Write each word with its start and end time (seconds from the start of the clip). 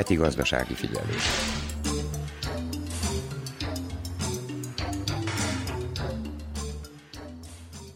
heti 0.00 0.14
gazdasági 0.14 0.74
figyelő. 0.74 1.14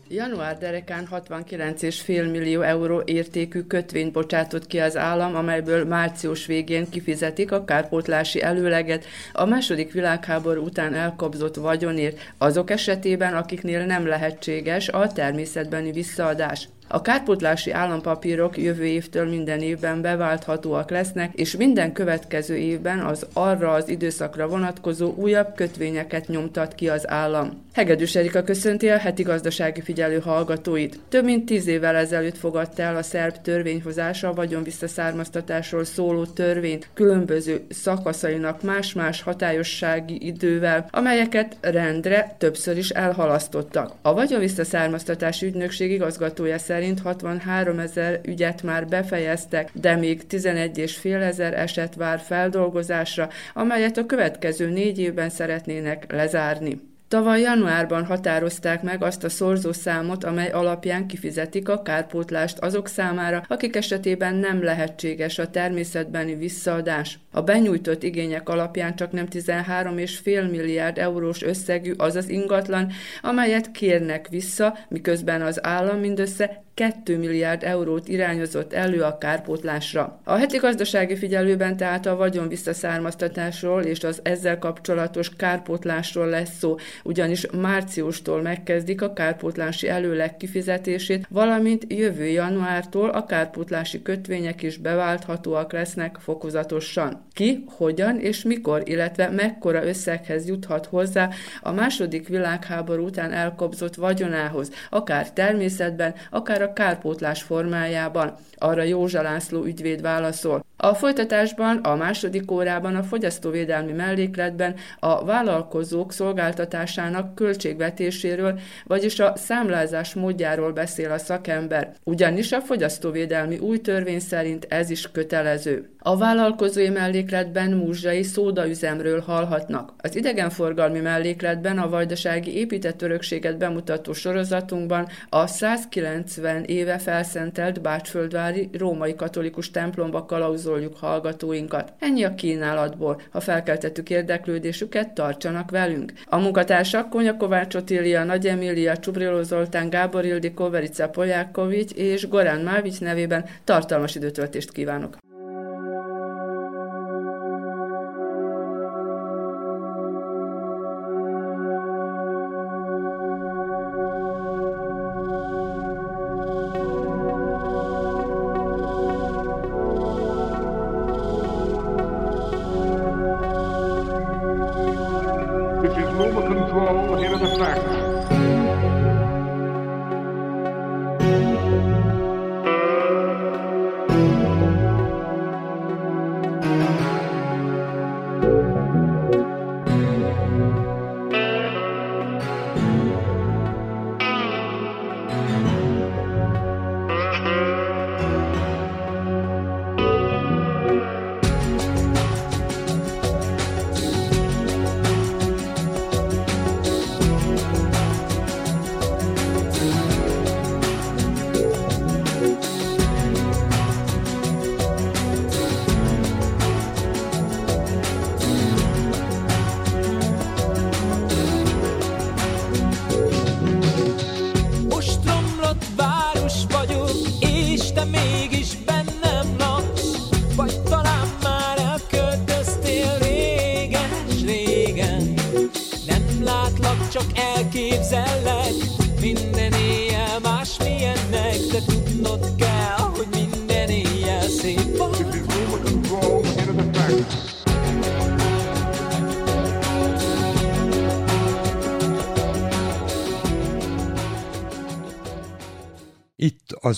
Január 0.08 0.58
derekán 0.58 1.08
69,5 1.10 2.30
millió 2.30 2.60
euró 2.60 3.02
értékű 3.04 3.60
kötvényt 3.60 4.12
bocsátott 4.12 4.66
ki 4.66 4.80
az 4.80 4.96
állam, 4.96 5.34
amelyből 5.34 5.84
március 5.84 6.46
végén 6.46 6.88
kifizetik 6.88 7.52
a 7.52 7.64
kárpótlási 7.64 8.42
előleget 8.42 9.04
a 9.32 9.44
második 9.44 9.92
világháború 9.92 10.64
után 10.64 10.94
elkobzott 10.94 11.56
vagyonért 11.56 12.18
azok 12.38 12.70
esetében, 12.70 13.34
akiknél 13.34 13.84
nem 13.84 14.06
lehetséges 14.06 14.88
a 14.88 15.12
természetbeni 15.12 15.92
visszaadás. 15.92 16.68
A 16.88 17.00
kárpótlási 17.00 17.70
állampapírok 17.70 18.58
jövő 18.58 18.84
évtől 18.84 19.28
minden 19.28 19.60
évben 19.60 20.00
beválthatóak 20.00 20.90
lesznek, 20.90 21.34
és 21.34 21.56
minden 21.56 21.92
következő 21.92 22.56
évben 22.56 22.98
az 22.98 23.26
arra 23.32 23.72
az 23.72 23.88
időszakra 23.88 24.48
vonatkozó 24.48 25.14
újabb 25.16 25.54
kötvényeket 25.54 26.28
nyomtat 26.28 26.74
ki 26.74 26.88
az 26.88 27.08
állam. 27.08 27.62
Hegedűs 27.72 28.14
Erika 28.14 28.42
köszönti 28.42 28.88
a 28.88 28.96
heti 28.96 29.22
gazdasági 29.22 29.80
figyelő 29.80 30.18
hallgatóit. 30.18 31.00
Több 31.08 31.24
mint 31.24 31.46
tíz 31.46 31.66
évvel 31.66 31.96
ezelőtt 31.96 32.36
fogadta 32.36 32.82
el 32.82 32.96
a 32.96 33.02
szerb 33.02 33.34
törvényhozása 33.42 34.28
a 34.28 34.34
vagyonvisszaszármaztatásról 34.34 35.84
szóló 35.84 36.24
törvényt 36.24 36.88
különböző 36.94 37.64
szakaszainak 37.70 38.62
más-más 38.62 39.22
hatályossági 39.22 40.26
idővel, 40.26 40.88
amelyeket 40.90 41.56
rendre 41.60 42.34
többször 42.38 42.76
is 42.76 42.90
elhalasztottak. 42.90 43.92
A 44.02 44.14
vagyonvisszaszármaztatási 44.14 45.46
ügynökség 45.46 45.90
igazgatója 45.90 46.58
szerint 46.58 46.82
63 47.02 47.78
ezer 47.78 48.20
ügyet 48.24 48.62
már 48.62 48.86
befejeztek, 48.86 49.70
de 49.72 49.96
még 49.96 50.22
11,5 50.30 51.22
ezer 51.22 51.54
eset 51.54 51.94
vár 51.94 52.20
feldolgozásra, 52.20 53.28
amelyet 53.54 53.96
a 53.96 54.06
következő 54.06 54.68
négy 54.68 54.98
évben 54.98 55.30
szeretnének 55.30 56.12
lezárni. 56.12 56.80
Tavaly 57.14 57.40
januárban 57.40 58.04
határozták 58.04 58.82
meg 58.82 59.02
azt 59.02 59.24
a 59.24 59.28
szorzószámot, 59.28 60.24
amely 60.24 60.50
alapján 60.50 61.06
kifizetik 61.06 61.68
a 61.68 61.82
kárpótlást 61.82 62.58
azok 62.58 62.88
számára, 62.88 63.44
akik 63.48 63.76
esetében 63.76 64.34
nem 64.34 64.62
lehetséges 64.62 65.38
a 65.38 65.50
természetbeni 65.50 66.34
visszaadás. 66.34 67.18
A 67.30 67.42
benyújtott 67.42 68.02
igények 68.02 68.48
alapján 68.48 68.96
csak 68.96 69.12
nem 69.12 69.26
13,5 69.30 70.50
milliárd 70.50 70.98
eurós 70.98 71.42
összegű 71.42 71.92
az 71.96 72.16
az 72.16 72.28
ingatlan, 72.28 72.92
amelyet 73.22 73.70
kérnek 73.70 74.28
vissza, 74.28 74.78
miközben 74.88 75.42
az 75.42 75.64
állam 75.66 75.98
mindössze 75.98 76.64
2 76.74 77.18
milliárd 77.18 77.62
eurót 77.62 78.08
irányozott 78.08 78.72
elő 78.72 79.02
a 79.02 79.18
kárpótlásra. 79.18 80.20
A 80.24 80.34
heti 80.34 80.56
gazdasági 80.56 81.16
figyelőben 81.16 81.76
tehát 81.76 82.06
a 82.06 82.16
vagyon 82.16 82.48
visszaszármaztatásról 82.48 83.82
és 83.82 84.04
az 84.04 84.20
ezzel 84.22 84.58
kapcsolatos 84.58 85.30
kárpótlásról 85.36 86.26
lesz 86.26 86.58
szó, 86.58 86.76
ugyanis 87.04 87.46
márciustól 87.60 88.42
megkezdik 88.42 89.02
a 89.02 89.12
kárpótlási 89.12 89.88
előleg 89.88 90.36
kifizetését, 90.36 91.26
valamint 91.28 91.84
jövő 91.88 92.26
januártól 92.26 93.08
a 93.08 93.26
kárpótlási 93.26 94.02
kötvények 94.02 94.62
is 94.62 94.76
beválthatóak 94.76 95.72
lesznek 95.72 96.16
fokozatosan. 96.20 97.26
Ki, 97.32 97.64
hogyan 97.66 98.18
és 98.20 98.42
mikor, 98.42 98.82
illetve 98.84 99.28
mekkora 99.28 99.86
összeghez 99.86 100.48
juthat 100.48 100.86
hozzá 100.86 101.30
a 101.60 101.72
második 101.72 102.28
világháború 102.28 103.04
után 103.04 103.32
elkobzott 103.32 103.94
vagyonához, 103.94 104.70
akár 104.90 105.32
természetben, 105.32 106.14
akár 106.30 106.62
kárpótlás 106.72 107.42
formájában. 107.42 108.34
Arra 108.56 108.82
Józsa 108.82 109.22
László 109.22 109.62
ügyvéd 109.64 110.00
válaszol. 110.00 110.64
A 110.76 110.94
folytatásban 110.94 111.76
a 111.76 111.94
második 111.94 112.50
órában 112.50 112.96
a 112.96 113.02
fogyasztóvédelmi 113.02 113.92
mellékletben 113.92 114.74
a 114.98 115.24
vállalkozók 115.24 116.12
szolgáltatásának 116.12 117.34
költségvetéséről, 117.34 118.58
vagyis 118.84 119.18
a 119.20 119.32
számlázás 119.36 120.14
módjáról 120.14 120.72
beszél 120.72 121.10
a 121.10 121.18
szakember, 121.18 121.94
ugyanis 122.04 122.52
a 122.52 122.60
fogyasztóvédelmi 122.60 123.58
új 123.58 123.80
törvény 123.80 124.20
szerint 124.20 124.66
ez 124.68 124.90
is 124.90 125.10
kötelező. 125.10 125.88
A 125.98 126.16
vállalkozói 126.16 126.88
mellékletben 126.88 127.70
múzsai 127.70 128.22
szódaüzemről 128.22 129.20
hallhatnak. 129.20 129.92
Az 129.98 130.16
idegenforgalmi 130.16 131.00
mellékletben 131.00 131.78
a 131.78 131.88
vajdasági 131.88 132.56
épített 132.56 133.02
örökséget 133.02 133.58
bemutató 133.58 134.12
sorozatunkban 134.12 135.08
a 135.28 135.46
190 135.46 136.64
éve 136.64 136.98
felszentelt 136.98 137.80
Bácsföldvári 137.80 138.70
római 138.72 139.14
katolikus 139.14 139.70
templomba 139.70 140.24
kalauzoljuk 140.64 140.96
hallgatóinkat. 140.96 141.92
Ennyi 141.98 142.24
a 142.24 142.34
kínálatból. 142.34 143.20
Ha 143.30 143.40
felkeltettük 143.40 144.10
érdeklődésüket, 144.10 145.12
tartsanak 145.12 145.70
velünk. 145.70 146.12
A 146.24 146.38
munkatársak 146.38 147.10
Konya 147.10 147.36
Kovács 147.36 147.74
Otília, 147.74 148.24
Nagy 148.24 148.46
Emília, 148.46 148.96
Csubriló 148.96 149.42
Zoltán, 149.42 149.90
Gábor 149.90 150.24
Ildi, 150.24 150.54
Koverica 150.54 151.08
Polyákovics 151.08 151.92
és 151.92 152.28
Gorán 152.28 152.60
Mávics 152.60 153.00
nevében 153.00 153.44
tartalmas 153.64 154.14
időtöltést 154.14 154.72
kívánok. 154.72 155.23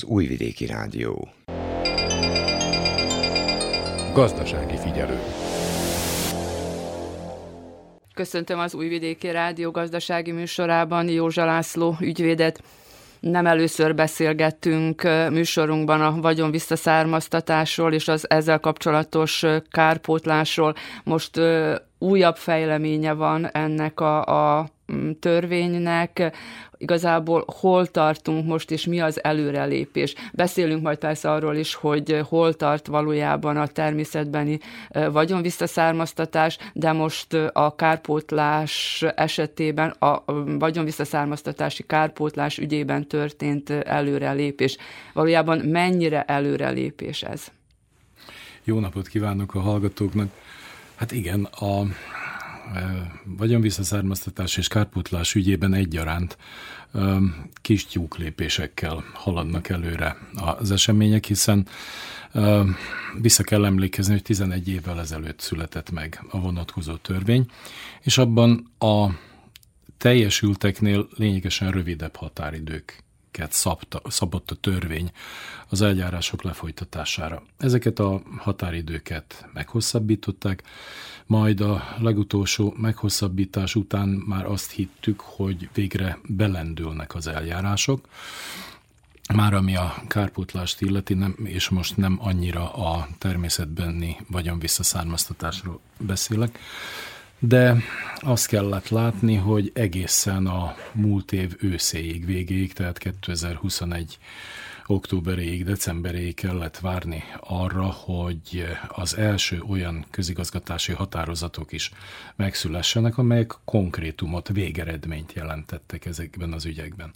Újvidéki 0.06 0.66
Rádió. 0.66 1.28
Gazdasági 4.12 4.76
figyelő. 4.76 5.18
Köszöntöm 8.14 8.58
az 8.58 8.74
Újvidéki 8.74 9.30
Rádió 9.30 9.70
gazdasági 9.70 10.32
műsorában 10.32 11.08
Józsa 11.08 11.44
László 11.44 11.96
ügyvédet. 12.00 12.62
Nem 13.20 13.46
először 13.46 13.94
beszélgettünk 13.94 15.02
műsorunkban 15.30 16.00
a 16.00 16.20
vagyon 16.20 16.50
visszaszármaztatásról 16.50 17.92
és 17.92 18.08
az 18.08 18.30
ezzel 18.30 18.58
kapcsolatos 18.58 19.44
kárpótlásról. 19.70 20.74
Most 21.04 21.40
újabb 21.98 22.36
fejleménye 22.36 23.12
van 23.12 23.46
ennek 23.46 24.00
a, 24.00 24.24
a 24.58 24.68
törvénynek, 25.20 26.36
igazából 26.78 27.44
hol 27.60 27.86
tartunk 27.86 28.46
most, 28.46 28.70
és 28.70 28.86
mi 28.86 29.00
az 29.00 29.24
előrelépés. 29.24 30.14
Beszélünk 30.32 30.82
majd 30.82 30.98
persze 30.98 31.30
arról 31.30 31.56
is, 31.56 31.74
hogy 31.74 32.20
hol 32.28 32.54
tart 32.54 32.86
valójában 32.86 33.56
a 33.56 33.66
természetbeni 33.66 34.58
vagyonvisszaszármaztatás, 35.12 36.58
de 36.72 36.92
most 36.92 37.32
a 37.52 37.74
kárpótlás 37.74 39.04
esetében, 39.14 39.90
a 39.90 40.24
vagyonvisszaszármaztatási 40.58 41.82
kárpótlás 41.86 42.58
ügyében 42.58 43.06
történt 43.06 43.70
előrelépés. 43.70 44.76
Valójában 45.12 45.58
mennyire 45.58 46.22
előrelépés 46.22 47.22
ez? 47.22 47.46
Jó 48.64 48.78
napot 48.78 49.08
kívánok 49.08 49.54
a 49.54 49.60
hallgatóknak! 49.60 50.28
Hát 50.96 51.12
igen, 51.12 51.44
a 51.44 51.82
vagyonvisszaszármaztatás 53.24 54.56
és 54.56 54.68
kárpótlás 54.68 55.34
ügyében 55.34 55.74
egyaránt 55.74 56.38
kis 57.54 57.86
tyúklépésekkel 57.86 59.04
haladnak 59.12 59.68
előre 59.68 60.16
az 60.34 60.70
események, 60.70 61.24
hiszen 61.24 61.66
vissza 63.20 63.42
kell 63.42 63.64
emlékezni, 63.64 64.12
hogy 64.12 64.22
11 64.22 64.68
évvel 64.68 65.00
ezelőtt 65.00 65.40
született 65.40 65.90
meg 65.90 66.24
a 66.30 66.40
vonatkozó 66.40 66.94
törvény, 66.96 67.46
és 68.00 68.18
abban 68.18 68.70
a 68.78 69.06
teljesülteknél 69.98 71.08
lényegesen 71.16 71.70
rövidebb 71.70 72.16
határidők 72.16 73.04
szabta, 73.52 74.00
szabott 74.08 74.50
a 74.50 74.54
törvény 74.54 75.10
az 75.68 75.82
eljárások 75.82 76.42
lefolytatására. 76.42 77.42
Ezeket 77.58 77.98
a 77.98 78.22
határidőket 78.38 79.46
meghosszabbították, 79.52 80.62
majd 81.26 81.60
a 81.60 81.96
legutolsó 81.98 82.74
meghosszabbítás 82.76 83.74
után 83.74 84.08
már 84.08 84.46
azt 84.46 84.70
hittük, 84.70 85.20
hogy 85.20 85.68
végre 85.74 86.18
belendülnek 86.26 87.14
az 87.14 87.26
eljárások, 87.26 88.08
már 89.34 89.54
ami 89.54 89.76
a 89.76 89.94
kárpótlást 90.08 90.80
illeti, 90.80 91.14
nem, 91.14 91.36
és 91.44 91.68
most 91.68 91.96
nem 91.96 92.18
annyira 92.20 92.72
a 92.72 93.08
természetbeni 93.18 94.16
vagyon 94.28 94.58
visszaszármaztatásról 94.58 95.80
beszélek, 95.98 96.58
de 97.46 97.76
azt 98.14 98.46
kellett 98.46 98.88
látni, 98.88 99.34
hogy 99.34 99.70
egészen 99.74 100.46
a 100.46 100.74
múlt 100.92 101.32
év 101.32 101.56
őszéig, 101.60 102.26
végéig, 102.26 102.72
tehát 102.72 102.98
2021 102.98 104.18
októberéig, 104.86 105.64
decemberéig 105.64 106.34
kellett 106.34 106.78
várni 106.78 107.24
arra, 107.40 107.84
hogy 107.84 108.66
az 108.88 109.16
első 109.16 109.62
olyan 109.68 110.04
közigazgatási 110.10 110.92
határozatok 110.92 111.72
is 111.72 111.90
megszülessenek, 112.36 113.18
amelyek 113.18 113.54
konkrétumot, 113.64 114.48
végeredményt 114.48 115.32
jelentettek 115.32 116.06
ezekben 116.06 116.52
az 116.52 116.64
ügyekben. 116.64 117.10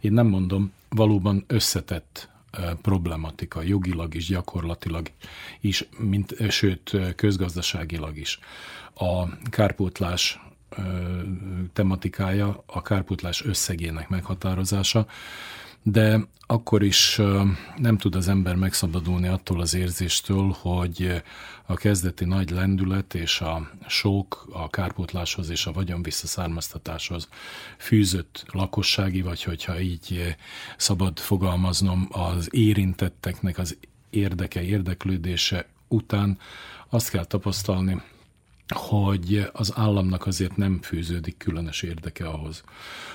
Én 0.00 0.12
nem 0.12 0.26
mondom, 0.26 0.72
valóban 0.88 1.44
összetett 1.46 2.28
problematika, 2.82 3.62
jogilag 3.62 4.14
is, 4.14 4.26
gyakorlatilag 4.26 5.10
is, 5.60 5.88
mint, 5.98 6.50
sőt, 6.50 6.96
közgazdaságilag 7.16 8.16
is 8.16 8.38
a 8.94 9.38
kárpótlás 9.50 10.40
tematikája, 11.72 12.62
a 12.66 12.82
kárpótlás 12.82 13.44
összegének 13.44 14.08
meghatározása, 14.08 15.06
de 15.82 16.20
akkor 16.46 16.82
is 16.82 17.20
nem 17.76 17.98
tud 17.98 18.14
az 18.14 18.28
ember 18.28 18.54
megszabadulni 18.54 19.28
attól 19.28 19.60
az 19.60 19.74
érzéstől, 19.74 20.54
hogy 20.60 21.22
a 21.66 21.74
kezdeti 21.74 22.24
nagy 22.24 22.50
lendület 22.50 23.14
és 23.14 23.40
a 23.40 23.70
sok 23.86 24.46
a 24.52 24.68
kárpótláshoz 24.68 25.48
és 25.50 25.66
a 25.66 25.72
vagyon 25.72 26.02
visszaszármaztatáshoz 26.02 27.28
fűzött 27.78 28.44
lakossági, 28.52 29.22
vagy 29.22 29.42
hogyha 29.42 29.80
így 29.80 30.36
szabad 30.76 31.18
fogalmaznom, 31.18 32.08
az 32.10 32.48
érintetteknek 32.54 33.58
az 33.58 33.76
érdeke, 34.10 34.62
érdeklődése 34.62 35.66
után 35.88 36.38
azt 36.88 37.10
kell 37.10 37.24
tapasztalni, 37.24 38.02
hogy 38.68 39.48
az 39.52 39.72
államnak 39.74 40.26
azért 40.26 40.56
nem 40.56 40.82
fűződik 40.82 41.36
különös 41.36 41.82
érdeke 41.82 42.26
ahhoz, 42.28 42.62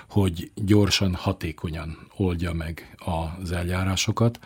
hogy 0.09 0.51
gyorsan, 0.55 1.15
hatékonyan 1.15 1.97
oldja 2.15 2.53
meg 2.53 2.95
az 2.97 3.51
eljárásokat, 3.51 4.39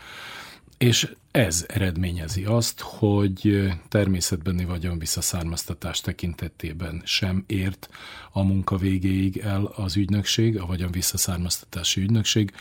és 0.78 1.16
ez 1.32 1.66
eredményezi 1.68 2.44
azt, 2.44 2.80
hogy 2.80 3.72
természetbeni 3.90 4.66
vagyon 4.66 5.00
visszaszármaztatás 5.00 6.02
tekintetében 6.02 7.02
sem 7.06 7.44
ért 7.48 7.90
a 8.32 8.44
munka 8.44 8.78
végéig 8.78 9.38
el 9.38 9.66
az 9.66 9.96
ügynökség, 9.96 10.60
a 10.60 10.66
vagyon 10.66 10.92
visszaszármaztatási 10.92 12.02
ügynökség. 12.02 12.54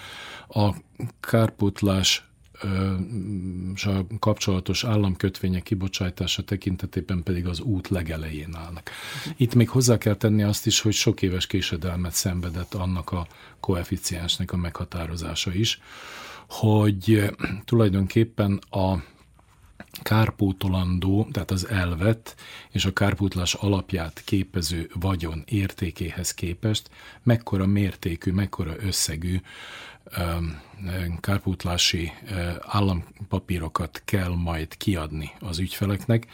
A 0.49 0.75
kárpótlás 1.21 2.25
kapcsolatos 4.19 4.85
államkötvények 4.85 5.63
kibocsátása 5.63 6.43
tekintetében 6.43 7.23
pedig 7.23 7.47
az 7.47 7.61
út 7.61 7.89
legelején 7.89 8.55
állnak. 8.55 8.91
Itt 9.37 9.55
még 9.55 9.69
hozzá 9.69 9.99
kell 9.99 10.15
tenni 10.15 10.43
azt 10.43 10.67
is, 10.67 10.81
hogy 10.81 10.93
sok 10.93 11.23
éves 11.23 11.47
késedelmet 11.47 12.13
szenvedett 12.13 12.75
annak 12.75 13.11
a 13.11 13.27
koeficiensnek 13.61 14.53
a 14.53 14.57
meghatározása 14.57 15.55
is, 15.55 15.81
hogy 16.49 17.31
tulajdonképpen 17.65 18.61
a 18.71 19.03
kárpótolandó, 20.03 21.29
tehát 21.33 21.51
az 21.51 21.69
elvet 21.69 22.37
és 22.71 22.85
a 22.85 22.93
kárpótlás 22.93 23.55
alapját 23.55 24.23
képező 24.25 24.91
vagyon 25.01 25.43
értékéhez 25.47 26.35
képest 26.35 26.91
mekkora 27.23 27.67
mértékű, 27.67 28.33
mekkora 28.33 28.75
összegű 28.79 29.41
kárpótlási 31.21 32.13
állampapírokat 32.61 34.03
kell 34.05 34.35
majd 34.37 34.77
kiadni 34.77 35.31
az 35.41 35.59
ügyfeleknek. 35.59 36.27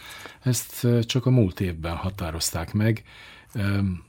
Ezt 0.42 0.86
csak 1.06 1.26
a 1.26 1.30
múlt 1.30 1.60
évben 1.60 1.96
határozták 1.96 2.72
meg. 2.72 3.02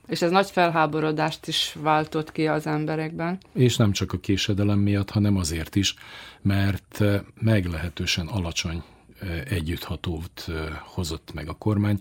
És 0.07 0.21
ez 0.21 0.31
nagy 0.31 0.49
felháborodást 0.49 1.47
is 1.47 1.75
váltott 1.81 2.31
ki 2.31 2.47
az 2.47 2.67
emberekben. 2.67 3.37
És 3.53 3.75
nem 3.77 3.91
csak 3.91 4.13
a 4.13 4.19
késedelem 4.19 4.79
miatt, 4.79 5.09
hanem 5.09 5.37
azért 5.37 5.75
is, 5.75 5.95
mert 6.41 7.03
meglehetősen 7.41 8.27
alacsony 8.27 8.83
együtthatót 9.49 10.47
hozott 10.83 11.33
meg 11.33 11.49
a 11.49 11.53
kormány 11.53 11.99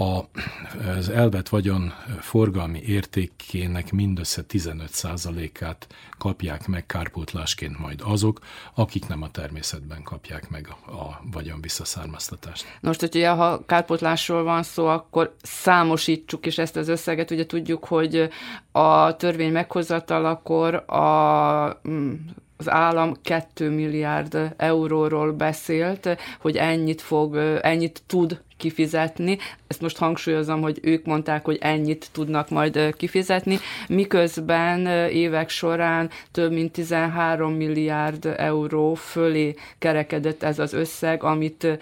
az 0.00 1.08
elvett 1.08 1.48
vagyon 1.48 1.92
forgalmi 2.20 2.82
értékének 2.86 3.92
mindössze 3.92 4.42
15%-át 4.48 5.86
kapják 6.18 6.66
meg 6.66 6.86
kárpótlásként 6.86 7.78
majd 7.78 8.00
azok, 8.04 8.38
akik 8.74 9.06
nem 9.06 9.22
a 9.22 9.30
természetben 9.30 10.02
kapják 10.02 10.50
meg 10.50 10.68
a 10.86 11.20
vagyon 11.32 11.60
visszaszármaztatást. 11.60 12.66
Most, 12.80 13.00
hogyha 13.00 13.34
ha 13.34 13.64
kárpótlásról 13.66 14.42
van 14.42 14.62
szó, 14.62 14.86
akkor 14.86 15.34
számosítsuk 15.42 16.46
is 16.46 16.58
ezt 16.58 16.76
az 16.76 16.88
összeget. 16.88 17.30
Ugye 17.30 17.46
tudjuk, 17.46 17.84
hogy 17.84 18.28
a 18.72 19.16
törvény 19.16 19.52
meghozatalakor 19.52 20.74
a 20.74 21.80
mm, 21.88 22.12
az 22.56 22.68
állam 22.70 23.14
2 23.22 23.70
milliárd 23.70 24.54
euróról 24.56 25.32
beszélt, 25.32 26.16
hogy 26.40 26.56
ennyit 26.56 27.00
fog, 27.00 27.36
ennyit 27.62 28.02
tud 28.06 28.40
kifizetni. 28.58 29.38
Ezt 29.66 29.80
most 29.80 29.96
hangsúlyozom, 29.96 30.60
hogy 30.60 30.78
ők 30.82 31.04
mondták, 31.04 31.44
hogy 31.44 31.58
ennyit 31.60 32.08
tudnak 32.12 32.50
majd 32.50 32.94
kifizetni, 32.96 33.58
miközben 33.88 34.86
évek 35.10 35.48
során 35.48 36.10
több 36.32 36.52
mint 36.52 36.72
13 36.72 37.52
milliárd 37.52 38.34
euró 38.36 38.94
fölé 38.94 39.54
kerekedett 39.78 40.42
ez 40.42 40.58
az 40.58 40.72
összeg, 40.72 41.22
amit 41.22 41.78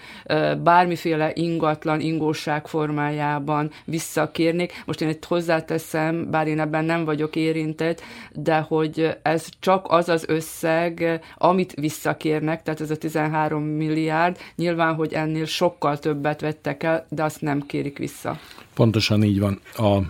bármiféle 0.62 1.30
ingatlan, 1.34 2.00
ingóság 2.00 2.66
formájában 2.66 3.70
visszakérnék. 3.84 4.82
Most 4.86 5.00
én 5.00 5.08
itt 5.08 5.24
hozzáteszem, 5.24 6.30
bár 6.30 6.46
én 6.46 6.60
ebben 6.60 6.84
nem 6.84 7.04
vagyok 7.04 7.36
érintett, 7.36 8.02
de 8.32 8.58
hogy 8.58 9.16
ez 9.22 9.48
csak 9.60 9.86
az 9.88 10.08
az 10.08 10.24
összeg, 10.28 11.20
amit 11.36 11.74
visszakérnek, 11.74 12.62
tehát 12.62 12.80
ez 12.80 12.90
a 12.90 12.96
13 12.96 13.62
milliárd, 13.62 14.38
nyilván, 14.56 14.94
hogy 14.94 15.12
ennél 15.12 15.44
sokkal 15.44 15.98
többet 15.98 16.40
vett 16.40 16.65
vettek 16.66 16.82
el, 16.82 17.06
de 17.08 17.24
azt 17.24 17.40
nem 17.40 17.66
kérik 17.66 17.98
vissza. 17.98 18.38
Pontosan 18.74 19.22
így 19.22 19.40
van. 19.40 19.60
A, 19.76 20.00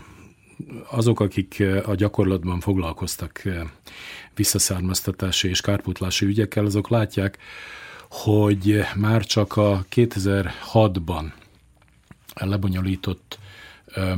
azok, 0.91 1.21
akik 1.21 1.63
a 1.87 1.95
gyakorlatban 1.95 2.61
foglalkoztak 2.61 3.43
visszaszármaztatási 4.35 5.49
és 5.49 5.61
kárpótlási 5.61 6.27
ügyekkel, 6.27 6.65
azok 6.65 6.89
látják, 6.89 7.39
hogy 8.11 8.81
már 8.95 9.25
csak 9.25 9.57
a 9.57 9.85
2006-ban 9.95 11.33
lebonyolított 12.35 13.39
ö, 13.87 14.13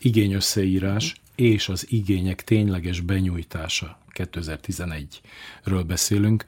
igényösszeírás 0.00 1.14
és 1.34 1.68
az 1.68 1.86
igények 1.88 2.44
tényleges 2.44 3.00
benyújtása 3.00 3.98
2011-ről 4.14 5.84
beszélünk, 5.86 6.44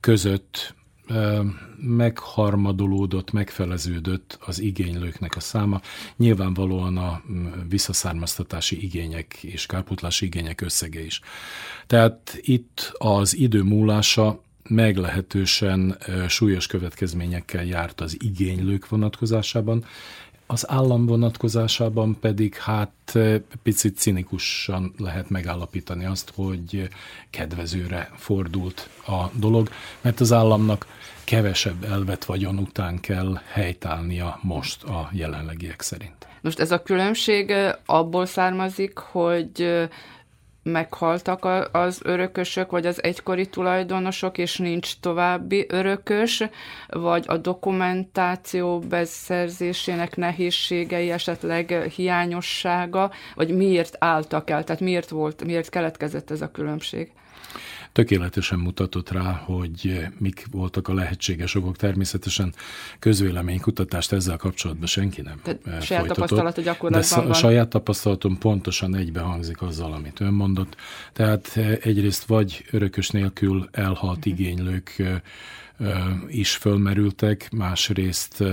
között 0.00 0.74
megharmadolódott, 1.76 3.32
megfeleződött 3.32 4.38
az 4.40 4.60
igénylőknek 4.60 5.36
a 5.36 5.40
száma. 5.40 5.80
Nyilvánvalóan 6.16 6.96
a 6.96 7.22
visszaszármaztatási 7.68 8.82
igények 8.82 9.38
és 9.42 9.66
kárpótlási 9.66 10.24
igények 10.26 10.60
összege 10.60 11.04
is. 11.04 11.20
Tehát 11.86 12.38
itt 12.40 12.92
az 12.98 13.36
idő 13.36 13.62
múlása 13.62 14.42
meglehetősen 14.68 15.98
súlyos 16.28 16.66
következményekkel 16.66 17.64
járt 17.64 18.00
az 18.00 18.16
igénylők 18.20 18.88
vonatkozásában, 18.88 19.84
az 20.50 20.70
állam 20.70 21.06
vonatkozásában 21.06 22.16
pedig 22.20 22.54
hát 22.54 23.18
picit 23.62 23.96
cinikusan 23.96 24.94
lehet 24.98 25.30
megállapítani 25.30 26.04
azt, 26.04 26.32
hogy 26.34 26.88
kedvezőre 27.30 28.10
fordult 28.16 28.88
a 29.06 29.30
dolog, 29.32 29.70
mert 30.00 30.20
az 30.20 30.32
államnak 30.32 30.86
kevesebb 31.30 31.84
elvet 31.84 32.24
vagyon 32.24 32.58
után 32.58 33.00
kell 33.00 33.40
helytállnia 33.52 34.38
most 34.42 34.82
a 34.82 35.08
jelenlegiek 35.12 35.80
szerint. 35.80 36.26
Most 36.40 36.60
ez 36.60 36.70
a 36.70 36.82
különbség 36.82 37.54
abból 37.86 38.26
származik, 38.26 38.98
hogy 38.98 39.88
meghaltak 40.62 41.44
az 41.72 42.00
örökösök, 42.04 42.70
vagy 42.70 42.86
az 42.86 43.02
egykori 43.02 43.48
tulajdonosok, 43.48 44.38
és 44.38 44.56
nincs 44.56 45.00
további 45.00 45.66
örökös, 45.68 46.44
vagy 46.86 47.24
a 47.28 47.36
dokumentáció 47.36 48.78
beszerzésének 48.78 50.16
nehézségei, 50.16 51.10
esetleg 51.10 51.70
hiányossága, 51.96 53.10
vagy 53.34 53.56
miért 53.56 53.96
álltak 53.98 54.50
el, 54.50 54.64
tehát 54.64 54.82
miért 54.82 55.08
volt, 55.08 55.44
miért 55.44 55.68
keletkezett 55.68 56.30
ez 56.30 56.40
a 56.40 56.50
különbség? 56.50 57.12
Tökéletesen 57.92 58.58
mutatott 58.58 59.10
rá, 59.10 59.32
hogy 59.44 60.06
mik 60.18 60.46
voltak 60.50 60.88
a 60.88 60.94
lehetséges 60.94 61.54
okok. 61.54 61.76
Természetesen 61.76 62.54
közvéleménykutatást 62.98 64.12
ezzel 64.12 64.36
kapcsolatban 64.36 64.86
senki 64.86 65.20
nem 65.20 65.40
Tehát 65.42 65.66
eh, 65.66 65.80
saját 65.80 66.06
tapasztalat 66.06 66.58
a 66.58 66.60
gyakorlatban 66.60 67.20
de 67.20 67.28
van. 67.28 67.34
saját 67.34 67.68
tapasztalatom 67.68 68.38
pontosan 68.38 68.94
egybehangzik 68.94 69.62
azzal, 69.62 69.92
amit 69.92 70.20
ön 70.20 70.32
mondott. 70.32 70.76
Tehát 71.12 71.52
eh, 71.54 71.78
egyrészt 71.80 72.24
vagy 72.24 72.64
örökös 72.70 73.08
nélkül 73.08 73.68
elhalt 73.72 74.18
uh-huh. 74.18 74.32
igénylők 74.32 74.94
eh, 74.98 75.20
is 76.28 76.56
fölmerültek, 76.56 77.48
másrészt 77.52 78.44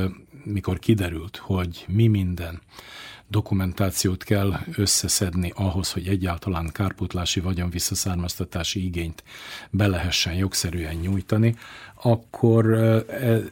mikor 0.44 0.79
kiderült, 0.79 1.38
hogy 1.38 1.86
mi 1.88 2.08
minden 2.08 2.62
dokumentációt 3.28 4.24
kell 4.24 4.60
összeszedni 4.76 5.52
ahhoz, 5.56 5.92
hogy 5.92 6.08
egyáltalán 6.08 6.70
kárpótlási 6.72 7.40
vagyon 7.40 7.70
visszaszármaztatási 7.70 8.86
igényt 8.86 9.24
be 9.70 9.88
lehessen 9.88 10.34
jogszerűen 10.34 10.96
nyújtani, 10.96 11.56
akkor 12.02 12.74
e, 12.74 13.04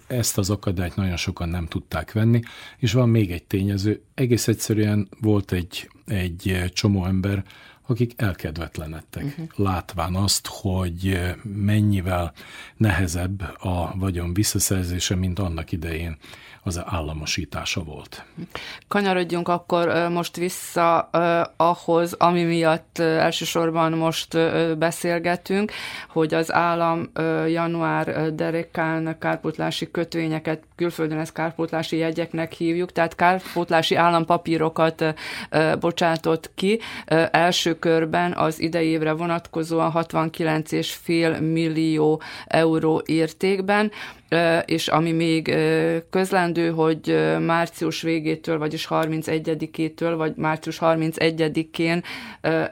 ezt 0.08 0.38
az 0.38 0.50
akadályt 0.50 0.96
nagyon 0.96 1.18
sokan 1.18 1.50
nem 1.50 1.66
tudták 1.66 2.12
venni, 2.12 2.42
és 2.78 2.94
van 2.94 3.10
még 3.10 3.32
egy 3.32 3.44
tényező, 3.44 4.02
egész 4.14 4.48
egyszerűen 4.48 5.08
volt 5.22 5.52
egy, 5.52 5.90
egy 6.06 6.72
csomó 6.74 7.06
ember, 7.06 7.44
akik 7.88 8.14
elkedvetlenedtek, 8.16 9.24
uh-huh. 9.24 9.48
látván 9.56 10.16
azt, 10.16 10.48
hogy 10.48 11.20
mennyivel 11.44 12.34
nehezebb 12.78 13.42
a 13.60 13.94
vagyon 13.96 14.34
visszaszerzése, 14.34 15.16
mint 15.16 15.40
annak 15.40 15.72
idején 15.72 16.18
az 16.66 16.82
államosítása 16.86 17.84
volt. 17.84 18.26
Kanyarodjunk 18.88 19.48
akkor 19.48 20.10
most 20.10 20.36
vissza 20.36 21.00
ahhoz, 21.58 22.14
ami 22.14 22.44
miatt 22.44 22.98
elsősorban 22.98 23.92
most 23.92 24.38
beszélgetünk, 24.78 25.72
hogy 26.10 26.34
az 26.34 26.54
állam 26.54 27.12
január 27.48 28.34
derekán 28.36 29.18
kárpótlási 29.20 29.92
kötvényeket, 29.92 30.64
külföldön 30.76 31.20
ezt 31.20 31.34
kárpótlási 31.34 31.98
jegyeknek 31.98 32.52
hívjuk, 32.54 32.92
tehát 32.92 33.16
kárpótlási 33.16 33.96
állampapírokat 33.96 35.06
bocsátott 35.80 36.52
ki. 36.56 36.80
Első 37.32 37.80
körben 37.80 38.34
az 38.34 38.62
idei 38.62 38.88
évre 38.88 39.12
vonatkozóan 39.12 39.92
69,5 39.96 41.52
millió 41.52 42.22
euró 42.46 43.02
értékben 43.06 43.92
és 44.66 44.88
ami 44.88 45.12
még 45.12 45.56
közlendő, 46.10 46.70
hogy 46.70 47.36
március 47.40 48.02
végétől, 48.02 48.58
vagyis 48.58 48.88
31-től, 48.90 50.14
vagy 50.18 50.34
március 50.36 50.78
31-én 50.82 52.04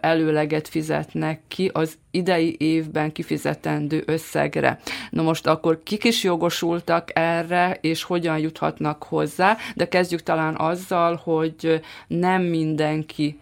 előleget 0.01 0.67
fizetnek 0.67 1.41
ki 1.47 1.69
az 1.73 1.97
idei 2.11 2.55
évben 2.59 3.11
kifizetendő 3.11 4.03
összegre. 4.05 4.79
Na 5.09 5.21
most 5.21 5.47
akkor 5.47 5.81
kik 5.83 6.03
is 6.03 6.23
jogosultak 6.23 7.09
erre, 7.13 7.77
és 7.81 8.03
hogyan 8.03 8.37
juthatnak 8.37 9.03
hozzá, 9.03 9.57
de 9.75 9.87
kezdjük 9.87 10.23
talán 10.23 10.55
azzal, 10.55 11.21
hogy 11.23 11.81
nem 12.07 12.41
mindenki 12.41 13.39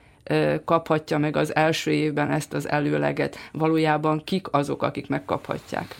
kaphatja 0.65 1.17
meg 1.17 1.35
az 1.35 1.55
első 1.55 1.91
évben 1.91 2.31
ezt 2.31 2.53
az 2.53 2.69
előleget. 2.69 3.37
Valójában 3.51 4.21
kik 4.23 4.47
azok, 4.51 4.83
akik 4.83 5.07
megkaphatják? 5.07 5.95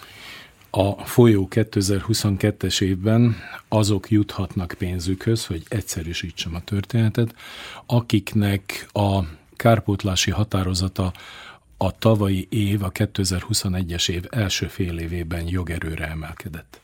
A 0.74 1.06
folyó 1.06 1.48
2022-es 1.50 2.82
évben 2.82 3.36
azok 3.68 4.10
juthatnak 4.10 4.76
pénzükhöz, 4.78 5.46
hogy 5.46 5.64
egyszerűsítsem 5.68 6.56
a 6.56 6.64
történetet, 6.64 7.36
akiknek 7.86 8.88
a 8.92 9.20
kárpótlási 9.56 10.32
határozata 10.32 11.14
a 11.78 11.98
tavalyi 11.98 12.48
év, 12.50 12.84
a 12.84 12.92
2021-es 12.92 14.10
év 14.10 14.24
első 14.30 14.68
fél 14.68 14.98
évében 14.98 15.48
jogerőre 15.48 16.08
emelkedett. 16.08 16.82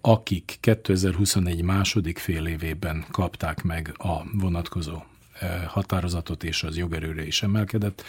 Akik 0.00 0.56
2021 0.60 1.62
második 1.62 2.18
fél 2.18 2.46
évében 2.46 3.04
kapták 3.10 3.62
meg 3.62 3.94
a 3.98 4.22
vonatkozó 4.32 5.02
határozatot, 5.66 6.44
és 6.44 6.62
az 6.62 6.76
jogerőre 6.76 7.26
is 7.26 7.42
emelkedett, 7.42 8.04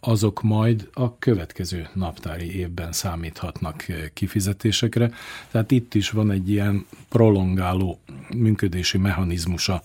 azok 0.00 0.42
majd 0.42 0.88
a 0.92 1.18
következő 1.18 1.88
naptári 1.92 2.56
évben 2.56 2.92
számíthatnak 2.92 3.84
kifizetésekre. 4.12 5.10
Tehát 5.50 5.70
itt 5.70 5.94
is 5.94 6.10
van 6.10 6.30
egy 6.30 6.50
ilyen 6.50 6.86
prolongáló 7.08 7.98
működési 8.36 8.98
mechanizmusa 8.98 9.80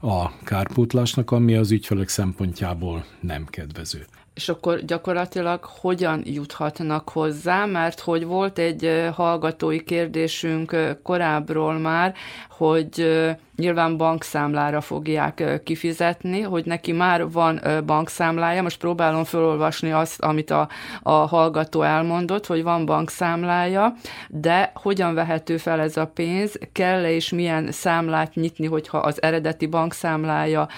a 0.00 0.38
kárpótlásnak, 0.44 1.30
ami 1.30 1.54
az 1.54 1.70
ügyfelek 1.70 2.08
szempontjából 2.08 3.04
nem 3.20 3.44
kedvező 3.44 4.06
és 4.34 4.48
akkor 4.48 4.84
gyakorlatilag 4.84 5.64
hogyan 5.64 6.22
juthatnak 6.24 7.08
hozzá, 7.08 7.64
mert 7.64 8.00
hogy 8.00 8.24
volt 8.24 8.58
egy 8.58 9.08
hallgatói 9.14 9.84
kérdésünk 9.84 10.76
korábbról 11.02 11.78
már, 11.78 12.14
hogy 12.62 13.10
nyilván 13.56 13.96
bankszámlára 13.96 14.80
fogják 14.80 15.60
kifizetni, 15.64 16.40
hogy 16.40 16.64
neki 16.64 16.92
már 16.92 17.30
van 17.30 17.60
bankszámlája, 17.86 18.62
most 18.62 18.78
próbálom 18.78 19.24
felolvasni 19.24 19.92
azt, 19.92 20.20
amit 20.20 20.50
a, 20.50 20.68
a 21.02 21.12
hallgató 21.12 21.82
elmondott, 21.82 22.46
hogy 22.46 22.62
van 22.62 22.86
bankszámlája, 22.86 23.94
de 24.28 24.72
hogyan 24.74 25.14
vehető 25.14 25.56
fel 25.56 25.80
ez 25.80 25.96
a 25.96 26.06
pénz, 26.06 26.58
kell-e 26.72 27.10
és 27.10 27.30
milyen 27.30 27.72
számlát 27.72 28.34
nyitni, 28.34 28.66
hogyha 28.66 28.98
az 28.98 29.22
eredeti 29.22 29.66
bankszámlája 29.66 30.68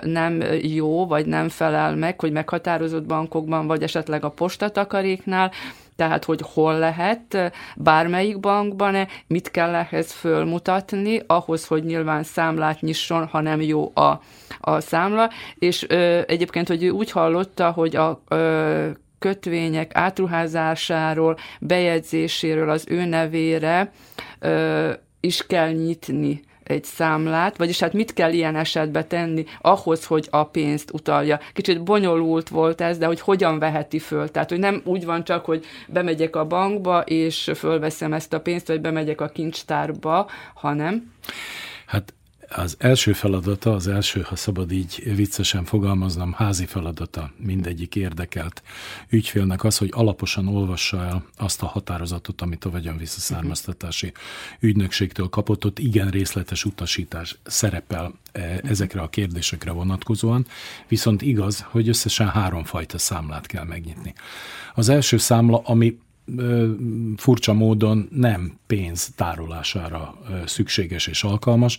nem 0.00 0.42
jó, 0.62 1.06
vagy 1.06 1.26
nem 1.26 1.48
felel 1.48 1.96
meg, 1.96 2.20
hogy 2.20 2.32
meghatározott 2.32 3.06
bankokban, 3.06 3.66
vagy 3.66 3.82
esetleg 3.82 4.24
a 4.24 4.30
postatakaréknál, 4.30 5.50
tehát 6.02 6.24
hogy 6.24 6.40
hol 6.52 6.78
lehet, 6.78 7.52
bármelyik 7.76 8.40
bankban, 8.40 9.08
mit 9.26 9.50
kell 9.50 9.74
ehhez 9.74 10.12
fölmutatni, 10.12 11.22
ahhoz, 11.26 11.66
hogy 11.66 11.84
nyilván 11.84 12.22
számlát 12.22 12.80
nyisson, 12.80 13.26
ha 13.26 13.40
nem 13.40 13.60
jó 13.60 13.90
a, 13.94 14.20
a 14.60 14.80
számla, 14.80 15.30
és 15.54 15.84
ö, 15.88 16.20
egyébként, 16.26 16.68
hogy 16.68 16.82
ő 16.82 16.90
úgy 16.90 17.10
hallotta, 17.10 17.70
hogy 17.70 17.96
a 17.96 18.22
ö, 18.28 18.88
kötvények 19.18 19.94
átruházásáról, 19.94 21.36
bejegyzéséről 21.60 22.70
az 22.70 22.84
ő 22.88 23.04
nevére 23.04 23.92
ö, 24.38 24.90
is 25.20 25.46
kell 25.46 25.70
nyitni 25.70 26.42
egy 26.72 26.84
számlát, 26.84 27.56
vagyis 27.56 27.80
hát 27.80 27.92
mit 27.92 28.12
kell 28.12 28.32
ilyen 28.32 28.56
esetben 28.56 29.08
tenni 29.08 29.44
ahhoz, 29.60 30.04
hogy 30.04 30.28
a 30.30 30.44
pénzt 30.44 30.90
utalja. 30.92 31.40
Kicsit 31.52 31.82
bonyolult 31.82 32.48
volt 32.48 32.80
ez, 32.80 32.98
de 32.98 33.06
hogy 33.06 33.20
hogyan 33.20 33.58
veheti 33.58 33.98
föl. 33.98 34.30
Tehát, 34.30 34.48
hogy 34.48 34.58
nem 34.58 34.82
úgy 34.84 35.04
van 35.04 35.24
csak, 35.24 35.44
hogy 35.44 35.64
bemegyek 35.88 36.36
a 36.36 36.46
bankba, 36.46 37.00
és 37.00 37.50
fölveszem 37.54 38.12
ezt 38.12 38.32
a 38.32 38.40
pénzt, 38.40 38.66
vagy 38.66 38.80
bemegyek 38.80 39.20
a 39.20 39.28
kincstárba, 39.28 40.30
hanem... 40.54 41.12
Hát 41.86 42.14
az 42.54 42.76
első 42.78 43.12
feladata, 43.12 43.74
az 43.74 43.88
első, 43.88 44.20
ha 44.20 44.36
szabad 44.36 44.72
így 44.72 45.14
viccesen 45.14 45.64
fogalmaznom, 45.64 46.32
házi 46.32 46.66
feladata 46.66 47.30
mindegyik 47.36 47.96
érdekelt 47.96 48.62
ügyfélnek 49.08 49.64
az, 49.64 49.78
hogy 49.78 49.90
alaposan 49.92 50.48
olvassa 50.48 51.04
el 51.04 51.24
azt 51.36 51.62
a 51.62 51.66
határozatot, 51.66 52.40
amit 52.40 52.64
a 52.64 52.70
vagyon 52.70 52.96
visszaszármaztatási 52.96 54.12
ügynökségtől 54.60 55.28
kapott, 55.28 55.64
ott 55.64 55.78
igen 55.78 56.10
részletes 56.10 56.64
utasítás 56.64 57.38
szerepel 57.44 58.12
e, 58.32 58.60
ezekre 58.62 59.00
a 59.00 59.08
kérdésekre 59.08 59.70
vonatkozóan, 59.70 60.46
viszont 60.88 61.22
igaz, 61.22 61.64
hogy 61.70 61.88
összesen 61.88 62.28
háromfajta 62.28 62.98
számlát 62.98 63.46
kell 63.46 63.64
megnyitni. 63.64 64.14
Az 64.74 64.88
első 64.88 65.16
számla, 65.16 65.60
ami 65.64 65.98
furcsa 67.16 67.52
módon 67.52 68.08
nem 68.10 68.58
pénz 68.66 69.10
tárolására 69.16 70.18
szükséges 70.46 71.06
és 71.06 71.24
alkalmas, 71.24 71.78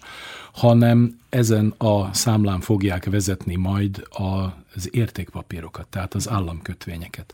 hanem 0.54 1.20
ezen 1.30 1.74
a 1.78 2.14
számlán 2.14 2.60
fogják 2.60 3.06
vezetni 3.06 3.56
majd 3.56 4.08
az 4.10 4.90
értékpapírokat, 4.92 5.88
tehát 5.88 6.14
az 6.14 6.30
államkötvényeket. 6.30 7.34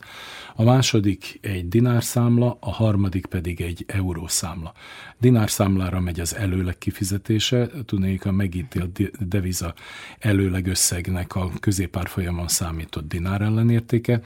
A 0.54 0.62
második 0.62 1.38
egy 1.42 1.68
dinárszámla, 1.68 2.56
a 2.60 2.70
harmadik 2.70 3.26
pedig 3.26 3.60
egy 3.60 3.84
eurószámla. 3.86 4.72
Dinárszámlára 5.18 6.00
megy 6.00 6.20
az 6.20 6.34
előleg 6.34 6.78
kifizetése, 6.78 7.70
tudnék 7.86 8.26
a 8.26 8.32
megítélt 8.32 9.26
deviza 9.28 9.74
előleg 10.18 10.66
összegnek 10.66 11.34
a 11.34 11.50
középárfolyamon 11.60 12.48
számított 12.48 13.08
dinár 13.08 13.40
ellenértéke, 13.40 14.20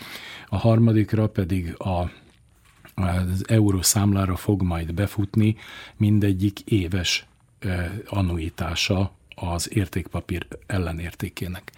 a 0.46 0.56
harmadikra 0.56 1.28
pedig 1.28 1.74
a 1.78 2.10
az 2.94 3.44
euró 3.48 3.82
számlára 3.82 4.36
fog 4.36 4.62
majd 4.62 4.94
befutni 4.94 5.56
mindegyik 5.96 6.60
éves 6.60 7.26
annuitása 8.06 9.12
az 9.34 9.68
értékpapír 9.72 10.46
ellenértékének. 10.66 11.72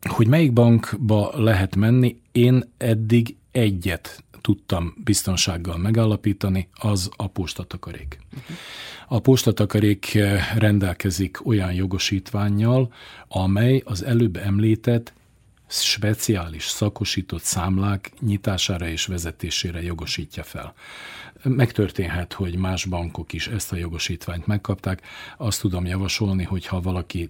Hogy 0.00 0.26
melyik 0.26 0.52
bankba 0.52 1.32
lehet 1.34 1.76
menni, 1.76 2.20
én 2.32 2.72
eddig 2.76 3.36
egyet 3.50 4.24
tudtam 4.40 4.94
biztonsággal 5.04 5.78
megállapítani, 5.78 6.68
az 6.72 7.10
a 7.16 7.26
postatakarék. 7.26 8.18
A 9.08 9.18
postatakarék 9.18 10.18
rendelkezik 10.56 11.46
olyan 11.46 11.72
jogosítványjal, 11.72 12.92
amely 13.28 13.82
az 13.84 14.04
előbb 14.04 14.36
említett 14.36 15.12
speciális 15.68 16.64
szakosított 16.64 17.42
számlák 17.42 18.12
nyitására 18.20 18.88
és 18.88 19.06
vezetésére 19.06 19.82
jogosítja 19.82 20.42
fel. 20.42 20.74
Megtörténhet, 21.42 22.32
hogy 22.32 22.56
más 22.56 22.84
bankok 22.84 23.32
is 23.32 23.46
ezt 23.46 23.72
a 23.72 23.76
jogosítványt 23.76 24.46
megkapták. 24.46 25.02
Azt 25.36 25.60
tudom 25.60 25.86
javasolni, 25.86 26.44
hogy 26.44 26.66
ha 26.66 26.80
valaki 26.80 27.28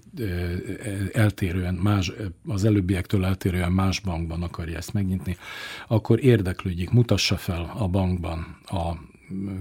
eltérően 1.13 1.75
más, 1.75 2.13
az 2.47 2.65
előbbiektől 2.65 3.25
eltérően 3.25 3.73
más 3.73 4.01
bankban 4.01 4.43
akarja 4.43 4.77
ezt 4.77 4.93
megnyitni, 4.93 5.37
akkor 5.89 6.25
érdeklődjék, 6.25 6.91
mutassa 6.91 7.37
fel 7.37 7.73
a 7.79 7.89
bankban 7.89 8.59
a 8.67 8.93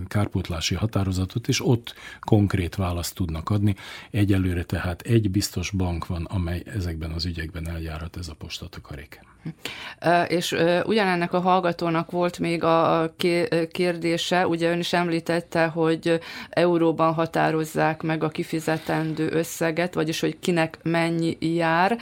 kárpótlási 0.08 0.76
határozatot, 0.76 1.48
és 1.48 1.66
ott 1.66 1.94
konkrét 2.20 2.76
választ 2.76 3.16
tudnak 3.16 3.50
adni. 3.50 3.76
Egyelőre 4.12 4.64
tehát 4.64 5.02
egy 5.02 5.32
biztos 5.32 5.70
bank 5.70 6.08
van, 6.08 6.26
amely 6.26 6.64
ezekben 6.66 7.12
az 7.12 7.26
ügyekben 7.26 7.70
eljárhat 7.70 8.18
ez 8.18 8.28
a 8.28 8.34
postatakarék. 8.34 9.20
És 10.28 10.56
ugyanennek 10.86 11.34
a 11.34 11.40
hallgatónak 11.40 12.12
volt 12.12 12.40
még 12.40 12.64
a 12.64 13.14
kérdése, 13.72 14.48
ugye 14.48 14.70
ön 14.70 14.80
is 14.80 14.94
említette, 14.94 15.66
hogy 15.66 16.20
euróban 16.50 17.14
határozzák 17.14 18.02
meg 18.02 18.24
a 18.24 18.30
kifizetendő 18.30 19.30
összeget, 19.32 19.94
vagyis 19.94 20.20
hogy 20.20 20.40
kinek 20.40 20.80
mennyi 20.84 21.38
jár, 21.40 21.98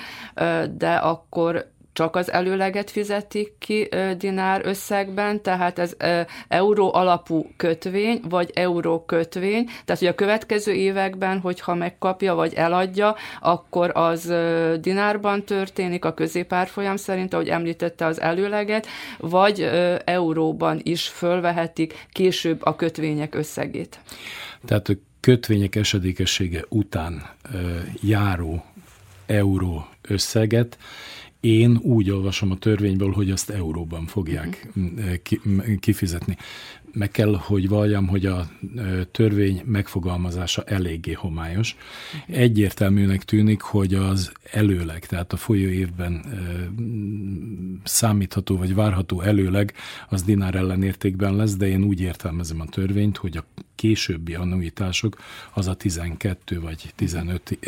de 0.77 0.95
akkor 0.95 1.73
csak 1.95 2.15
az 2.15 2.31
előleget 2.31 2.91
fizetik 2.91 3.53
ki 3.59 3.89
dinár 4.17 4.61
összegben, 4.65 5.41
tehát 5.41 5.79
ez 5.79 5.95
euró 6.47 6.93
alapú 6.93 7.47
kötvény, 7.57 8.21
vagy 8.29 8.51
euró 8.53 9.03
kötvény, 9.05 9.65
tehát 9.85 9.99
hogy 10.01 10.07
a 10.07 10.15
következő 10.15 10.71
években, 10.73 11.39
hogyha 11.39 11.75
megkapja, 11.75 12.33
vagy 12.35 12.53
eladja, 12.53 13.15
akkor 13.41 13.91
az 13.93 14.33
dinárban 14.81 15.43
történik 15.43 16.05
a 16.05 16.13
középárfolyam 16.13 16.95
szerint, 16.95 17.33
ahogy 17.33 17.49
említette 17.49 18.05
az 18.05 18.21
előleget, 18.21 18.87
vagy 19.17 19.69
euróban 20.05 20.79
is 20.83 21.07
fölvehetik 21.07 22.05
később 22.11 22.59
a 22.63 22.75
kötvények 22.75 23.35
összegét. 23.35 23.99
Tehát 24.65 24.89
a 24.89 24.93
kötvények 25.19 25.75
esedékessége 25.75 26.63
után 26.69 27.23
járó 28.01 28.63
euró 29.25 29.87
összeget 30.01 30.77
én 31.45 31.77
úgy 31.81 32.11
olvasom 32.11 32.51
a 32.51 32.57
törvényből, 32.57 33.11
hogy 33.11 33.31
azt 33.31 33.49
euróban 33.49 34.05
fogják 34.05 34.67
uh-huh. 34.75 35.79
kifizetni. 35.79 36.37
Meg 36.95 37.11
kell, 37.11 37.35
hogy 37.35 37.67
valljam, 37.67 38.07
hogy 38.07 38.25
a 38.25 38.47
törvény 39.11 39.61
megfogalmazása 39.65 40.63
eléggé 40.63 41.11
homályos. 41.11 41.75
Egyértelműnek 42.27 43.23
tűnik, 43.23 43.61
hogy 43.61 43.93
az 43.93 44.31
előleg, 44.51 45.05
tehát 45.05 45.33
a 45.33 45.37
folyó 45.37 45.67
évben 45.69 46.25
számítható 47.83 48.57
vagy 48.57 48.75
várható 48.75 49.21
előleg 49.21 49.73
az 50.09 50.23
dinár 50.23 50.55
ellenértékben 50.55 51.35
lesz, 51.35 51.55
de 51.55 51.67
én 51.67 51.83
úgy 51.83 52.01
értelmezem 52.01 52.61
a 52.61 52.65
törvényt, 52.65 53.17
hogy 53.17 53.37
a 53.37 53.45
későbbi 53.75 54.33
annuitások 54.33 55.17
az 55.53 55.67
a 55.67 55.73
12 55.73 56.59
vagy 56.59 56.93
15 56.95 57.59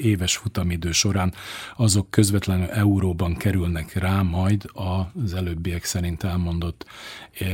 éves 0.00 0.36
futamidő 0.36 0.92
során 0.92 1.34
azok 1.76 2.10
közvetlenül 2.10 2.66
euróban 2.66 3.36
kerülnek 3.36 3.92
rá 3.92 4.22
majd 4.22 4.64
az 4.72 5.34
előbbiek 5.34 5.84
szerint 5.84 6.22
elmondott 6.22 6.86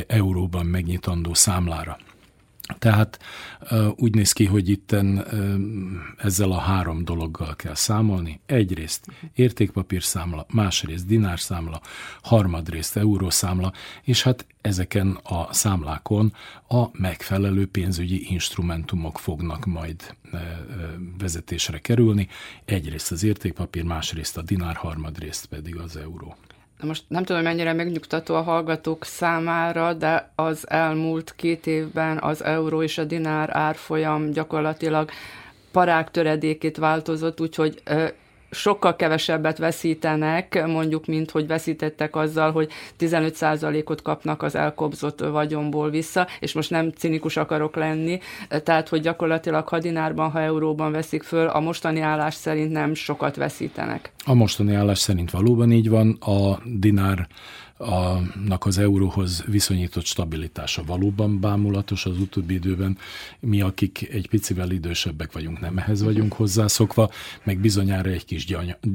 euróban 0.07 0.67
megnyitandó 0.91 1.35
számlára. 1.35 1.99
Tehát 2.79 3.19
úgy 3.97 4.15
néz 4.15 4.33
ki, 4.33 4.45
hogy 4.45 4.69
itten 4.69 5.25
ezzel 6.17 6.51
a 6.51 6.59
három 6.59 7.05
dologgal 7.05 7.57
kell 7.57 7.75
számolni. 7.75 8.41
Egyrészt 8.47 9.07
értékpapírszámla, 9.35 10.47
másrészt 10.53 11.07
dinárszámla, 11.07 11.81
harmadrészt 12.23 12.97
eurószámla, 12.97 13.73
és 14.03 14.23
hát 14.23 14.47
ezeken 14.61 15.19
a 15.23 15.53
számlákon 15.53 16.33
a 16.69 16.85
megfelelő 16.93 17.67
pénzügyi 17.67 18.31
instrumentumok 18.31 19.19
fognak 19.19 19.67
majd 19.67 20.15
vezetésre 21.19 21.79
kerülni. 21.79 22.29
Egyrészt 22.65 23.13
az 23.13 23.23
értékpapír, 23.23 23.85
másrészt 23.85 24.37
a 24.37 24.43
dinár, 24.43 24.77
harmadrészt 24.77 25.47
pedig 25.47 25.77
az 25.77 25.97
euró 25.97 26.37
most 26.83 27.05
nem 27.09 27.25
tudom, 27.25 27.43
mennyire 27.43 27.73
megnyugtató 27.73 28.35
a 28.35 28.43
hallgatók 28.43 29.05
számára, 29.05 29.93
de 29.93 30.31
az 30.35 30.71
elmúlt 30.71 31.33
két 31.37 31.67
évben 31.67 32.19
az 32.19 32.45
euró 32.45 32.83
és 32.83 32.99
a 32.99 33.05
dinár 33.05 33.57
árfolyam 33.57 34.31
gyakorlatilag 34.31 35.11
parák 35.73 36.11
töredékét 36.11 36.77
változott, 36.77 37.41
úgyhogy 37.41 37.83
sokkal 38.51 38.97
kevesebbet 38.97 39.59
veszítenek, 39.59 40.67
mondjuk, 40.67 41.07
mint 41.07 41.31
hogy 41.31 41.47
veszítettek 41.47 42.17
azzal, 42.17 42.53
hogy 42.53 42.71
15%-ot 42.99 44.03
kapnak 44.03 44.43
az 44.43 44.55
elkobzott 44.55 45.21
vagyomból 45.21 45.91
vissza, 45.91 46.27
és 46.41 46.53
most 46.53 46.71
nem 46.71 46.91
cinikus 46.91 47.37
akarok 47.37 47.77
lenni, 47.77 48.19
tehát, 48.49 48.89
hogy 48.89 49.01
gyakorlatilag 49.01 49.69
ha 49.69 49.79
dinárban, 49.79 50.31
ha 50.31 50.41
euróban 50.41 50.93
veszik 50.93 51.23
föl, 51.23 51.47
a 51.47 51.61
mostani 51.61 52.01
állás 52.01 52.35
szerint 52.35 52.73
nem 52.73 52.95
sokat 52.95 53.37
veszítenek. 53.37 54.13
A 54.25 54.35
mostani 54.35 54.75
állás 54.75 54.99
szerint 54.99 55.31
valóban 55.31 55.73
így 55.73 55.89
van, 55.89 56.11
a 56.21 56.59
dinár 56.65 57.27
annak 57.81 58.67
az 58.67 58.79
euróhoz 58.79 59.45
viszonyított 59.47 60.05
stabilitása 60.05 60.83
valóban 60.85 61.41
bámulatos 61.41 62.07
az 62.07 62.19
utóbbi 62.19 62.55
időben. 62.55 62.99
Mi, 63.41 63.61
akik 63.61 64.09
egy 64.11 64.29
picivel 64.29 64.71
idősebbek 64.71 65.33
vagyunk, 65.33 65.61
nem 65.61 65.79
ehhez 65.79 66.03
vagyunk 66.03 66.33
hozzászokva, 66.33 67.11
meg 67.45 67.59
bizonyára 67.59 68.11
egy 68.11 68.25
kis 68.25 68.47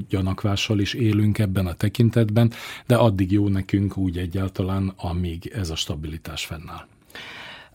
gyanakvással 0.09 0.79
is 0.79 0.93
élünk 0.93 1.39
ebben 1.39 1.67
a 1.67 1.73
tekintetben, 1.73 2.51
de 2.85 2.95
addig 2.95 3.31
jó 3.31 3.47
nekünk 3.47 3.97
úgy 3.97 4.17
egyáltalán, 4.17 4.93
amíg 4.95 5.51
ez 5.55 5.69
a 5.69 5.75
stabilitás 5.75 6.45
fennáll. 6.45 6.87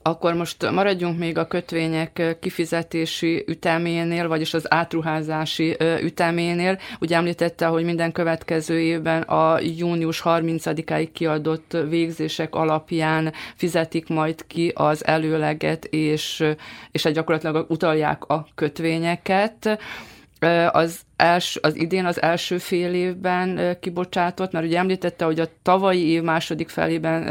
Akkor 0.02 0.34
most 0.34 0.70
maradjunk 0.70 1.18
még 1.18 1.38
a 1.38 1.46
kötvények 1.46 2.36
kifizetési 2.40 3.44
üteménél, 3.46 4.28
vagyis 4.28 4.54
az 4.54 4.72
átruházási 4.72 5.76
üteménél. 6.02 6.78
Ugye 7.00 7.16
említette, 7.16 7.66
hogy 7.66 7.84
minden 7.84 8.12
következő 8.12 8.80
évben 8.80 9.22
a 9.22 9.58
június 9.60 10.22
30-áig 10.24 11.08
kiadott 11.12 11.76
végzések 11.88 12.54
alapján 12.54 13.32
fizetik 13.56 14.08
majd 14.08 14.46
ki 14.46 14.72
az 14.74 15.06
előleget, 15.06 15.84
és, 15.84 16.44
és 16.90 17.02
gyakorlatilag 17.02 17.70
utalják 17.70 18.24
a 18.24 18.46
kötvényeket. 18.54 19.78
Az 20.70 21.00
els, 21.16 21.58
az 21.62 21.76
idén 21.76 22.04
az 22.04 22.22
első 22.22 22.58
fél 22.58 22.94
évben 22.94 23.76
kibocsátott, 23.80 24.52
mert 24.52 24.64
ugye 24.66 24.78
említette, 24.78 25.24
hogy 25.24 25.40
a 25.40 25.48
tavalyi 25.62 26.08
év 26.08 26.22
második 26.22 26.68
felében 26.68 27.24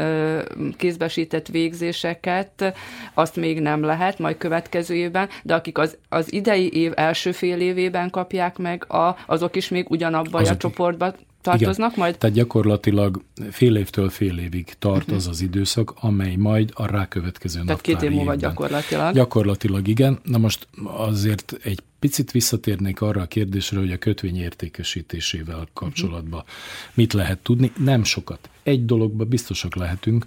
kézbesített 0.76 1.46
végzéseket, 1.46 2.74
azt 3.14 3.36
még 3.36 3.60
nem 3.60 3.82
lehet, 3.82 4.18
majd 4.18 4.36
következő 4.36 4.94
évben, 4.94 5.28
de 5.42 5.54
akik 5.54 5.78
az, 5.78 5.96
az 6.08 6.32
idei 6.32 6.72
év 6.72 6.92
első 6.94 7.32
fél 7.32 7.60
évében 7.60 8.10
kapják 8.10 8.58
meg, 8.58 8.92
a, 8.92 9.16
azok 9.26 9.56
is 9.56 9.68
még 9.68 9.90
ugyanabban 9.90 10.46
a 10.46 10.56
csoportban 10.56 11.14
tartoznak 11.40 11.90
Igen. 11.90 12.04
majd? 12.04 12.18
Tehát 12.18 12.36
gyakorlatilag 12.36 13.22
fél 13.50 13.76
évtől 13.76 14.08
fél 14.08 14.38
évig 14.38 14.74
tart 14.78 15.02
uh-huh. 15.02 15.16
az 15.16 15.26
az 15.26 15.40
időszak, 15.40 15.92
amely 16.00 16.34
majd 16.36 16.70
a 16.74 16.86
rákövetkező 16.86 17.60
Tehát 17.64 17.80
két 17.80 18.02
év 18.02 18.10
múlva 18.10 18.34
gyakorlatilag. 18.34 19.14
Gyakorlatilag 19.14 19.88
igen. 19.88 20.18
Na 20.22 20.38
most 20.38 20.66
azért 20.84 21.58
egy 21.62 21.82
picit 21.98 22.30
visszatérnék 22.30 23.00
arra 23.00 23.20
a 23.20 23.26
kérdésre, 23.26 23.78
hogy 23.78 23.92
a 23.92 23.98
kötvény 23.98 24.38
értékesítésével 24.38 25.68
kapcsolatban 25.72 26.40
uh-huh. 26.40 26.54
mit 26.94 27.12
lehet 27.12 27.38
tudni. 27.38 27.72
Nem 27.76 28.04
sokat. 28.04 28.48
Egy 28.62 28.84
dologban 28.84 29.28
biztosak 29.28 29.74
lehetünk, 29.74 30.26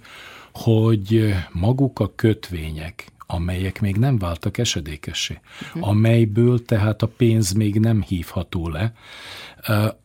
hogy 0.52 1.34
maguk 1.52 2.00
a 2.00 2.12
kötvények, 2.14 3.12
amelyek 3.34 3.80
még 3.80 3.96
nem 3.96 4.18
váltak 4.18 4.58
esedékessé, 4.58 5.40
uh-huh. 5.62 5.88
amelyből 5.88 6.64
tehát 6.64 7.02
a 7.02 7.06
pénz 7.06 7.52
még 7.52 7.78
nem 7.78 8.02
hívható 8.02 8.68
le, 8.68 8.92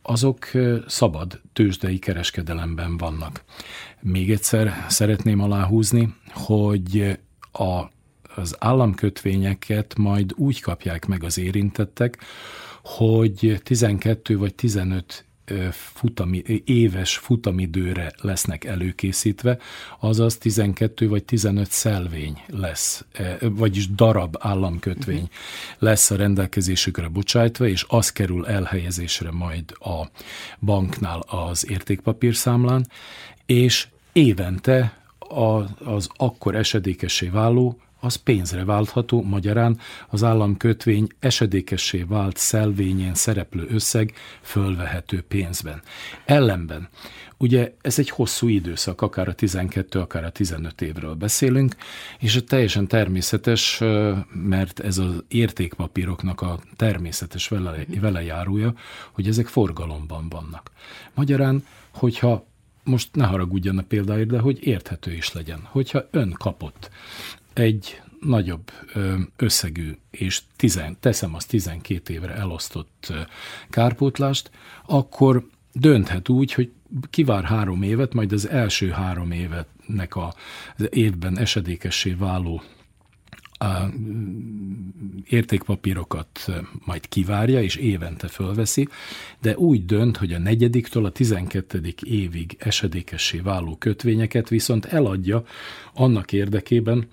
azok 0.02 0.50
szabad 0.86 1.40
tőzsdei 1.52 1.98
kereskedelemben 1.98 2.96
vannak. 2.96 3.44
Még 4.00 4.30
egyszer 4.30 4.86
szeretném 4.88 5.40
aláhúzni, 5.40 6.14
hogy 6.32 7.18
a, 7.52 7.82
az 8.36 8.56
államkötvényeket 8.58 9.94
majd 9.98 10.32
úgy 10.36 10.60
kapják 10.60 11.06
meg 11.06 11.24
az 11.24 11.38
érintettek, 11.38 12.18
hogy 12.82 13.60
12 13.62 14.38
vagy 14.38 14.54
15 14.54 15.24
futami, 15.70 16.42
éves 16.64 17.16
futamidőre 17.16 18.12
lesznek 18.20 18.64
előkészítve, 18.64 19.58
azaz 20.00 20.36
12 20.36 21.08
vagy 21.08 21.24
15 21.24 21.70
szelvény 21.70 22.42
lesz, 22.46 23.04
vagyis 23.40 23.94
darab 23.94 24.36
államkötvény 24.38 25.16
uh-huh. 25.16 25.30
lesz 25.78 26.10
a 26.10 26.16
rendelkezésükre 26.16 27.08
bocsájtva, 27.08 27.66
és 27.66 27.84
az 27.88 28.12
kerül 28.12 28.46
elhelyezésre 28.46 29.30
majd 29.30 29.64
a 29.78 30.10
banknál 30.60 31.20
az 31.20 31.70
értékpapírszámlán, 31.70 32.86
és 33.46 33.88
évente 34.12 34.98
az 35.78 36.08
akkor 36.16 36.54
esedékessé 36.54 37.28
váló 37.28 37.80
az 38.00 38.14
pénzre 38.14 38.64
váltható, 38.64 39.22
magyarán 39.22 39.78
az 40.08 40.24
államkötvény 40.24 41.06
esedékessé 41.18 42.02
vált 42.02 42.36
szelvényén 42.36 43.14
szereplő 43.14 43.66
összeg 43.70 44.12
fölvehető 44.40 45.22
pénzben. 45.22 45.82
Ellenben, 46.24 46.88
ugye 47.36 47.74
ez 47.80 47.98
egy 47.98 48.10
hosszú 48.10 48.48
időszak, 48.48 49.00
akár 49.00 49.28
a 49.28 49.34
12, 49.34 50.00
akár 50.00 50.24
a 50.24 50.30
15 50.30 50.80
évről 50.80 51.14
beszélünk, 51.14 51.76
és 52.18 52.40
teljesen 52.46 52.86
természetes, 52.86 53.78
mert 54.32 54.80
ez 54.80 54.98
az 54.98 55.24
értékpapíroknak 55.28 56.40
a 56.40 56.58
természetes 56.76 57.48
vele, 57.48 57.84
velejárója, 58.00 58.74
hogy 59.12 59.28
ezek 59.28 59.46
forgalomban 59.46 60.28
vannak. 60.28 60.70
Magyarán, 61.14 61.66
hogyha 61.90 62.48
most 62.84 63.14
ne 63.14 63.26
haragudjon 63.26 63.78
a 63.78 63.82
példáért, 63.82 64.28
de 64.28 64.38
hogy 64.38 64.66
érthető 64.66 65.12
is 65.12 65.32
legyen. 65.32 65.60
Hogyha 65.62 66.08
ön 66.10 66.30
kapott 66.38 66.90
egy 67.60 68.00
nagyobb 68.20 68.70
összegű, 69.36 69.96
és 70.10 70.40
tizen, 70.56 70.96
teszem 71.00 71.34
azt 71.34 71.48
12 71.48 72.12
évre 72.12 72.34
elosztott 72.34 73.12
kárpótlást, 73.70 74.50
akkor 74.86 75.46
dönthet 75.72 76.28
úgy, 76.28 76.52
hogy 76.52 76.72
kivár 77.10 77.44
három 77.44 77.82
évet, 77.82 78.14
majd 78.14 78.32
az 78.32 78.48
első 78.48 78.88
három 78.88 79.30
évetnek 79.30 80.16
a, 80.16 80.34
az 80.76 80.88
évben 80.90 81.38
esedékessé 81.38 82.12
váló 82.12 82.62
a 83.62 83.90
értékpapírokat 85.24 86.50
majd 86.84 87.08
kivárja, 87.08 87.62
és 87.62 87.76
évente 87.76 88.28
fölveszi, 88.28 88.88
de 89.40 89.56
úgy 89.56 89.84
dönt, 89.84 90.16
hogy 90.16 90.32
a 90.32 90.38
negyediktől 90.38 91.04
a 91.04 91.10
tizenkettedik 91.10 92.02
évig 92.02 92.56
esedékessé 92.58 93.38
váló 93.38 93.76
kötvényeket 93.76 94.48
viszont 94.48 94.84
eladja 94.84 95.44
annak 95.94 96.32
érdekében, 96.32 97.08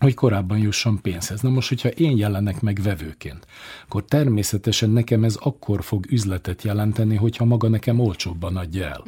hogy 0.00 0.14
korábban 0.14 0.58
jusson 0.58 1.00
pénzhez. 1.02 1.40
Na 1.40 1.48
most, 1.48 1.68
hogyha 1.68 1.88
én 1.88 2.16
jelenek 2.16 2.60
meg 2.60 2.78
vevőként, 2.82 3.46
akkor 3.84 4.04
természetesen 4.04 4.90
nekem 4.90 5.24
ez 5.24 5.36
akkor 5.40 5.82
fog 5.82 6.04
üzletet 6.10 6.62
jelenteni, 6.62 7.16
hogyha 7.16 7.44
maga 7.44 7.68
nekem 7.68 8.00
olcsóbban 8.00 8.56
adja 8.56 8.84
el. 8.84 9.04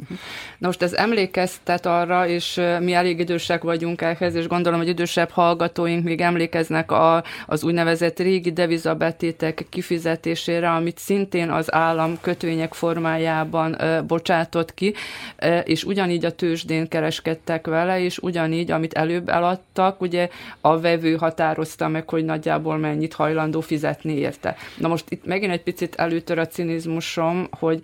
Na 0.57 0.67
most 0.67 0.81
ez 0.81 0.93
emlékeztet 0.93 1.85
arra, 1.85 2.27
és 2.27 2.61
mi 2.79 2.93
elég 2.93 3.19
idősek 3.19 3.63
vagyunk 3.63 4.01
ehhez, 4.01 4.35
és 4.35 4.47
gondolom, 4.47 4.79
hogy 4.79 4.87
idősebb 4.87 5.29
hallgatóink 5.29 6.03
még 6.03 6.21
emlékeznek 6.21 6.91
a, 6.91 7.23
az 7.45 7.63
úgynevezett 7.63 8.19
régi 8.19 8.51
devizabetétek 8.51 9.65
kifizetésére, 9.69 10.71
amit 10.71 10.97
szintén 10.97 11.49
az 11.49 11.73
állam 11.73 12.17
kötvények 12.21 12.73
formájában 12.73 13.81
ö, 13.81 14.01
bocsátott 14.07 14.73
ki, 14.73 14.93
ö, 15.37 15.57
és 15.57 15.83
ugyanígy 15.83 16.25
a 16.25 16.35
tőzsdén 16.35 16.87
kereskedtek 16.87 17.67
vele, 17.67 18.03
és 18.03 18.17
ugyanígy, 18.17 18.71
amit 18.71 18.93
előbb 18.93 19.29
eladtak, 19.29 20.01
ugye 20.01 20.29
a 20.61 20.79
vevő 20.81 21.15
határozta 21.15 21.87
meg, 21.87 22.09
hogy 22.09 22.25
nagyjából 22.25 22.77
mennyit 22.77 23.13
hajlandó 23.13 23.59
fizetni 23.59 24.13
érte. 24.13 24.55
Na 24.77 24.87
most 24.87 25.05
itt 25.09 25.25
megint 25.25 25.51
egy 25.51 25.63
picit 25.63 25.95
előtör 25.95 26.39
a 26.39 26.47
cinizmusom, 26.47 27.47
hogy 27.51 27.79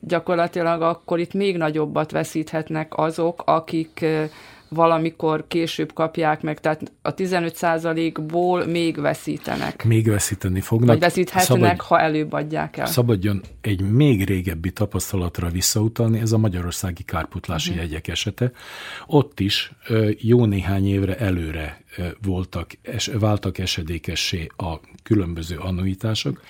gyakorlatilag 0.00 0.82
akkor 0.82 1.18
itt 1.18 1.32
még 1.32 1.56
nagyobbat 1.56 2.10
veszíthetnek 2.10 2.96
azok, 2.96 3.42
akik 3.44 4.04
valamikor 4.68 5.44
később 5.48 5.92
kapják 5.92 6.42
meg, 6.42 6.60
tehát 6.60 6.92
a 7.02 7.14
15%-ból 7.14 8.66
még 8.66 9.00
veszítenek. 9.00 9.84
Még 9.84 10.08
veszíteni 10.08 10.60
fognak. 10.60 10.88
Vagy 10.88 10.98
veszíthetnek, 10.98 11.44
Szabad, 11.44 11.80
ha 11.80 12.00
előbb 12.00 12.32
adják 12.32 12.76
el. 12.76 12.86
Szabadjon 12.86 13.42
egy 13.60 13.80
még 13.80 14.24
régebbi 14.24 14.70
tapasztalatra 14.70 15.48
visszautalni, 15.48 16.20
ez 16.20 16.32
a 16.32 16.38
magyarországi 16.38 17.02
kárputlási 17.02 17.70
uh-huh. 17.70 17.84
jegyek 17.84 18.08
esete. 18.08 18.50
Ott 19.06 19.40
is 19.40 19.72
jó 20.18 20.44
néhány 20.44 20.88
évre 20.88 21.16
előre 21.16 21.82
voltak, 22.22 22.70
es, 22.82 23.06
váltak 23.06 23.58
esedékessé 23.58 24.46
a 24.56 24.74
különböző 25.02 25.56
annuitások, 25.56 26.42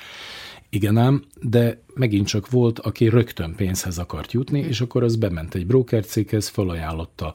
igen 0.70 0.96
ám, 0.96 1.24
de 1.42 1.82
megint 1.94 2.26
csak 2.26 2.50
volt, 2.50 2.78
aki 2.78 3.08
rögtön 3.08 3.54
pénzhez 3.54 3.98
akart 3.98 4.32
jutni, 4.32 4.58
és 4.61 4.80
akkor 4.80 5.02
az 5.02 5.16
bement 5.16 5.54
egy 5.54 5.66
brokercéghez, 5.66 6.48
felajánlotta 6.48 7.32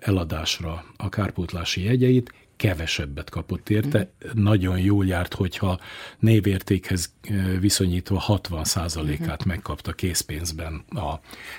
eladásra 0.00 0.84
a 0.96 1.08
kárpótlási 1.08 1.82
jegyeit, 1.82 2.32
kevesebbet 2.60 3.30
kapott 3.30 3.70
érte. 3.70 3.98
Mm. 3.98 4.42
Nagyon 4.42 4.78
jól 4.78 5.06
járt, 5.06 5.34
hogyha 5.34 5.78
névértékhez 6.18 7.12
viszonyítva 7.60 8.24
60%-át 8.28 9.44
mm. 9.44 9.48
megkapta 9.48 9.92
készpénzben 9.92 10.84
a 10.88 11.14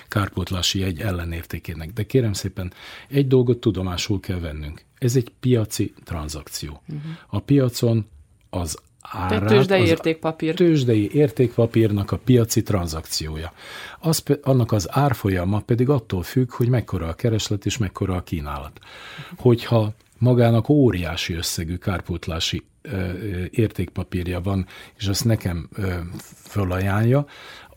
kárpótlási 0.08 0.78
jegy 0.78 1.00
ellenértékének. 1.00 1.92
De 1.92 2.02
kérem 2.02 2.32
szépen, 2.32 2.72
egy 3.08 3.26
dolgot 3.26 3.58
tudomásul 3.58 4.20
kell 4.20 4.38
vennünk. 4.38 4.84
Ez 4.98 5.16
egy 5.16 5.32
piaci 5.40 5.92
tranzakció. 6.04 6.82
Mm. 6.92 6.96
A 7.26 7.40
piacon 7.40 8.06
az 8.50 8.78
árát, 9.00 9.46
tőzsdei 9.46 9.84
értékpapír. 9.84 10.54
Tőzsdei 10.54 11.10
értékpapírnak 11.12 12.10
a 12.10 12.18
piaci 12.18 12.62
tranzakciója. 12.62 13.52
Az, 14.00 14.22
annak 14.42 14.72
az 14.72 14.86
árfolyama 14.90 15.60
pedig 15.60 15.88
attól 15.88 16.22
függ, 16.22 16.52
hogy 16.52 16.68
mekkora 16.68 17.08
a 17.08 17.14
kereslet 17.14 17.66
és 17.66 17.78
mekkora 17.78 18.14
a 18.14 18.22
kínálat. 18.22 18.78
Hogyha 19.36 19.94
magának 20.22 20.68
óriási 20.68 21.34
összegű 21.34 21.76
kárpótlási 21.76 22.62
értékpapírja 23.50 24.40
van, 24.40 24.66
és 24.98 25.06
azt 25.06 25.24
nekem 25.24 25.68
fölajánlja, 26.34 27.26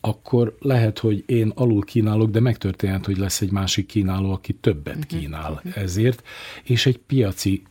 akkor 0.01 0.55
lehet, 0.60 0.99
hogy 0.99 1.23
én 1.25 1.51
alul 1.55 1.84
kínálok, 1.84 2.29
de 2.29 2.39
megtörténhet, 2.39 3.05
hogy 3.05 3.17
lesz 3.17 3.41
egy 3.41 3.51
másik 3.51 3.86
kínáló, 3.86 4.31
aki 4.31 4.53
többet 4.53 4.95
mhm. 4.95 5.08
kínál 5.08 5.62
ezért, 5.75 6.23
és 6.63 6.86
egy 6.86 6.97
piaci 6.97 7.63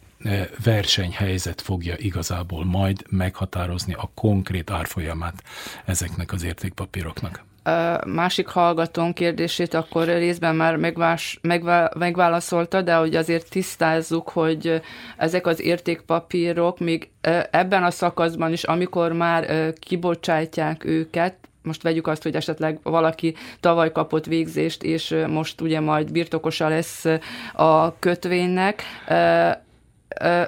versenyhelyzet 0.64 1.60
fogja 1.60 1.94
igazából 1.98 2.64
majd 2.64 3.04
meghatározni 3.10 3.92
a 3.92 4.10
konkrét 4.14 4.70
árfolyamát 4.70 5.42
ezeknek 5.84 6.32
az 6.32 6.42
értékpapíroknak 6.42 7.44
másik 8.06 8.46
hallgatón 8.46 9.12
kérdését 9.12 9.74
akkor 9.74 10.06
részben 10.06 10.56
már 10.56 10.76
megvás, 10.76 11.38
megvá, 11.42 11.90
megválaszolta, 11.98 12.82
de 12.82 12.94
hogy 12.94 13.16
azért 13.16 13.50
tisztázzuk, 13.50 14.28
hogy 14.28 14.82
ezek 15.16 15.46
az 15.46 15.60
értékpapírok 15.60 16.78
még 16.78 17.10
ebben 17.50 17.84
a 17.84 17.90
szakaszban 17.90 18.52
is, 18.52 18.64
amikor 18.64 19.12
már 19.12 19.72
kibocsátják 19.78 20.84
őket, 20.84 21.34
most 21.62 21.82
vegyük 21.82 22.06
azt, 22.06 22.22
hogy 22.22 22.34
esetleg 22.34 22.78
valaki 22.82 23.34
tavaly 23.60 23.92
kapott 23.92 24.24
végzést, 24.24 24.82
és 24.82 25.16
most 25.28 25.60
ugye 25.60 25.80
majd 25.80 26.12
birtokosa 26.12 26.68
lesz 26.68 27.04
a 27.52 27.98
kötvénynek, 27.98 28.82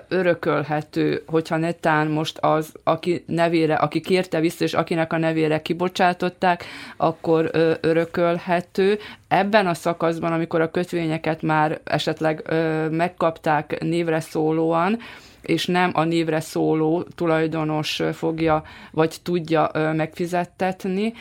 örökölhető, 0.08 1.22
hogyha 1.26 1.56
netán 1.56 2.06
most 2.06 2.38
az, 2.38 2.72
aki 2.84 3.24
nevére, 3.26 3.74
aki 3.74 4.00
kérte 4.00 4.40
vissza, 4.40 4.64
és 4.64 4.74
akinek 4.74 5.12
a 5.12 5.18
nevére 5.18 5.62
kibocsátották, 5.62 6.64
akkor 6.96 7.50
örökölhető. 7.80 8.98
ebben 9.28 9.66
a 9.66 9.74
szakaszban, 9.74 10.32
amikor 10.32 10.60
a 10.60 10.70
kötvényeket 10.70 11.42
már 11.42 11.80
esetleg 11.84 12.42
megkapták 12.90 13.80
névre 13.80 14.20
szólóan, 14.20 14.98
és 15.46 15.66
nem 15.66 15.90
a 15.94 16.04
névre 16.04 16.40
szóló 16.40 17.06
tulajdonos 17.14 18.02
fogja, 18.12 18.62
vagy 18.90 19.16
tudja 19.22 19.70
megfizettetni, 19.94 21.12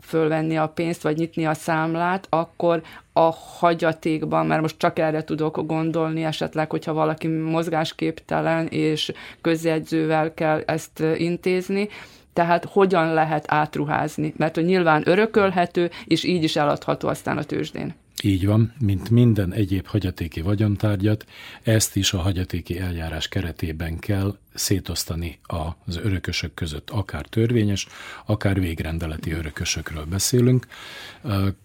fölvenni 0.00 0.56
a 0.56 0.68
pénzt, 0.68 1.02
vagy 1.02 1.16
nyitni 1.16 1.46
a 1.46 1.54
számlát, 1.54 2.26
akkor 2.30 2.82
a 3.12 3.30
hagyatékban, 3.58 4.46
mert 4.46 4.60
most 4.60 4.78
csak 4.78 4.98
erre 4.98 5.24
tudok 5.24 5.66
gondolni 5.66 6.24
esetleg, 6.24 6.70
hogyha 6.70 6.92
valaki 6.92 7.26
mozgásképtelen 7.26 8.66
és 8.66 9.12
közjegyzővel 9.40 10.34
kell 10.34 10.62
ezt 10.66 11.02
intézni, 11.16 11.88
tehát 12.32 12.64
hogyan 12.64 13.12
lehet 13.12 13.44
átruházni, 13.46 14.34
mert 14.36 14.54
hogy 14.54 14.64
nyilván 14.64 15.02
örökölhető, 15.06 15.90
és 16.04 16.24
így 16.24 16.42
is 16.42 16.56
eladható 16.56 17.08
aztán 17.08 17.38
a 17.38 17.42
tőzsdén. 17.42 17.94
Így 18.24 18.46
van, 18.46 18.72
mint 18.78 19.10
minden 19.10 19.52
egyéb 19.52 19.86
hagyatéki 19.86 20.40
vagyontárgyat, 20.40 21.26
ezt 21.62 21.96
is 21.96 22.12
a 22.12 22.18
hagyatéki 22.18 22.78
eljárás 22.78 23.28
keretében 23.28 23.98
kell 23.98 24.38
szétosztani 24.54 25.38
az 25.42 25.96
örökösök 25.96 26.54
között, 26.54 26.90
akár 26.90 27.26
törvényes, 27.26 27.86
akár 28.26 28.60
végrendeleti 28.60 29.32
örökösökről 29.32 30.04
beszélünk. 30.04 30.66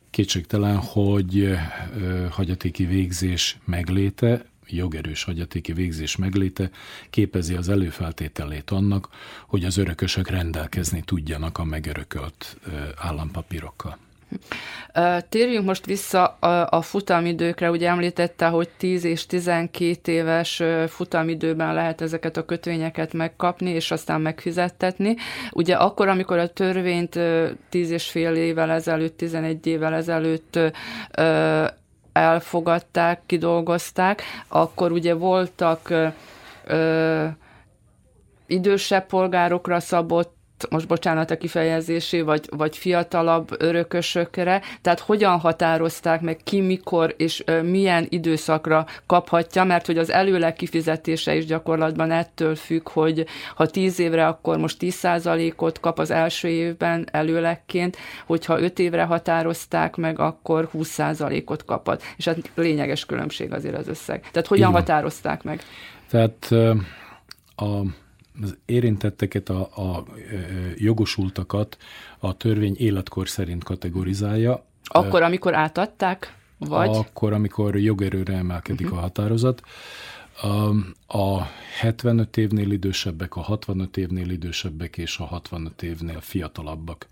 Kétségtelen, 0.09 0.77
hogy 0.77 1.57
hagyatéki 2.29 2.85
végzés 2.85 3.57
megléte 3.65 4.45
jogerős 4.67 5.23
hagyatéki 5.23 5.73
végzés 5.73 6.15
megléte 6.15 6.69
képezi 7.09 7.53
az 7.55 7.69
előfeltételét 7.69 8.69
annak, 8.69 9.09
hogy 9.47 9.65
az 9.65 9.77
örökösök 9.77 10.29
rendelkezni 10.29 11.01
tudjanak 11.05 11.57
a 11.57 11.63
megörökölt 11.63 12.57
állampapírokkal. 12.95 13.97
Térjünk 15.29 15.65
most 15.65 15.85
vissza 15.85 16.25
a, 16.39 16.67
a 16.69 16.81
futamidőkre. 16.81 17.69
Ugye 17.69 17.89
említette, 17.89 18.47
hogy 18.47 18.69
10 18.77 19.03
és 19.03 19.25
12 19.25 20.11
éves 20.11 20.63
futamidőben 20.87 21.73
lehet 21.73 22.01
ezeket 22.01 22.37
a 22.37 22.45
kötvényeket 22.45 23.13
megkapni, 23.13 23.69
és 23.69 23.91
aztán 23.91 24.21
megfizettetni. 24.21 25.15
Ugye 25.51 25.75
akkor, 25.75 26.07
amikor 26.07 26.37
a 26.37 26.47
törvényt 26.47 27.19
10 27.69 27.91
és 27.91 28.09
fél 28.09 28.35
évvel 28.35 28.71
ezelőtt, 28.71 29.17
11 29.17 29.67
évvel 29.67 29.93
ezelőtt 29.93 30.59
elfogadták, 32.11 33.21
kidolgozták, 33.25 34.21
akkor 34.47 34.91
ugye 34.91 35.13
voltak 35.13 35.93
idősebb 38.47 39.05
polgárokra 39.05 39.79
szabott 39.79 40.37
most 40.69 40.87
bocsánat 40.87 41.31
a 41.31 41.37
kifejezésé, 41.37 42.21
vagy, 42.21 42.45
vagy 42.49 42.77
fiatalabb 42.77 43.61
örökösökre, 43.61 44.61
tehát 44.81 44.99
hogyan 44.99 45.39
határozták 45.39 46.21
meg 46.21 46.39
ki, 46.43 46.61
mikor 46.61 47.13
és 47.17 47.43
milyen 47.63 48.05
időszakra 48.09 48.85
kaphatja, 49.05 49.63
mert 49.63 49.85
hogy 49.85 49.97
az 49.97 50.09
előleg 50.09 50.53
kifizetése 50.53 51.35
is 51.35 51.45
gyakorlatban 51.45 52.11
ettől 52.11 52.55
függ, 52.55 52.89
hogy 52.89 53.25
ha 53.55 53.65
10 53.65 53.99
évre, 53.99 54.27
akkor 54.27 54.57
most 54.57 54.77
10%-ot 54.79 55.79
kap 55.79 55.99
az 55.99 56.11
első 56.11 56.47
évben 56.47 57.07
előlegként, 57.11 57.97
hogyha 58.25 58.59
5 58.59 58.79
évre 58.79 59.03
határozták 59.03 59.95
meg, 59.95 60.19
akkor 60.19 60.69
20%-ot 60.73 61.65
kaphat. 61.65 62.03
És 62.17 62.25
hát 62.25 62.37
lényeges 62.55 63.05
különbség 63.05 63.53
azért 63.53 63.77
az 63.77 63.87
összeg. 63.87 64.19
Tehát 64.31 64.47
hogyan 64.47 64.69
Igen. 64.69 64.81
határozták 64.81 65.43
meg? 65.43 65.61
Tehát 66.09 66.49
a 67.55 67.81
az 68.41 68.57
érintetteket, 68.65 69.49
a, 69.49 69.59
a 69.59 70.05
jogosultakat 70.75 71.77
a 72.19 72.37
törvény 72.37 72.75
életkor 72.77 73.29
szerint 73.29 73.63
kategorizálja. 73.63 74.65
Akkor, 74.83 75.21
amikor 75.21 75.53
átadták? 75.55 76.37
Vagy? 76.57 76.89
Akkor, 76.89 77.33
amikor 77.33 77.77
jogerőre 77.77 78.33
emelkedik 78.33 78.85
uh-huh. 78.85 78.99
a 78.99 79.01
határozat. 79.01 79.61
A, 80.41 81.17
a 81.17 81.47
75 81.79 82.37
évnél 82.37 82.71
idősebbek, 82.71 83.35
a 83.35 83.41
65 83.41 83.97
évnél 83.97 84.29
idősebbek 84.29 84.97
és 84.97 85.17
a 85.17 85.23
65 85.25 85.83
évnél 85.83 86.21
fiatalabbak 86.21 87.07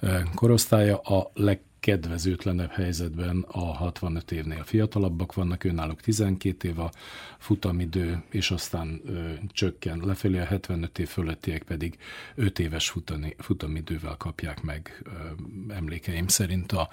uh-huh. 0.00 0.34
korosztálya 0.34 0.96
a 0.98 1.30
leg 1.34 1.60
kedvezőtlenebb 1.86 2.70
helyzetben 2.70 3.44
a 3.48 3.58
65 3.58 4.32
évnél 4.32 4.64
fiatalabbak 4.64 5.34
vannak, 5.34 5.64
önállók 5.64 6.00
12 6.00 6.68
év 6.68 6.78
a 6.78 6.90
futamidő, 7.38 8.22
és 8.30 8.50
aztán 8.50 9.00
ö, 9.04 9.30
csökken 9.48 10.00
lefelé, 10.04 10.38
a 10.38 10.44
75 10.44 10.98
év 10.98 11.08
fölöttiek 11.08 11.62
pedig 11.62 11.98
5 12.34 12.58
éves 12.58 12.88
futani, 12.88 13.34
futamidővel 13.38 14.16
kapják 14.16 14.62
meg 14.62 15.02
ö, 15.04 15.10
emlékeim 15.74 16.28
szerint 16.28 16.72
a, 16.72 16.88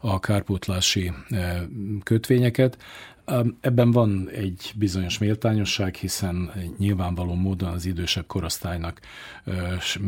a 0.00 0.20
kárpótlási 0.20 1.12
ö, 1.30 1.36
kötvényeket. 2.02 2.78
Ebben 3.60 3.90
van 3.90 4.28
egy 4.30 4.72
bizonyos 4.74 5.18
méltányosság, 5.18 5.94
hiszen 5.94 6.52
nyilvánvaló 6.78 7.34
módon 7.34 7.72
az 7.72 7.84
idősebb 7.84 8.26
korosztálynak 8.26 9.00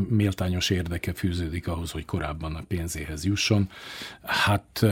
méltányos 0.08 0.70
érdeke 0.70 1.12
fűződik 1.12 1.68
ahhoz, 1.68 1.90
hogy 1.90 2.04
korábban 2.04 2.54
a 2.54 2.62
pénzéhez 2.68 3.24
jusson. 3.24 3.70
Hát 4.28 4.86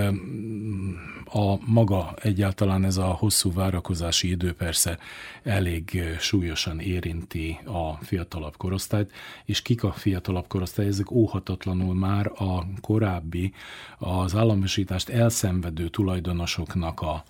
a 1.24 1.58
maga 1.66 2.14
egyáltalán 2.22 2.84
ez 2.84 2.96
a 2.96 3.06
hosszú 3.06 3.52
várakozási 3.52 4.30
idő 4.30 4.52
persze 4.52 4.98
elég 5.42 6.02
súlyosan 6.18 6.80
érinti 6.80 7.58
a 7.64 8.04
fiatalabb 8.04 8.56
korosztályt, 8.56 9.12
és 9.44 9.62
kik 9.62 9.84
a 9.84 9.92
fiatalabb 9.92 10.46
korosztály, 10.46 10.86
ezek 10.86 11.10
óhatatlanul 11.10 11.94
már 11.94 12.26
a 12.26 12.66
korábbi, 12.80 13.52
az 13.98 14.34
államosítást 14.34 15.08
elszenvedő 15.08 15.88
tulajdonosoknak 15.88 17.00
a 17.00 17.24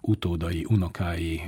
utódai, 0.00 0.66
unokái, 0.68 1.40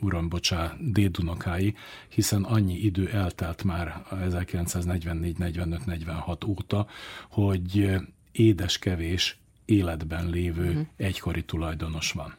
uram, 0.00 0.28
bocsá, 0.28 0.76
dédunokái, 0.80 1.74
hiszen 2.08 2.42
annyi 2.42 2.74
idő 2.74 3.08
eltelt 3.08 3.64
már 3.64 4.02
1944, 4.22 5.38
45, 5.38 5.86
46 5.86 6.44
óta, 6.44 6.86
hogy 7.28 7.96
édes 8.32 8.78
kevés 8.78 9.38
életben 9.64 10.30
lévő 10.30 10.68
uh-huh. 10.68 10.86
egykori 10.96 11.42
tulajdonos 11.42 12.12
van. 12.12 12.34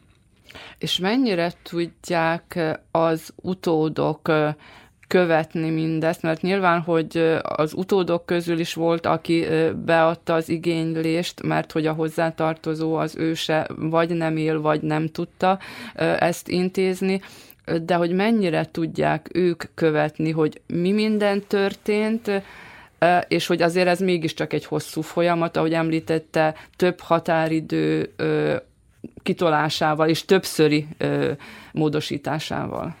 És 0.78 0.98
mennyire 0.98 1.52
tudják 1.62 2.78
az 2.90 3.32
utódok 3.36 4.30
követni 5.08 5.70
mindezt, 5.70 6.22
mert 6.22 6.42
nyilván, 6.42 6.80
hogy 6.80 7.38
az 7.42 7.74
utódok 7.74 8.26
közül 8.26 8.58
is 8.58 8.74
volt, 8.74 9.06
aki 9.06 9.44
beadta 9.84 10.34
az 10.34 10.48
igénylést, 10.48 11.42
mert 11.42 11.72
hogy 11.72 11.86
a 11.86 11.92
hozzátartozó 11.92 12.94
az 12.94 13.16
őse 13.16 13.66
vagy 13.76 14.10
nem 14.10 14.36
él, 14.36 14.60
vagy 14.60 14.82
nem 14.82 15.06
tudta 15.06 15.58
ezt 16.18 16.48
intézni, 16.48 17.20
de 17.82 17.94
hogy 17.94 18.12
mennyire 18.12 18.70
tudják 18.70 19.30
ők 19.32 19.64
követni, 19.74 20.30
hogy 20.30 20.60
mi 20.66 20.92
minden 20.92 21.42
történt, 21.46 22.30
és 23.28 23.46
hogy 23.46 23.62
azért 23.62 23.88
ez 23.88 24.00
mégiscsak 24.00 24.52
egy 24.52 24.64
hosszú 24.64 25.00
folyamat, 25.00 25.56
ahogy 25.56 25.72
említette, 25.72 26.54
több 26.76 27.00
határidő 27.00 28.14
kitolásával 29.22 30.08
és 30.08 30.24
többszöri 30.24 30.86
módosításával. 31.72 32.96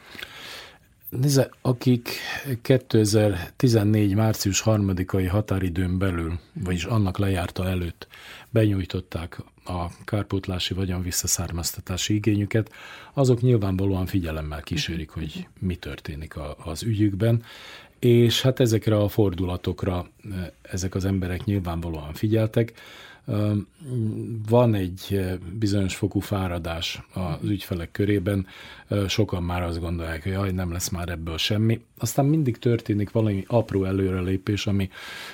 Nézze, 1.20 1.50
akik 1.62 2.08
2014. 2.62 4.14
március 4.14 4.62
3-ai 4.66 5.28
határidőn 5.30 5.98
belül, 5.98 6.38
vagyis 6.52 6.84
annak 6.84 7.18
lejárta 7.18 7.68
előtt 7.68 8.06
benyújtották 8.50 9.38
a 9.64 9.86
kárpótlási 10.04 10.74
vagyon 10.74 11.02
visszaszármaztatási 11.02 12.14
igényüket, 12.14 12.72
azok 13.12 13.40
nyilvánvalóan 13.40 14.06
figyelemmel 14.06 14.62
kísérik, 14.62 15.10
hogy 15.10 15.48
mi 15.58 15.76
történik 15.76 16.34
az 16.64 16.82
ügyükben, 16.82 17.42
és 18.04 18.42
hát 18.42 18.60
ezekre 18.60 18.96
a 18.96 19.08
fordulatokra 19.08 20.06
ezek 20.62 20.94
az 20.94 21.04
emberek 21.04 21.44
nyilvánvalóan 21.44 22.12
figyeltek, 22.12 22.72
van 24.48 24.74
egy 24.74 25.20
bizonyos 25.52 25.96
fokú 25.96 26.20
fáradás 26.20 27.02
az 27.12 27.48
ügyfelek 27.48 27.90
körében, 27.90 28.46
sokan 29.08 29.42
már 29.42 29.62
azt 29.62 29.80
gondolják, 29.80 30.22
hogy 30.22 30.32
jaj, 30.32 30.50
nem 30.50 30.72
lesz 30.72 30.88
már 30.88 31.08
ebből 31.08 31.38
semmi. 31.38 31.80
Aztán 31.98 32.24
mindig 32.24 32.58
történik 32.58 33.10
valami 33.10 33.44
apró 33.46 33.84
előrelépés, 33.84 34.66
ami 34.66 34.90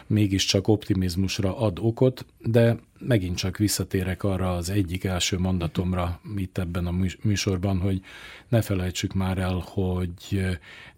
mégiscsak 0.07 0.69
optimizmusra 0.69 1.59
ad 1.59 1.79
okot, 1.81 2.27
de 2.39 2.77
megint 2.99 3.37
csak 3.37 3.57
visszatérek 3.57 4.25
arra 4.25 4.57
az 4.57 4.71
egyik 4.71 5.05
első 5.05 5.39
mondatomra 5.39 6.21
itt 6.37 6.59
ebben 6.59 6.87
a 6.87 6.95
műsorban, 7.23 7.79
hogy 7.79 8.03
ne 8.49 8.63
felejtsük 8.63 9.15
már 9.15 9.39
el, 9.39 9.65
hogy 9.67 10.47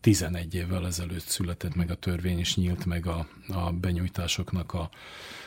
11 0.00 0.54
évvel 0.54 0.86
ezelőtt 0.86 1.26
született 1.26 1.74
meg 1.74 1.90
a 1.90 1.94
törvény, 1.94 2.38
és 2.38 2.56
nyílt 2.56 2.86
meg 2.86 3.06
a, 3.06 3.26
a 3.48 3.72
benyújtásoknak 3.72 4.72
a, 4.74 4.90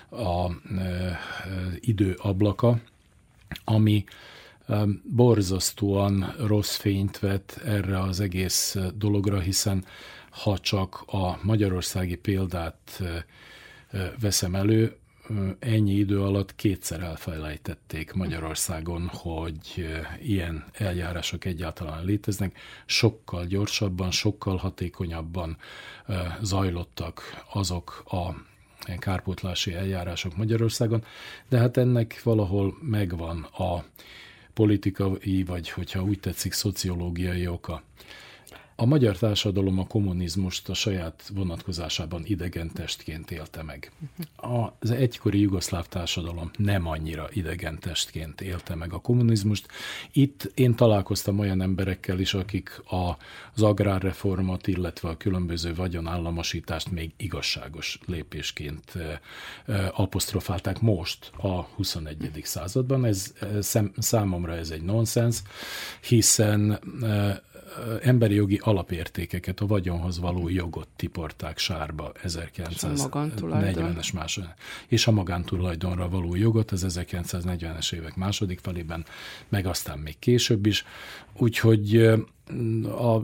a 0.10 0.52
e, 0.78 1.20
idő 1.80 2.18
ablaka, 2.22 2.80
ami 3.64 4.04
borzasztóan 5.04 6.34
rossz 6.38 6.76
fényt 6.76 7.20
vet 7.20 7.62
erre 7.66 8.00
az 8.00 8.20
egész 8.20 8.78
dologra, 8.96 9.40
hiszen 9.40 9.86
ha 10.30 10.58
csak 10.58 11.04
a 11.08 11.40
magyarországi 11.42 12.16
példát 12.16 13.02
veszem 14.20 14.56
elő, 14.56 14.96
ennyi 15.60 15.94
idő 15.94 16.22
alatt 16.22 16.56
kétszer 16.56 17.02
elfelejtették 17.02 18.14
Magyarországon, 18.14 19.08
hogy 19.08 19.88
ilyen 20.22 20.66
eljárások 20.74 21.46
egyáltalán 21.46 22.06
léteznek. 22.06 22.58
Sokkal 22.86 23.46
gyorsabban, 23.46 24.12
sokkal 24.12 24.58
hatékonyabban 24.58 25.58
zajlottak 26.42 27.44
azok 27.54 28.04
a 28.06 28.36
kárpótlási 29.00 29.74
eljárások 29.74 30.36
Magyarországon, 30.36 31.04
de 31.50 31.58
hát 31.58 31.78
ennek 31.78 32.22
valahol 32.24 32.78
megvan 32.82 33.44
a 33.44 33.84
politikai, 34.54 35.44
vagy 35.44 35.70
hogyha 35.70 36.04
úgy 36.04 36.20
tetszik, 36.20 36.54
szociológiai 36.54 37.48
oka. 37.48 37.84
A 38.78 38.86
magyar 38.86 39.18
társadalom 39.18 39.80
a 39.80 39.88
kommunizmust 39.88 40.70
a 40.70 40.74
saját 40.74 41.32
vonatkozásában 41.34 42.22
idegen 42.26 42.72
testként 42.74 43.32
élte 43.32 43.64
meg. 43.64 43.92
Az 44.80 44.92
egykori 44.92 45.40
jugoszláv 45.40 45.88
társadalom 45.88 46.52
nem 46.58 46.88
annyira 46.88 47.28
idegen 47.32 47.80
testként 47.80 48.42
élte 48.42 48.76
meg 48.76 48.94
a 48.94 49.00
kommunizmust. 49.00 49.68
Itt 50.12 50.52
én 50.54 50.76
találkoztam 50.76 51.40
olyan 51.40 51.62
emberekkel 51.62 52.20
is, 52.20 52.34
akik 52.34 52.82
az 53.54 53.62
agrárreformot, 53.62 54.68
illetve 54.68 55.10
a 55.10 55.18
különböző 55.18 55.76
vagyonállamosítást 55.76 56.92
még 56.92 57.12
igazságos 57.18 58.00
lépésként 58.06 58.94
apostrofálták 59.92 60.82
most 60.82 61.32
a 61.38 61.62
21. 61.62 62.42
században. 62.44 63.06
Ez 63.06 63.34
számomra 63.98 64.56
ez 64.56 64.70
egy 64.70 64.84
nonsens, 64.84 65.42
hiszen 66.02 66.80
emberi 68.02 68.34
jogi 68.36 68.60
alapértékeket, 68.64 69.60
a 69.60 69.66
vagyonhoz 69.66 70.20
való 70.20 70.50
jogot 70.50 70.88
tiporták 70.96 71.58
sárba 71.58 72.12
1940-es 72.24 74.14
második, 74.14 74.50
és 74.88 75.08
a 75.08 75.12
magántulajdonra 75.12 76.10
való 76.10 76.36
jogot 76.36 76.72
az 76.72 77.00
1940-es 77.00 77.94
évek 77.94 78.16
második 78.16 78.60
felében, 78.60 79.06
meg 79.50 79.66
aztán 79.66 80.00
még 80.00 80.20
később 80.20 80.66
is. 80.66 80.86
Úgyhogy 81.38 81.96
a 82.84 83.22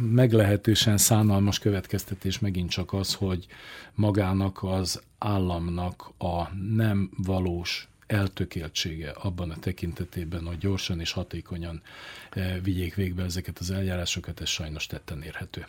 meglehetősen 0.00 0.96
szánalmas 0.96 1.58
következtetés 1.58 2.38
megint 2.38 2.70
csak 2.70 2.92
az, 2.92 3.14
hogy 3.14 3.46
magának 3.94 4.62
az 4.62 5.02
államnak 5.18 6.10
a 6.18 6.54
nem 6.74 7.10
valós 7.16 7.88
eltökéltsége 8.06 9.10
abban 9.10 9.50
a 9.50 9.56
tekintetében, 9.60 10.46
hogy 10.46 10.58
gyorsan 10.58 11.00
és 11.00 11.12
hatékonyan 11.12 11.82
eh, 12.30 12.56
vigyék 12.62 12.94
végbe 12.94 13.22
ezeket 13.22 13.58
az 13.58 13.70
eljárásokat, 13.70 14.40
ez 14.40 14.48
sajnos 14.48 14.86
tetten 14.86 15.22
érhető. 15.22 15.66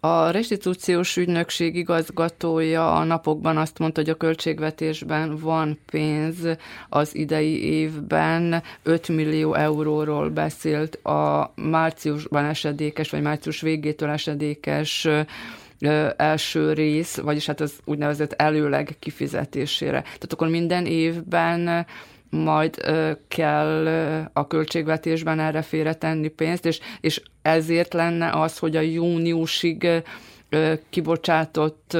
A 0.00 0.30
restitúciós 0.30 1.16
ügynökség 1.16 1.76
igazgatója 1.76 2.94
a 2.94 3.04
napokban 3.04 3.56
azt 3.56 3.78
mondta, 3.78 4.00
hogy 4.00 4.10
a 4.10 4.16
költségvetésben 4.16 5.36
van 5.38 5.78
pénz 5.90 6.36
az 6.88 7.14
idei 7.14 7.62
évben, 7.64 8.62
5 8.82 9.08
millió 9.08 9.54
euróról 9.54 10.30
beszélt 10.30 10.94
a 10.94 11.52
márciusban 11.56 12.44
esedékes, 12.44 13.10
vagy 13.10 13.22
március 13.22 13.60
végétől 13.60 14.08
esedékes 14.10 15.08
első 16.16 16.72
rész, 16.72 17.16
vagyis 17.16 17.46
hát 17.46 17.60
az 17.60 17.72
úgynevezett 17.84 18.32
előleg 18.32 18.96
kifizetésére. 18.98 20.00
Tehát 20.00 20.32
akkor 20.32 20.48
minden 20.48 20.86
évben 20.86 21.86
majd 22.30 22.76
kell 23.28 23.86
a 24.32 24.46
költségvetésben 24.46 25.40
erre 25.40 25.62
félretenni 25.62 26.28
pénzt, 26.28 26.66
és, 26.66 26.80
és 27.00 27.22
ezért 27.42 27.92
lenne 27.94 28.30
az, 28.30 28.58
hogy 28.58 28.76
a 28.76 28.80
júniusig 28.80 29.88
kibocsátott 30.90 31.96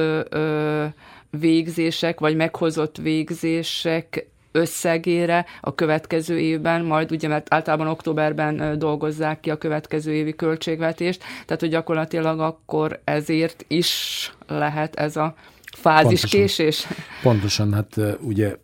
végzések, 1.29 2.19
vagy 2.19 2.35
meghozott 2.35 2.97
végzések 2.97 4.27
összegére 4.53 5.45
a 5.61 5.75
következő 5.75 6.39
évben, 6.39 6.85
majd 6.85 7.11
ugye, 7.11 7.27
mert 7.27 7.53
általában 7.53 7.87
októberben 7.87 8.79
dolgozzák 8.79 9.39
ki 9.39 9.49
a 9.49 9.57
következő 9.57 10.13
évi 10.13 10.35
költségvetést, 10.35 11.23
tehát 11.45 11.61
hogy 11.61 11.69
gyakorlatilag 11.69 12.39
akkor 12.39 13.01
ezért 13.03 13.65
is 13.67 14.31
lehet 14.47 14.95
ez 14.95 15.15
a 15.15 15.35
fáziskésés. 15.75 16.87
Pontosan, 17.21 17.69
pontosan 17.69 17.73
hát 17.73 18.17
ugye 18.21 18.55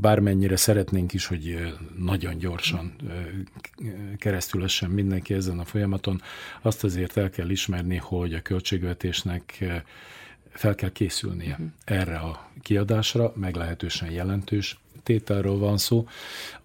bármennyire 0.00 0.56
szeretnénk 0.56 1.12
is, 1.12 1.26
hogy 1.26 1.74
nagyon 1.98 2.38
gyorsan 2.38 2.96
keresztül 4.18 4.66
mindenki 4.88 5.34
ezen 5.34 5.58
a 5.58 5.64
folyamaton, 5.64 6.22
azt 6.62 6.84
azért 6.84 7.16
el 7.16 7.30
kell 7.30 7.48
ismerni, 7.48 7.96
hogy 7.96 8.34
a 8.34 8.40
költségvetésnek 8.40 9.64
fel 10.52 10.74
kell 10.74 10.92
készülnie 10.92 11.50
uh-huh. 11.50 11.66
erre 11.84 12.16
a 12.16 12.49
kiadásra, 12.62 13.32
meglehetősen 13.36 14.10
jelentős 14.10 14.78
tételről 15.02 15.58
van 15.58 15.78
szó, 15.78 16.06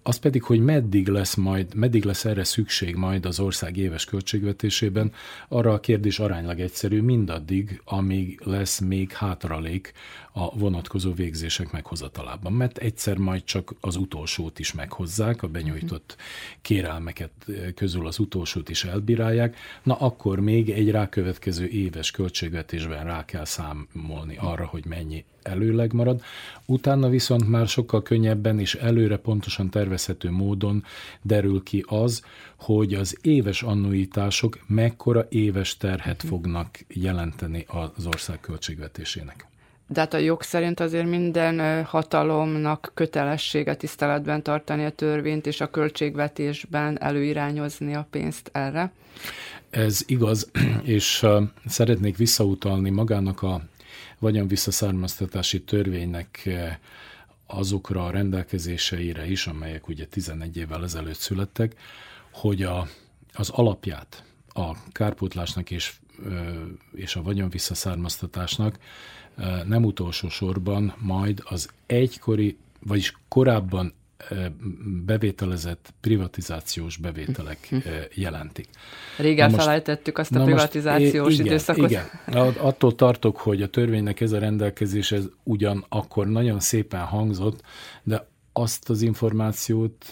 az 0.08 0.18
pedig, 0.18 0.44
hogy 0.44 0.60
meddig 0.60 1.08
lesz 1.08 1.36
majd, 1.36 1.76
meddig 1.76 2.04
lesz 2.04 2.26
erre 2.26 2.44
szükség 2.44 2.96
majd 2.96 3.26
az 3.26 3.40
ország 3.40 3.78
éves 3.78 4.06
költségvetésében, 4.06 5.12
arra 5.48 5.74
a 5.74 5.80
kérdés 5.80 6.20
aránylag 6.20 6.60
egyszerű, 6.60 7.02
mindaddig, 7.02 7.82
amíg 7.86 8.42
lesz 8.44 8.80
még 8.80 9.12
hátralék 9.12 9.94
a 10.34 10.58
vonatkozó 10.58 11.14
végzések 11.14 11.72
meghozatalában. 11.72 12.54
Mert 12.54 12.78
egyszer 12.78 13.18
majd 13.18 13.44
csak 13.44 13.74
az 13.80 13.96
utolsót 13.96 14.60
is 14.60 14.74
meghozzák, 14.74 15.44
a 15.44 15.48
benyújtott 15.48 16.16
kérelmeket 16.62 17.32
közül 17.76 18.08
az 18.08 18.20
utolsót 18.20 18.70
is 18.70 18.84
elbírálják, 18.84 19.58
na 19.84 19.96
akkor 19.96 20.40
még 20.40 20.70
egy 20.70 20.92
rákövetkező 20.92 21.68
éves 21.68 22.12
költségvetésben 22.12 23.04
rá 23.04 23.26
kell 23.26 23.46
számolni 23.46 24.38
arra, 24.38 24.66
hogy 24.66 24.86
mennyi 24.86 25.26
előleg 25.42 25.85
marad. 25.92 26.22
Utána 26.66 27.10
viszont 27.10 27.50
már 27.50 27.68
sokkal 27.68 28.02
könnyebben 28.02 28.60
és 28.60 28.76
előre 28.76 29.18
pontosan 29.18 29.70
tervezhető 29.70 30.32
módon 30.32 30.84
derül 31.22 31.64
ki 31.64 31.86
az, 31.88 32.24
hogy 32.56 32.94
az 32.94 33.18
éves 33.22 33.62
annuitások 33.62 34.60
mekkora 34.68 35.26
éves 35.30 35.78
terhet 35.78 36.24
mhm. 36.24 36.32
fognak 36.32 36.80
jelenteni 36.88 37.66
az 37.68 38.06
ország 38.06 38.40
költségvetésének. 38.40 39.48
De 39.88 40.00
hát 40.00 40.14
a 40.14 40.18
jog 40.18 40.42
szerint 40.42 40.80
azért 40.80 41.08
minden 41.08 41.84
hatalomnak 41.84 42.92
kötelessége 42.94 43.76
tiszteletben 43.76 44.44
tartani 44.44 44.86
a 44.86 44.90
törvényt, 44.90 45.48
és 45.48 45.62
a 45.62 45.70
költségvetésben 45.70 47.02
előirányozni 47.02 47.96
a 47.96 48.08
pénzt 48.10 48.50
erre. 48.54 48.92
Ez 49.70 50.04
igaz, 50.06 50.52
és 50.84 51.26
szeretnék 51.66 52.18
visszautalni 52.18 52.90
magának 52.90 53.42
a 53.42 53.62
visszaszármaztatási 54.48 55.64
törvénynek 55.64 56.50
azokra 57.46 58.06
a 58.06 58.12
rendelkezéseire 58.12 59.28
is, 59.28 59.48
amelyek 59.48 59.88
ugye 59.88 60.06
11 60.06 60.58
évvel 60.58 60.84
ezelőtt 60.84 61.18
születtek, 61.18 61.76
hogy 62.32 62.64
a, 62.64 62.88
az 63.34 63.50
alapját 63.50 64.24
a 64.48 64.92
kárpótlásnak 64.92 65.72
és, 65.72 65.94
és 66.94 67.16
a 67.16 67.22
visszaszármaztatásnak 67.50 68.80
nem 69.66 69.84
utolsó 69.84 70.30
sorban 70.30 70.94
majd 70.98 71.42
az 71.46 71.70
egykori, 71.86 72.58
vagyis 72.80 73.14
korábban 73.28 73.94
bevételezett 75.06 75.94
privatizációs 76.02 76.98
bevételek 76.98 77.68
hm. 77.70 77.78
jelentik. 78.14 78.68
Régen 79.18 79.52
most, 79.52 79.64
felejtettük 79.64 80.18
azt 80.18 80.36
a 80.36 80.44
privatizációs 80.44 81.34
igen, 81.34 81.46
időszakot. 81.46 81.90
Igen, 81.90 82.06
attól 82.58 82.96
tartok, 82.96 83.38
hogy 83.38 83.62
a 83.62 83.68
törvénynek 83.68 84.22
ez 84.22 84.32
a 84.32 84.40
rendelkezés 84.40 85.12
ez 85.12 85.24
ugyan 85.44 85.86
akkor 85.90 86.28
nagyon 86.28 86.60
szépen 86.60 87.02
hangzott, 87.02 87.62
de 88.04 88.28
azt 88.58 88.90
az 88.90 89.02
információt 89.02 90.06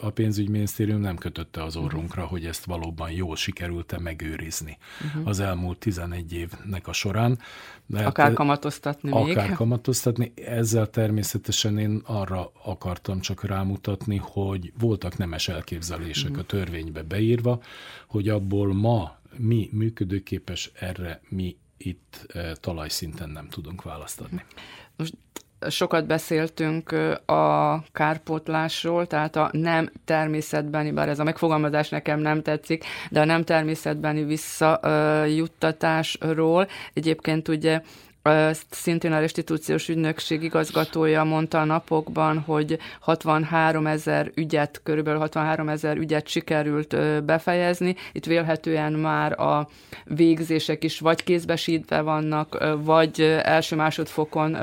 a 0.00 0.10
pénzügyminisztérium 0.10 1.00
nem 1.00 1.16
kötötte 1.16 1.62
az 1.62 1.76
orrunkra, 1.76 2.26
hogy 2.26 2.46
ezt 2.46 2.64
valóban 2.64 3.10
jól 3.10 3.36
sikerült-e 3.36 3.98
megőrizni 3.98 4.78
uh-huh. 5.04 5.26
az 5.26 5.40
elmúlt 5.40 5.78
11 5.78 6.32
évnek 6.32 6.86
a 6.86 6.92
során. 6.92 7.38
De 7.86 8.04
akár 8.04 8.26
hát, 8.26 8.34
kamatoztatni 8.34 9.10
akár 9.10 9.24
még. 9.24 9.36
Akár 9.36 9.52
kamatoztatni. 9.52 10.32
Ezzel 10.34 10.90
természetesen 10.90 11.78
én 11.78 12.02
arra 12.04 12.52
akartam 12.64 13.20
csak 13.20 13.44
rámutatni, 13.44 14.16
hogy 14.16 14.72
voltak 14.78 15.16
nemes 15.16 15.48
elképzelések 15.48 16.30
uh-huh. 16.30 16.44
a 16.44 16.46
törvénybe 16.46 17.02
beírva, 17.02 17.62
hogy 18.06 18.28
abból 18.28 18.74
ma 18.74 19.18
mi 19.36 19.68
működőképes, 19.72 20.70
erre 20.74 21.20
mi 21.28 21.56
itt 21.76 22.26
talajszinten 22.60 23.30
nem 23.30 23.48
tudunk 23.48 23.82
választ 23.82 24.20
adni. 24.20 24.44
Most 24.96 25.14
sokat 25.68 26.06
beszéltünk 26.06 26.92
a 27.26 27.82
kárpótlásról, 27.92 29.06
tehát 29.06 29.36
a 29.36 29.48
nem 29.52 29.90
természetbeni, 30.04 30.90
bár 30.90 31.08
ez 31.08 31.18
a 31.18 31.24
megfogalmazás 31.24 31.88
nekem 31.88 32.20
nem 32.20 32.42
tetszik, 32.42 32.84
de 33.10 33.20
a 33.20 33.24
nem 33.24 33.44
természetbeni 33.44 34.24
visszajuttatásról. 34.24 36.68
Egyébként 36.92 37.48
ugye 37.48 37.80
ezt 38.22 38.66
szintén 38.70 39.12
a 39.12 39.18
restitúciós 39.18 39.88
ügynökség 39.88 40.42
igazgatója 40.42 41.24
mondta 41.24 41.60
a 41.60 41.64
napokban, 41.64 42.38
hogy 42.38 42.78
63 43.00 43.86
ezer 43.86 44.30
ügyet, 44.34 44.80
körülbelül 44.82 45.20
63 45.20 45.68
ezer 45.68 45.96
ügyet 45.96 46.28
sikerült 46.28 47.24
befejezni. 47.24 47.96
Itt 48.12 48.24
vélhetően 48.24 48.92
már 48.92 49.40
a 49.40 49.68
végzések 50.04 50.84
is 50.84 50.98
vagy 50.98 51.24
kézbesítve 51.24 52.00
vannak, 52.00 52.76
vagy 52.82 53.20
első-másodfokon 53.42 54.56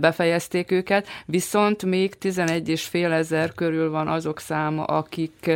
befejezték 0.00 0.70
őket, 0.70 1.06
viszont 1.26 1.84
még 1.84 2.18
11 2.18 2.68
és 2.68 2.84
fél 2.84 3.12
ezer 3.12 3.52
körül 3.52 3.90
van 3.90 4.08
azok 4.08 4.40
száma, 4.40 4.84
akik 4.84 5.50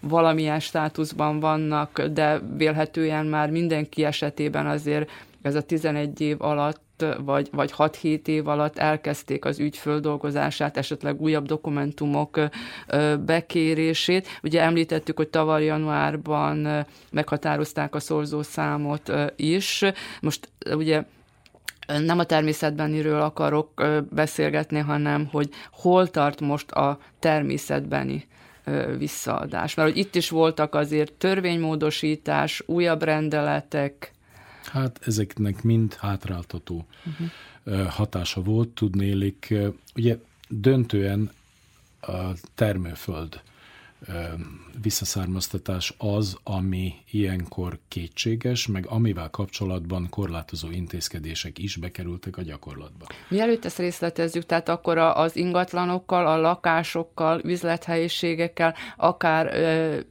valamilyen 0.00 0.60
státuszban 0.60 1.40
vannak, 1.40 2.02
de 2.02 2.40
vélhetően 2.56 3.26
már 3.26 3.50
mindenki 3.50 4.04
esetében 4.04 4.66
azért 4.66 5.10
ez 5.42 5.54
a 5.54 5.62
11 5.62 6.20
év 6.20 6.42
alatt 6.42 7.04
vagy, 7.24 7.48
vagy 7.52 7.72
6-7 7.76 8.26
év 8.26 8.48
alatt 8.48 8.78
elkezdték 8.78 9.44
az 9.44 9.58
ügy 9.58 9.76
földolgozását, 9.76 10.76
esetleg 10.76 11.20
újabb 11.20 11.46
dokumentumok 11.46 12.40
bekérését. 13.24 14.28
Ugye 14.42 14.62
említettük, 14.62 15.16
hogy 15.16 15.28
tavaly 15.28 15.64
januárban 15.64 16.86
meghatározták 17.10 17.94
a 17.94 18.00
szorzószámot 18.00 19.12
is. 19.36 19.84
Most 20.20 20.48
ugye 20.74 21.04
nem 21.86 22.18
a 22.18 22.24
természetbeniről 22.24 23.20
akarok 23.20 23.84
beszélgetni, 24.10 24.78
hanem 24.78 25.28
hogy 25.30 25.48
hol 25.72 26.08
tart 26.10 26.40
most 26.40 26.70
a 26.70 26.98
természetbeni 27.18 28.26
visszaadás. 28.98 29.74
Mert 29.74 29.88
hogy 29.88 29.98
itt 29.98 30.14
is 30.14 30.30
voltak 30.30 30.74
azért 30.74 31.12
törvénymódosítás, 31.12 32.62
újabb 32.66 33.02
rendeletek, 33.02 34.12
Hát 34.64 35.00
ezeknek 35.06 35.62
mind 35.62 35.94
hátráltató 35.94 36.86
uh-huh. 37.04 37.86
hatása 37.88 38.42
volt, 38.42 38.68
tudnélik. 38.68 39.54
Ugye 39.94 40.18
döntően 40.48 41.30
a 42.00 42.32
termőföld 42.54 43.40
visszaszármaztatás 44.82 45.94
az, 45.98 46.36
ami 46.42 46.94
ilyenkor 47.10 47.78
kétséges, 47.88 48.66
meg 48.66 48.86
amivel 48.86 49.30
kapcsolatban 49.30 50.06
korlátozó 50.10 50.70
intézkedések 50.70 51.58
is 51.58 51.76
bekerültek 51.76 52.36
a 52.36 52.42
gyakorlatba. 52.42 53.06
Mielőtt 53.28 53.64
ezt 53.64 53.78
részletezzük, 53.78 54.46
tehát 54.46 54.68
akkor 54.68 54.98
az 54.98 55.36
ingatlanokkal, 55.36 56.26
a 56.26 56.40
lakásokkal, 56.40 57.40
üzlethelyiségekkel, 57.44 58.74
akár 58.96 59.54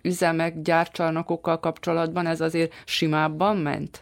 üzemek, 0.02 0.62
gyárcsarnokokkal 0.62 1.60
kapcsolatban 1.60 2.28
ez 2.28 2.42
azért 2.42 2.74
simábban 2.86 3.58
ment? 3.58 4.02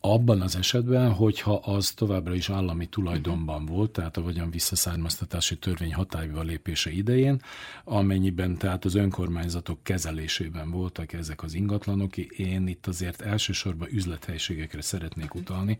Abban 0.00 0.40
az 0.40 0.56
esetben, 0.56 1.12
hogyha 1.12 1.54
az 1.54 1.90
továbbra 1.90 2.34
is 2.34 2.50
állami 2.50 2.86
tulajdonban 2.86 3.66
volt, 3.66 3.90
tehát 3.90 4.16
a 4.16 4.22
vagyon 4.22 4.50
visszaszármaztatási 4.50 5.58
törvény 5.58 5.94
hatályba 5.94 6.42
lépése 6.42 6.90
idején, 6.90 7.42
amennyiben 7.84 8.56
tehát 8.56 8.84
az 8.84 8.94
önkormányzatok 8.94 9.82
kezelésében 9.82 10.70
voltak 10.70 11.12
ezek 11.12 11.42
az 11.42 11.54
ingatlanok, 11.54 12.16
én 12.16 12.66
itt 12.66 12.86
azért 12.86 13.20
elsősorban 13.20 13.88
üzlethelyiségekre 13.90 14.82
szeretnék 14.82 15.34
utalni, 15.34 15.78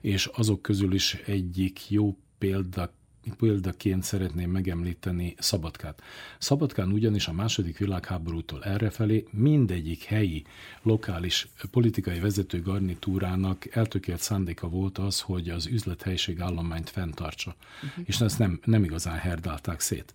és 0.00 0.26
azok 0.26 0.62
közül 0.62 0.94
is 0.94 1.14
egyik 1.14 1.90
jó 1.90 2.16
példa 2.38 2.92
példaként 3.38 4.02
szeretném 4.02 4.50
megemlíteni 4.50 5.34
Szabadkát. 5.38 6.02
Szabadkán 6.38 6.92
ugyanis 6.92 7.28
a 7.28 7.32
második 7.32 7.78
világháborútól 7.78 8.64
errefelé 8.64 9.26
mindegyik 9.30 10.04
helyi, 10.04 10.44
lokális 10.82 11.48
politikai 11.70 12.20
vezető 12.20 12.62
garnitúrának 12.62 13.74
eltökélt 13.76 14.20
szándéka 14.20 14.68
volt 14.68 14.98
az, 14.98 15.20
hogy 15.20 15.48
az 15.48 15.66
üzlethelyiség 15.66 16.40
állományt 16.40 16.90
fenntartsa. 16.90 17.54
Uh-huh. 17.82 18.04
És 18.06 18.20
ezt 18.20 18.38
nem, 18.38 18.60
nem 18.64 18.84
igazán 18.84 19.16
herdálták 19.16 19.80
szét. 19.80 20.14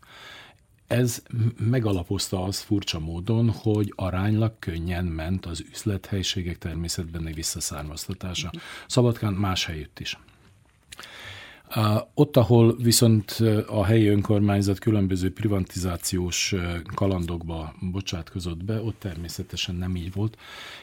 Ez 0.88 1.24
megalapozta 1.58 2.44
az 2.44 2.60
furcsa 2.60 3.00
módon, 3.00 3.50
hogy 3.50 3.94
aránylag 3.96 4.60
könnyen 4.60 5.06
ment 5.06 5.46
az 5.46 5.64
üzlethelyiségek 5.72 6.58
természetbeni 6.58 7.34
visszaszármaztatása. 7.34 8.48
Uh-huh. 8.48 8.62
Szabadkán 8.88 9.34
más 9.34 9.66
helyütt 9.66 10.00
is. 10.00 10.18
Ott, 12.14 12.38
ahol 12.38 12.76
viszont 12.76 13.32
a 13.68 13.86
helyi 13.86 14.08
önkormányzat 14.08 14.80
különböző 14.80 15.34
privatizációs 15.34 16.56
kalandokba 16.96 17.76
bocsátkozott 17.92 18.64
be, 18.64 18.82
ott 18.82 19.00
természetesen 19.00 19.76
nem 19.76 19.96
így 19.96 20.14
volt. 20.14 20.38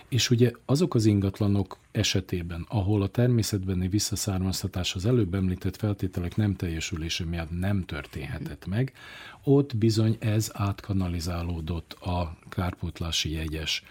És 0.08 0.30
ugye 0.30 0.50
azok 0.64 0.94
az 0.94 1.04
ingatlanok 1.04 1.78
esetében, 1.92 2.66
ahol 2.68 3.02
a 3.02 3.06
természetbeni 3.06 3.88
visszaszármaztatás 3.88 4.94
az 4.94 5.06
előbb 5.06 5.34
említett 5.34 5.76
feltételek 5.76 6.36
nem 6.36 6.56
teljesülése 6.56 7.24
miatt 7.24 7.58
nem 7.58 7.84
történhetett 7.84 8.66
meg, 8.66 8.92
ott 9.44 9.76
bizony 9.76 10.16
ez 10.18 10.50
átkanalizálódott 10.54 11.92
a 11.92 12.36
kárpótlási 12.48 13.32
jegyes 13.32 13.82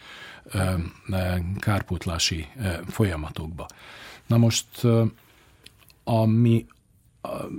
kárpótlási 1.59 2.47
folyamatokba. 2.87 3.67
Na 4.27 4.37
most 4.37 4.67
ami 6.03 6.65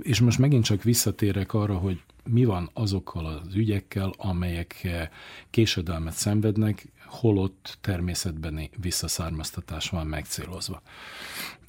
és 0.01 0.19
most 0.19 0.39
megint 0.39 0.63
csak 0.63 0.83
visszatérek 0.83 1.53
arra, 1.53 1.77
hogy 1.77 2.01
mi 2.23 2.45
van 2.45 2.69
azokkal 2.73 3.25
az 3.25 3.55
ügyekkel, 3.55 4.13
amelyek 4.17 4.83
eh, 4.83 5.09
késedelmet 5.49 6.13
szenvednek, 6.13 6.87
holott 7.05 7.77
természetbeni 7.81 8.69
visszaszármaztatás 8.81 9.89
van 9.89 10.07
megcélozva. 10.07 10.81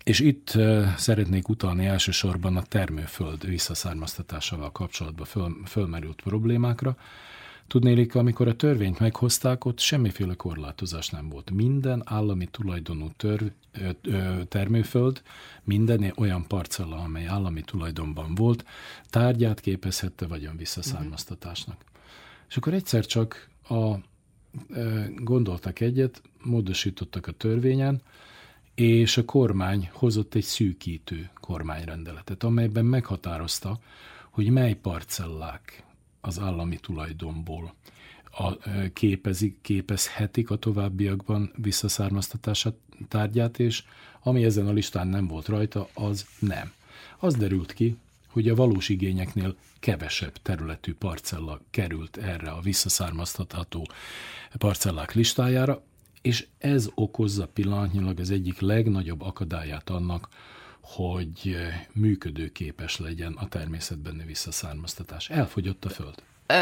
És 0.04 0.20
itt 0.20 0.50
eh, 0.50 0.94
szeretnék 0.96 1.48
utalni 1.48 1.86
elsősorban 1.86 2.56
a 2.56 2.62
termőföld 2.62 3.46
visszaszármaztatásával 3.46 4.72
kapcsolatban 4.72 5.26
föl, 5.26 5.56
fölmerült 5.66 6.22
problémákra, 6.22 6.96
Tudnélik, 7.68 8.14
amikor 8.14 8.48
a 8.48 8.56
törvényt 8.56 8.98
meghozták, 8.98 9.64
ott 9.64 9.78
semmiféle 9.78 10.34
korlátozás 10.34 11.08
nem 11.08 11.28
volt. 11.28 11.50
Minden 11.50 12.02
állami 12.04 12.46
tulajdonú 12.46 13.08
törv, 13.16 13.46
termőföld, 14.48 15.22
minden 15.64 16.12
olyan 16.16 16.46
parcella, 16.46 16.96
amely 16.96 17.26
állami 17.26 17.60
tulajdonban 17.60 18.34
volt, 18.34 18.64
tárgyát 19.10 19.60
képezhette 19.60 20.26
vagyon 20.26 20.56
visszaszármaztatásnak. 20.56 21.76
Uh-huh. 21.76 21.98
És 22.48 22.56
akkor 22.56 22.74
egyszer 22.74 23.06
csak 23.06 23.48
a, 23.68 23.94
e, 23.94 24.00
gondoltak 25.16 25.80
egyet, 25.80 26.22
módosítottak 26.42 27.26
a 27.26 27.32
törvényen, 27.32 28.02
és 28.74 29.16
a 29.16 29.24
kormány 29.24 29.90
hozott 29.92 30.34
egy 30.34 30.44
szűkítő 30.44 31.30
kormányrendeletet, 31.40 32.42
amelyben 32.42 32.84
meghatározta, 32.84 33.78
hogy 34.30 34.50
mely 34.50 34.74
parcellák 34.74 35.82
az 36.28 36.38
állami 36.40 36.76
tulajdonból 36.76 37.74
a, 38.30 38.56
képezik, 38.92 39.58
képezhetik 39.62 40.50
a 40.50 40.56
továbbiakban 40.56 41.52
visszaszármaztatását 41.56 42.74
tárgyát, 43.08 43.58
és 43.58 43.84
ami 44.22 44.44
ezen 44.44 44.66
a 44.66 44.72
listán 44.72 45.08
nem 45.08 45.26
volt 45.26 45.46
rajta, 45.46 45.88
az 45.94 46.26
nem. 46.38 46.72
Az 47.18 47.34
derült 47.34 47.72
ki, 47.72 47.96
hogy 48.28 48.48
a 48.48 48.54
valós 48.54 48.88
igényeknél 48.88 49.56
kevesebb 49.80 50.32
területű 50.42 50.94
parcella 50.94 51.60
került 51.70 52.16
erre 52.16 52.50
a 52.50 52.60
visszaszármaztatható 52.60 53.88
parcellák 54.58 55.14
listájára, 55.14 55.82
és 56.22 56.46
ez 56.58 56.88
okozza 56.94 57.46
pillanatnyilag 57.46 58.18
az 58.20 58.30
egyik 58.30 58.60
legnagyobb 58.60 59.20
akadályát 59.20 59.90
annak, 59.90 60.28
hogy 60.88 61.56
működőképes 61.92 62.98
legyen 62.98 63.32
a 63.32 63.48
természetbeni 63.48 64.24
visszaszármaztatás. 64.26 65.30
Elfogyott 65.30 65.84
a 65.84 65.88
föld. 65.88 66.14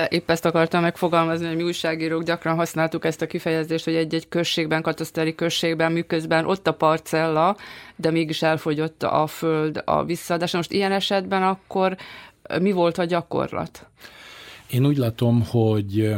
Épp 0.08 0.30
ezt 0.30 0.44
akartam 0.44 0.82
megfogalmazni, 0.82 1.46
hogy 1.46 1.56
mi 1.56 1.62
újságírók 1.62 2.22
gyakran 2.22 2.56
használtuk 2.56 3.04
ezt 3.04 3.22
a 3.22 3.26
kifejezést, 3.26 3.84
hogy 3.84 3.94
egy-egy 3.94 4.28
községben, 4.28 4.82
kataszteri 4.82 5.34
községben, 5.34 5.92
miközben 5.92 6.46
ott 6.46 6.66
a 6.66 6.72
parcella, 6.72 7.56
de 7.96 8.10
mégis 8.10 8.42
elfogyott 8.42 9.02
a 9.02 9.26
föld 9.26 9.82
a 9.84 10.04
visszaadás. 10.04 10.52
Most 10.52 10.72
ilyen 10.72 10.92
esetben 10.92 11.42
akkor 11.42 11.96
mi 12.60 12.72
volt 12.72 12.98
a 12.98 13.04
gyakorlat? 13.04 13.86
Én 14.70 14.86
úgy 14.86 14.96
látom, 14.96 15.44
hogy 15.44 16.14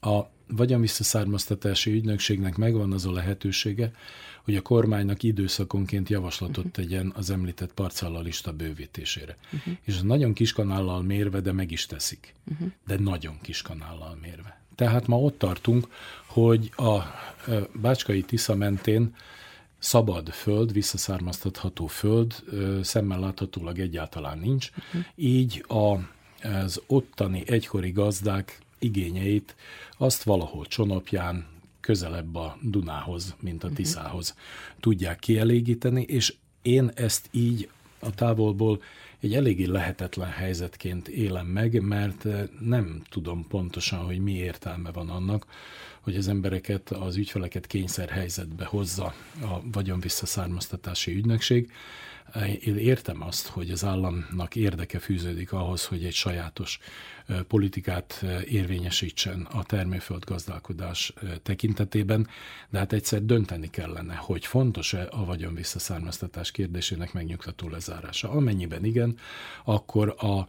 a 0.00 0.20
vagyon 0.46 0.80
visszaszármaztatási 0.80 1.92
ügynökségnek 1.92 2.56
megvan 2.56 2.92
az 2.92 3.06
a 3.06 3.12
lehetősége, 3.12 3.90
hogy 4.42 4.56
a 4.56 4.62
kormánynak 4.62 5.22
időszakonként 5.22 6.08
javaslatot 6.08 6.56
uh-huh. 6.56 6.72
tegyen 6.72 7.12
az 7.16 7.30
említett 7.30 7.72
parcellalista 7.72 8.52
bővítésére. 8.52 9.36
Uh-huh. 9.52 9.74
És 9.84 9.94
ez 9.94 10.02
nagyon 10.02 10.32
kis 10.32 10.52
kanállal 10.52 11.02
mérve, 11.02 11.40
de 11.40 11.52
meg 11.52 11.70
is 11.70 11.86
teszik. 11.86 12.34
Uh-huh. 12.50 12.68
De 12.86 12.98
nagyon 12.98 13.38
kis 13.42 13.62
kanállal 13.62 14.18
mérve. 14.20 14.60
Tehát 14.74 15.06
ma 15.06 15.20
ott 15.20 15.38
tartunk, 15.38 15.88
hogy 16.26 16.72
a 16.76 16.98
Bácskai 17.72 18.22
Tisza 18.22 18.54
mentén 18.54 19.14
szabad 19.78 20.28
föld, 20.28 20.72
visszaszármaztatható 20.72 21.86
föld 21.86 22.44
szemmel 22.82 23.20
láthatólag 23.20 23.78
egyáltalán 23.78 24.38
nincs. 24.38 24.70
Uh-huh. 24.70 25.04
Így 25.14 25.64
a, 25.68 25.96
az 26.48 26.82
ottani 26.86 27.42
egykori 27.46 27.90
gazdák 27.90 28.58
igényeit 28.78 29.56
azt 29.96 30.22
valahol 30.22 30.66
Csonopján, 30.66 31.46
közelebb 31.90 32.34
a 32.34 32.58
Dunához, 32.62 33.34
mint 33.40 33.64
a 33.64 33.66
mhm. 33.66 33.76
Tiszához 33.76 34.34
tudják 34.80 35.18
kielégíteni, 35.18 36.02
és 36.02 36.34
én 36.62 36.90
ezt 36.94 37.28
így 37.30 37.68
a 37.98 38.10
távolból 38.10 38.82
egy 39.20 39.34
eléggé 39.34 39.64
lehetetlen 39.64 40.28
helyzetként 40.28 41.08
élem 41.08 41.46
meg, 41.46 41.80
mert 41.80 42.26
nem 42.60 43.02
tudom 43.08 43.46
pontosan, 43.48 43.98
hogy 43.98 44.18
mi 44.18 44.32
értelme 44.32 44.90
van 44.90 45.08
annak, 45.08 45.46
hogy 46.00 46.16
az 46.16 46.28
embereket, 46.28 46.90
az 46.90 47.16
ügyfeleket 47.16 47.66
kényszer 47.66 48.08
helyzetbe 48.08 48.64
hozza 48.64 49.14
a 49.42 49.60
vagyonvisszaszármaztatási 49.72 51.14
ügynökség, 51.14 51.72
én 52.60 52.76
értem 52.76 53.22
azt, 53.22 53.46
hogy 53.46 53.70
az 53.70 53.84
államnak 53.84 54.56
érdeke 54.56 54.98
fűződik 54.98 55.52
ahhoz, 55.52 55.86
hogy 55.86 56.04
egy 56.04 56.12
sajátos 56.12 56.78
politikát 57.48 58.24
érvényesítsen 58.48 59.48
a 59.52 59.64
termőföld 59.64 60.24
gazdálkodás 60.24 61.12
tekintetében, 61.42 62.28
de 62.70 62.78
hát 62.78 62.92
egyszer 62.92 63.22
dönteni 63.22 63.70
kellene, 63.70 64.14
hogy 64.14 64.46
fontos-e 64.46 65.08
a 65.10 65.24
vagyon 65.24 65.54
visszaszármaztatás 65.54 66.50
kérdésének 66.50 67.12
megnyugtató 67.12 67.68
lezárása. 67.68 68.30
Amennyiben 68.30 68.84
igen, 68.84 69.16
akkor 69.64 70.14
a 70.18 70.48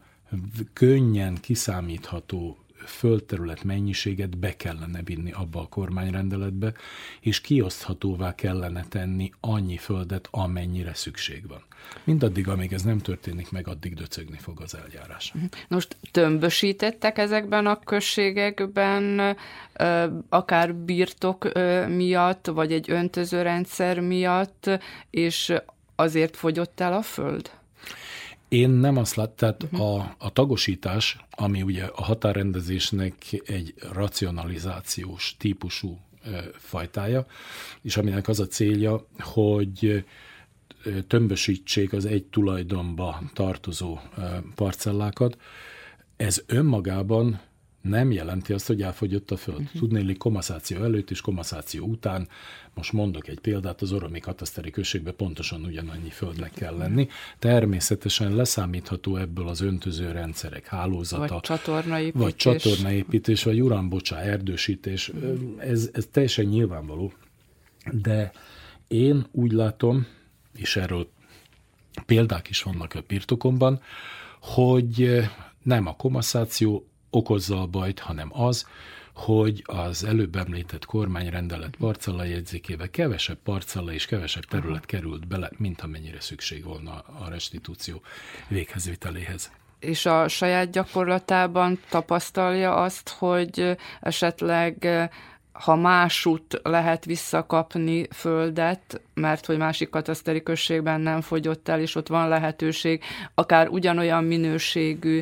könnyen 0.74 1.36
kiszámítható 1.36 2.58
földterület 2.86 3.64
mennyiséget 3.64 4.38
be 4.38 4.56
kellene 4.56 5.02
vinni 5.04 5.32
abba 5.32 5.60
a 5.60 5.68
kormányrendeletbe, 5.68 6.74
és 7.20 7.42
kioszthatóvá 7.42 8.36
kellene 8.36 8.86
tenni 8.90 9.32
annyi 9.40 9.78
földet, 9.78 10.28
amennyire 10.32 10.94
szükség 10.94 11.48
van. 11.48 11.64
Mindaddig, 12.04 12.48
amíg 12.48 12.74
ez 12.74 12.82
nem 12.82 12.98
történik 12.98 13.52
meg, 13.52 13.68
addig 13.68 13.94
döcögni 13.94 14.38
fog 14.38 14.62
az 14.62 14.76
eljárás. 14.76 15.34
Most 15.68 15.98
tömbösítettek 16.12 17.18
ezekben 17.18 17.66
a 17.66 17.80
községekben, 17.80 19.36
akár 20.30 20.76
birtok 20.76 21.52
miatt, 21.88 22.48
vagy 22.48 22.72
egy 22.72 22.92
öntözőrendszer 22.92 24.00
miatt, 24.00 24.70
és 25.10 25.54
azért 25.96 26.38
fogyott 26.38 26.80
el 26.80 26.94
a 26.94 27.02
föld? 27.02 27.52
Én 28.52 28.70
nem 28.70 28.98
azt 28.98 29.16
láttam, 29.16 29.36
tehát 29.36 29.64
uh-huh. 29.64 29.82
a, 29.82 30.16
a 30.18 30.30
tagosítás, 30.30 31.26
ami 31.30 31.62
ugye 31.62 31.84
a 31.84 32.04
határrendezésnek 32.04 33.14
egy 33.46 33.74
racionalizációs 33.92 35.36
típusú 35.38 36.00
fajtája, 36.58 37.26
és 37.82 37.98
aminek 37.98 38.28
az 38.28 38.40
a 38.40 38.48
célja, 38.48 39.08
hogy 39.20 40.06
tömbösítsék 41.08 41.94
az 41.94 42.06
egy 42.06 42.24
tulajdonba 42.24 43.22
tartozó 43.34 44.00
parcellákat. 44.56 45.38
Ez 46.16 46.44
önmagában 46.46 47.42
nem 47.82 48.12
jelenti 48.12 48.54
azt, 48.54 48.68
hogy 48.68 48.82
elfogyott 48.82 49.32
a 49.32 49.38
föld. 49.38 49.60
Uh-huh. 49.60 49.80
Tudnéli 49.80 50.16
komaszáció 50.18 50.84
előtt 50.84 51.12
és 51.12 51.22
komaszáció 51.22 51.86
után, 51.86 52.28
most 52.74 52.92
mondok 52.92 53.28
egy 53.28 53.40
példát, 53.40 53.82
az 53.82 53.92
oromi 53.92 54.20
kataszteri 54.20 54.70
községben 54.70 55.16
pontosan 55.16 55.66
ugyanannyi 55.66 56.10
földnek 56.10 56.52
kell 56.52 56.78
lenni. 56.78 57.08
Természetesen 57.40 58.36
leszámítható 58.36 59.16
ebből 59.16 59.48
az 59.48 59.62
öntöző 59.62 60.12
rendszerek 60.12 60.68
hálózata. 60.68 61.28
Vagy 61.34 61.42
csatornaépítés. 61.42 62.22
Vagy 62.22 62.36
csatornaépítés, 62.36 63.44
vagy 63.44 63.62
urambocsá, 63.62 64.20
erdősítés. 64.20 65.12
Ez, 65.58 65.90
ez 65.94 66.08
teljesen 66.12 66.46
nyilvánvaló. 66.46 67.14
De 67.92 68.32
én 68.88 69.26
úgy 69.32 69.52
látom, 69.52 70.08
és 70.54 70.76
erről 70.76 71.10
példák 72.06 72.50
is 72.50 72.64
vannak 72.64 72.94
a 72.94 73.04
birtokomban, 73.08 73.82
hogy 74.42 75.22
nem 75.64 75.86
a 75.86 75.96
komaszáció 75.96 76.86
okozza 77.12 77.62
a 77.62 77.68
bajt, 77.68 78.00
hanem 78.00 78.30
az, 78.34 78.68
hogy 79.14 79.64
az 79.66 80.04
előbb 80.04 80.36
említett 80.36 80.86
kormányrendelet 80.86 81.76
parcella 81.76 82.24
jegyzékével 82.24 82.90
kevesebb 82.90 83.38
parcella 83.44 83.92
és 83.92 84.06
kevesebb 84.06 84.44
terület 84.44 84.86
került 84.86 85.28
bele, 85.28 85.50
mint 85.58 85.82
amennyire 85.82 86.22
szükség 86.22 86.64
volna 86.64 86.92
a 87.00 87.30
restitúció 87.30 88.02
véghezviteléhez 88.48 89.52
és 89.82 90.06
a 90.06 90.28
saját 90.28 90.72
gyakorlatában 90.72 91.80
tapasztalja 91.90 92.76
azt, 92.76 93.10
hogy 93.10 93.78
esetleg 94.02 94.88
ha 95.52 95.76
másút 95.76 96.60
lehet 96.64 97.06
visszakapni 97.06 98.08
földet, 98.14 99.02
mert 99.14 99.46
hogy 99.46 99.58
másik 99.58 99.90
kataszteri 99.90 100.44
községben 100.44 101.02
nem 101.02 101.22
fogyott 101.22 101.70
el, 101.70 101.80
és 101.80 101.96
ott 101.96 102.08
van 102.08 102.28
lehetőség, 102.28 103.04
akár 103.36 103.68
ugyanolyan 103.68 104.24
minőségű 104.24 105.22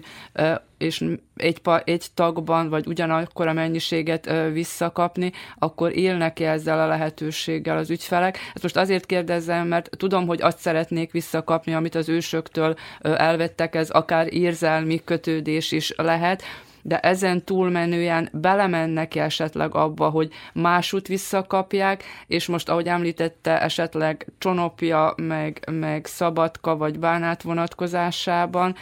és 0.77 1.03
egy, 1.35 1.61
egy 1.83 2.05
tagban, 2.13 2.69
vagy 2.69 2.87
ugyanakkor 2.87 3.47
a 3.47 3.53
mennyiséget 3.53 4.31
visszakapni, 4.51 5.31
akkor 5.57 5.97
élnek 5.97 6.39
-e 6.39 6.51
ezzel 6.51 6.79
a 6.79 6.87
lehetőséggel 6.87 7.77
az 7.77 7.89
ügyfelek? 7.89 8.37
Ezt 8.53 8.63
most 8.63 8.77
azért 8.77 9.05
kérdezem, 9.05 9.67
mert 9.67 9.89
tudom, 9.97 10.27
hogy 10.27 10.41
azt 10.41 10.59
szeretnék 10.59 11.11
visszakapni, 11.11 11.73
amit 11.73 11.95
az 11.95 12.09
ősöktől 12.09 12.75
elvettek, 13.01 13.75
ez 13.75 13.89
akár 13.89 14.33
érzelmi 14.33 15.01
kötődés 15.03 15.71
is 15.71 15.93
lehet, 15.97 16.43
de 16.81 16.99
ezen 16.99 17.43
túlmenően 17.43 18.29
belemennek 18.31 19.15
esetleg 19.15 19.75
abba, 19.75 20.09
hogy 20.09 20.31
másút 20.53 21.07
visszakapják, 21.07 22.03
és 22.27 22.47
most, 22.47 22.69
ahogy 22.69 22.87
említette, 22.87 23.61
esetleg 23.61 24.27
csonopja, 24.37 25.13
meg, 25.15 25.67
meg 25.71 26.05
szabadka, 26.05 26.77
vagy 26.77 26.99
bánát 26.99 27.41
vonatkozásában, 27.41 28.75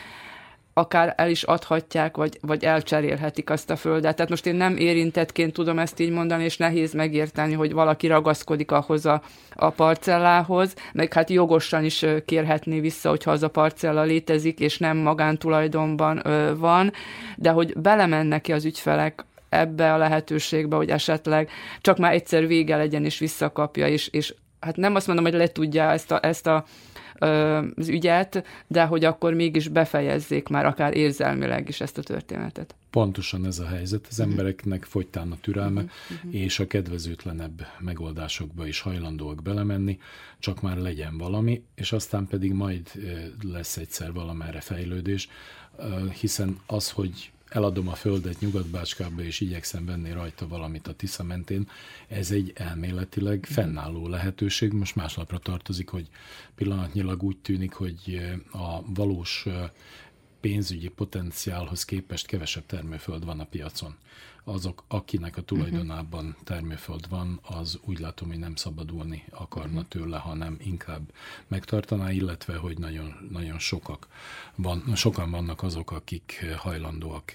akár 0.78 1.14
el 1.18 1.30
is 1.30 1.44
adhatják, 1.44 2.18
vagy, 2.18 2.38
vagy 2.42 2.64
elcserélhetik 2.64 3.50
azt 3.50 3.70
a 3.70 3.76
földet. 3.76 4.16
Tehát 4.16 4.30
most 4.30 4.46
én 4.46 4.56
nem 4.56 4.78
érintettként 4.78 5.54
tudom 5.54 5.80
ezt 5.80 6.00
így 6.00 6.12
mondani, 6.12 6.44
és 6.44 6.58
nehéz 6.58 6.94
megérteni, 6.94 7.54
hogy 7.54 7.74
valaki 7.74 8.08
ragaszkodik 8.08 8.72
ahhoz 8.72 9.06
a, 9.06 9.22
a 9.56 9.70
parcellához, 9.70 10.74
meg 10.94 11.14
hát 11.14 11.30
jogosan 11.30 11.84
is 11.84 12.06
kérhetné 12.26 12.80
vissza, 12.80 13.10
hogyha 13.10 13.32
az 13.32 13.44
a 13.44 13.48
parcella 13.48 14.04
létezik, 14.04 14.60
és 14.60 14.78
nem 14.78 14.98
magántulajdonban 14.98 16.22
ö, 16.28 16.58
van, 16.58 16.94
de 17.36 17.50
hogy 17.50 17.78
belemennek 17.78 18.42
ki 18.42 18.54
az 18.54 18.66
ügyfelek 18.66 19.26
ebbe 19.50 19.94
a 19.94 19.98
lehetőségbe, 19.98 20.76
hogy 20.76 20.90
esetleg 20.90 21.50
csak 21.82 21.98
már 21.98 22.14
egyszer 22.14 22.48
vége 22.48 22.78
legyen, 22.78 23.06
és 23.06 23.20
visszakapja, 23.20 23.88
és, 23.88 24.08
és 24.08 24.34
hát 24.60 24.76
nem 24.76 24.96
azt 24.96 25.08
mondom, 25.08 25.26
hogy 25.26 25.34
le 25.34 25.48
tudja 25.48 25.92
ezt 25.92 26.12
a, 26.12 26.20
ezt 26.24 26.48
a 26.48 26.66
az 27.20 27.88
ügyet, 27.88 28.44
de 28.68 28.84
hogy 28.84 29.06
akkor 29.06 29.34
mégis 29.34 29.68
befejezzék 29.68 30.48
már 30.48 30.66
akár 30.66 30.98
érzelmileg 30.98 31.68
is 31.68 31.82
ezt 31.82 31.98
a 31.98 32.02
történetet. 32.02 32.76
Pontosan 32.90 33.46
ez 33.46 33.60
a 33.60 33.66
helyzet. 33.66 34.08
Az 34.10 34.20
embereknek 34.20 34.84
fogytán 34.84 35.32
a 35.32 35.38
türelme, 35.42 35.82
uh-huh. 35.82 36.36
és 36.36 36.60
a 36.60 36.68
kedvezőtlenebb 36.68 37.68
megoldásokba 37.80 38.68
is 38.68 38.80
hajlandóak 38.80 39.42
belemenni, 39.42 40.00
csak 40.40 40.62
már 40.62 40.78
legyen 40.78 41.18
valami, 41.18 41.64
és 41.76 41.92
aztán 41.92 42.28
pedig 42.28 42.54
majd 42.54 42.92
lesz 43.42 43.78
egyszer 43.78 44.14
valamerre 44.14 44.60
fejlődés, 44.62 45.30
hiszen 46.20 46.60
az, 46.66 46.92
hogy 46.92 47.32
eladom 47.58 47.88
a 47.88 47.96
földet 47.96 48.40
Nyugatbácskába, 48.40 49.22
és 49.24 49.40
igyekszem 49.40 49.86
venni 49.86 50.12
rajta 50.12 50.48
valamit 50.48 50.88
a 50.88 50.94
Tisza 50.94 51.24
mentén, 51.24 51.68
ez 52.08 52.32
egy 52.32 52.52
elméletileg 52.56 53.46
fennálló 53.50 54.08
lehetőség. 54.08 54.72
Most 54.72 54.96
máslapra 54.96 55.38
tartozik, 55.38 55.90
hogy 55.90 56.08
pillanatnyilag 56.56 57.24
úgy 57.24 57.38
tűnik, 57.38 57.74
hogy 57.74 58.22
a 58.52 58.94
valós 58.94 59.46
pénzügyi 60.42 60.88
potenciálhoz 60.88 61.86
képest 61.86 62.26
kevesebb 62.26 62.66
termőföld 62.66 63.26
van 63.26 63.40
a 63.40 63.46
piacon. 63.46 63.96
Azok, 64.44 64.84
akinek 64.88 65.38
a 65.38 65.42
tulajdonában 65.42 66.36
termőföld 66.44 67.10
van, 67.10 67.40
az 67.44 67.80
úgy 67.86 68.00
látom, 68.00 68.28
hogy 68.28 68.40
nem 68.40 68.56
szabadulni 68.56 69.24
akarna 69.30 69.88
tőle, 69.88 70.18
hanem 70.18 70.58
inkább 70.60 71.14
megtartaná, 71.48 72.12
illetve, 72.12 72.58
hogy 72.58 72.78
nagyon, 72.78 73.28
nagyon 73.32 73.60
sokak 73.60 74.08
van, 74.56 74.96
sokan 74.96 75.32
vannak 75.32 75.64
azok, 75.64 75.92
akik 75.92 76.46
hajlandóak 76.58 77.34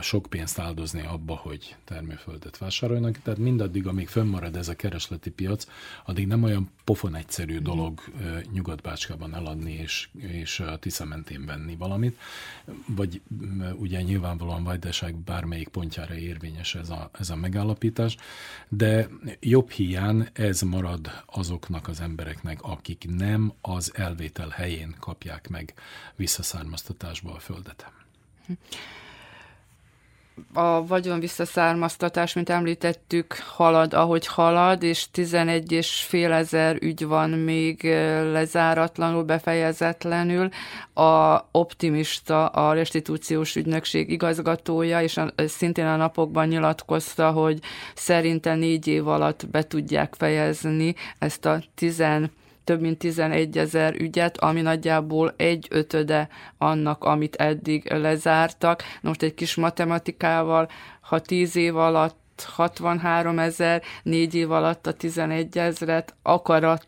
sok 0.00 0.26
pénzt 0.26 0.58
áldozni 0.58 1.02
abba, 1.06 1.34
hogy 1.34 1.76
termőföldet 1.84 2.58
vásárolnak. 2.58 3.18
Tehát 3.22 3.38
mindaddig, 3.38 3.86
amíg 3.86 4.08
fönnmarad 4.08 4.56
ez 4.56 4.68
a 4.68 4.76
keresleti 4.76 5.30
piac, 5.30 5.66
addig 6.04 6.26
nem 6.26 6.42
olyan 6.42 6.70
pofon 6.84 7.14
egyszerű 7.14 7.54
mhm. 7.54 7.64
dolog 7.64 8.00
Nyugatbácskában 8.52 9.34
eladni 9.34 9.72
és, 9.72 10.08
és 10.18 10.60
a 10.60 10.78
Tisza 10.78 11.04
mentén 11.04 11.46
venni 11.46 11.76
valamit, 11.76 12.18
vagy 12.86 13.20
ugye 13.74 14.02
nyilvánvalóan 14.02 14.64
Vajdaság 14.64 15.16
bármelyik 15.16 15.68
pontjára 15.68 16.14
érvényes 16.14 16.74
ez 16.74 16.90
a, 16.90 17.10
ez 17.18 17.30
a 17.30 17.36
megállapítás, 17.36 18.16
de 18.68 19.08
jobb 19.40 19.70
hiány 19.70 20.28
ez 20.32 20.60
marad 20.60 21.10
azoknak 21.26 21.88
az 21.88 22.00
embereknek, 22.00 22.62
akik 22.62 23.04
nem 23.08 23.52
az 23.60 23.92
elvétel 23.94 24.48
helyén 24.48 24.96
kapják 24.98 25.48
meg 25.48 25.74
visszaszármaztatásba 26.16 27.32
a 27.32 27.38
földet. 27.38 27.92
A 30.52 30.86
vagyon 30.86 31.20
visszaszármaztatás, 31.20 32.32
mint 32.32 32.48
említettük, 32.48 33.32
halad, 33.32 33.94
ahogy 33.94 34.26
halad, 34.26 34.82
és 34.82 35.06
11 35.10 35.72
és 35.72 36.04
fél 36.08 36.32
ezer 36.32 36.76
ügy 36.80 37.06
van 37.06 37.30
még 37.30 37.82
lezáratlanul, 38.32 39.22
befejezetlenül. 39.22 40.48
A 40.94 41.44
optimista, 41.50 42.46
a 42.46 42.72
restitúciós 42.72 43.56
ügynökség 43.56 44.10
igazgatója, 44.10 45.02
és 45.02 45.16
a, 45.16 45.32
szintén 45.46 45.86
a 45.86 45.96
napokban 45.96 46.48
nyilatkozta, 46.48 47.30
hogy 47.30 47.58
szerinte 47.94 48.54
négy 48.54 48.86
év 48.86 49.08
alatt 49.08 49.48
be 49.50 49.62
tudják 49.62 50.14
fejezni 50.18 50.94
ezt 51.18 51.44
a 51.44 51.62
10 51.74 52.00
több 52.64 52.80
mint 52.80 52.98
11 52.98 53.58
ezer 53.58 53.94
ügyet, 53.94 54.38
ami 54.38 54.60
nagyjából 54.60 55.34
egy 55.36 55.66
ötöde 55.70 56.28
annak, 56.58 57.04
amit 57.04 57.34
eddig 57.34 57.92
lezártak. 57.92 58.82
Most 59.00 59.22
egy 59.22 59.34
kis 59.34 59.54
matematikával, 59.54 60.68
ha 61.00 61.18
10 61.18 61.56
év 61.56 61.76
alatt 61.76 62.20
63 62.54 63.38
ezer, 63.38 63.82
négy 64.02 64.34
év 64.34 64.50
alatt 64.50 64.86
a 64.86 64.92
11 64.92 65.58
ezret 65.58 66.14
akarat 66.22 66.84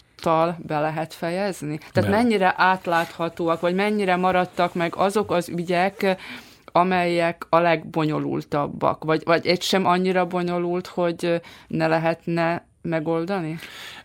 be 0.59 0.81
lehet 0.81 1.15
fejezni? 1.15 1.79
Tehát 1.93 2.11
be. 2.11 2.17
mennyire 2.17 2.55
átláthatóak, 2.57 3.61
vagy 3.61 3.75
mennyire 3.75 4.17
maradtak 4.17 4.75
meg 4.75 4.97
azok 4.97 5.31
az 5.31 5.49
ügyek, 5.49 6.17
amelyek 6.65 7.47
a 7.49 7.59
legbonyolultabbak, 7.59 9.05
vagy, 9.05 9.23
vagy 9.25 9.47
egy 9.47 9.63
sem 9.63 9.87
annyira 9.87 10.27
bonyolult, 10.27 10.87
hogy 10.87 11.41
ne 11.67 11.87
lehetne 11.87 12.67
megoldani? 12.85 13.59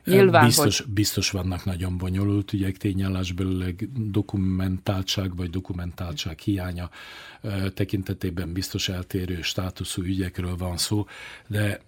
Nyilván, 0.06 0.46
biztos, 0.46 0.80
hogy... 0.80 0.94
biztos 0.94 1.32
vannak 1.32 1.66
nagyon 1.66 1.98
bonyolult 1.98 2.54
ügyek, 2.54 2.78
tényállásból 2.78 3.66
dokumentáltság 3.96 5.36
vagy 5.36 5.50
dokumentáltság 5.50 6.40
hiánya 6.40 6.90
tekintetében 7.74 8.54
biztos 8.54 8.90
eltérő 8.90 9.42
státuszú 9.42 10.02
ügyekről 10.02 10.56
van 10.58 10.78
szó, 10.78 11.06
de 11.48 11.82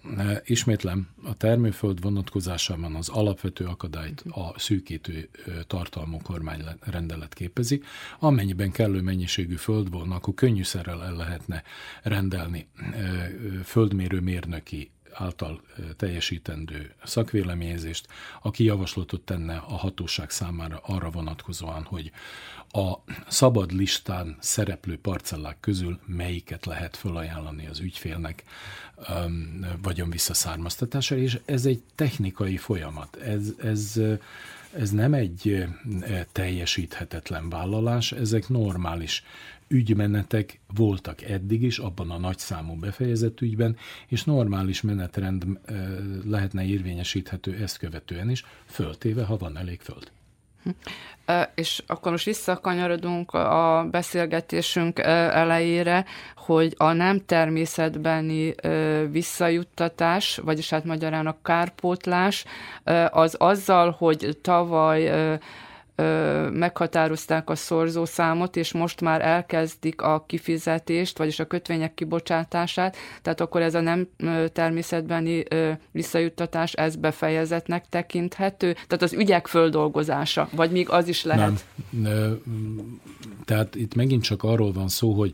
ismétlem, 0.43 1.07
a 1.23 1.33
termőföld 1.33 2.01
vonatkozásában 2.01 2.95
az 2.95 3.09
alapvető 3.09 3.65
akadályt 3.65 4.23
a 4.29 4.59
szűkítő 4.59 5.29
tartalmú 5.67 6.17
kormányrendelet 6.17 7.33
képezi. 7.33 7.81
Amennyiben 8.19 8.71
kellő 8.71 9.01
mennyiségű 9.01 9.55
föld 9.55 9.89
volna, 9.89 10.15
akkor 10.15 10.33
könnyűszerrel 10.33 11.03
el 11.03 11.15
lehetne 11.15 11.63
rendelni 12.03 12.67
földmérő 13.63 14.19
mérnöki 14.19 14.91
által 15.13 15.61
teljesítendő 15.97 16.93
szakvéleményezést, 17.03 18.07
aki 18.41 18.63
javaslatot 18.63 19.21
tenne 19.21 19.55
a 19.57 19.77
hatóság 19.77 20.29
számára 20.29 20.79
arra 20.83 21.09
vonatkozóan, 21.09 21.83
hogy 21.83 22.11
a 22.71 22.93
szabad 23.27 23.71
listán 23.71 24.37
szereplő 24.39 24.97
parcellák 24.97 25.59
közül 25.59 25.99
melyiket 26.05 26.65
lehet 26.65 26.97
felajánlani 26.97 27.67
az 27.67 27.79
ügyfélnek 27.79 28.43
vagyon 29.81 30.09
visszaszármaztatása, 30.09 31.17
és 31.17 31.39
ez 31.45 31.65
egy 31.65 31.81
technikai 31.95 32.57
folyamat. 32.57 33.15
Ez, 33.15 33.53
ez, 33.57 34.01
ez 34.73 34.91
nem 34.91 35.13
egy 35.13 35.65
teljesíthetetlen 36.31 37.49
vállalás, 37.49 38.11
ezek 38.11 38.47
normális 38.47 39.23
ügymenetek 39.71 40.59
voltak 40.75 41.21
eddig 41.21 41.63
is, 41.63 41.77
abban 41.77 42.11
a 42.11 42.17
nagyszámú 42.17 42.75
befejezett 42.75 43.41
ügyben, 43.41 43.77
és 44.07 44.23
normális 44.23 44.81
menetrend 44.81 45.45
lehetne 46.25 46.65
érvényesíthető 46.65 47.53
ezt 47.61 47.77
követően 47.77 48.29
is, 48.29 48.45
föltéve, 48.65 49.23
ha 49.23 49.37
van 49.37 49.57
elég 49.57 49.79
föld. 49.79 50.11
És 51.55 51.83
akkor 51.87 52.11
most 52.11 52.25
visszakanyarodunk 52.25 53.31
a 53.31 53.87
beszélgetésünk 53.91 54.99
elejére, 54.99 56.05
hogy 56.35 56.73
a 56.77 56.91
nem 56.91 57.25
természetbeni 57.25 58.55
visszajuttatás, 59.11 60.37
vagyis 60.37 60.69
hát 60.69 60.83
magyarán 60.83 61.27
a 61.27 61.37
kárpótlás, 61.41 62.45
az 63.09 63.35
azzal, 63.39 63.91
hogy 63.91 64.37
tavaly 64.41 65.11
meghatározták 66.51 67.49
a 67.49 67.55
szorzószámot, 67.55 68.55
és 68.55 68.71
most 68.71 69.01
már 69.01 69.21
elkezdik 69.21 70.01
a 70.01 70.23
kifizetést, 70.27 71.17
vagyis 71.17 71.39
a 71.39 71.45
kötvények 71.45 71.93
kibocsátását, 71.93 72.97
tehát 73.21 73.41
akkor 73.41 73.61
ez 73.61 73.75
a 73.75 73.79
nem 73.81 74.07
természetbeni 74.53 75.43
visszajuttatás, 75.91 76.73
ez 76.73 76.95
befejezetnek 76.95 77.85
tekinthető? 77.89 78.73
Tehát 78.73 79.01
az 79.01 79.13
ügyek 79.13 79.47
földolgozása, 79.47 80.49
vagy 80.55 80.71
még 80.71 80.89
az 80.89 81.07
is 81.07 81.23
lehet? 81.23 81.65
Nem. 81.89 82.41
Tehát 83.45 83.75
itt 83.75 83.95
megint 83.95 84.23
csak 84.23 84.43
arról 84.43 84.71
van 84.71 84.87
szó, 84.87 85.13
hogy 85.13 85.33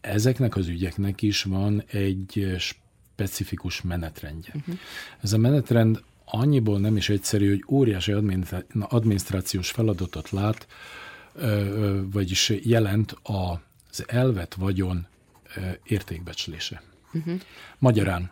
ezeknek 0.00 0.56
az 0.56 0.68
ügyeknek 0.68 1.22
is 1.22 1.42
van 1.42 1.82
egy 1.90 2.56
specifikus 2.58 3.82
menetrendje. 3.82 4.52
Uh-huh. 4.54 4.74
Ez 5.22 5.32
a 5.32 5.38
menetrend 5.38 6.02
annyiból 6.34 6.78
nem 6.78 6.96
is 6.96 7.08
egyszerű, 7.08 7.48
hogy 7.48 7.64
óriási 7.68 8.14
adminisztrációs 8.80 9.70
feladatot 9.70 10.30
lát, 10.30 10.66
vagyis 12.12 12.52
jelent 12.62 13.16
az 13.22 14.04
elvet 14.06 14.54
vagyon 14.54 15.06
értékbecslése. 15.84 16.82
Uh-huh. 17.12 17.40
Magyarán 17.78 18.30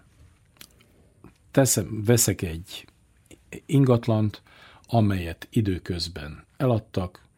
teszem, 1.51 2.05
veszek 2.05 2.43
egy 2.43 2.87
ingatlant, 3.67 4.43
amelyet 4.87 5.49
időközben 5.51 6.45
eladtak, 6.57 7.29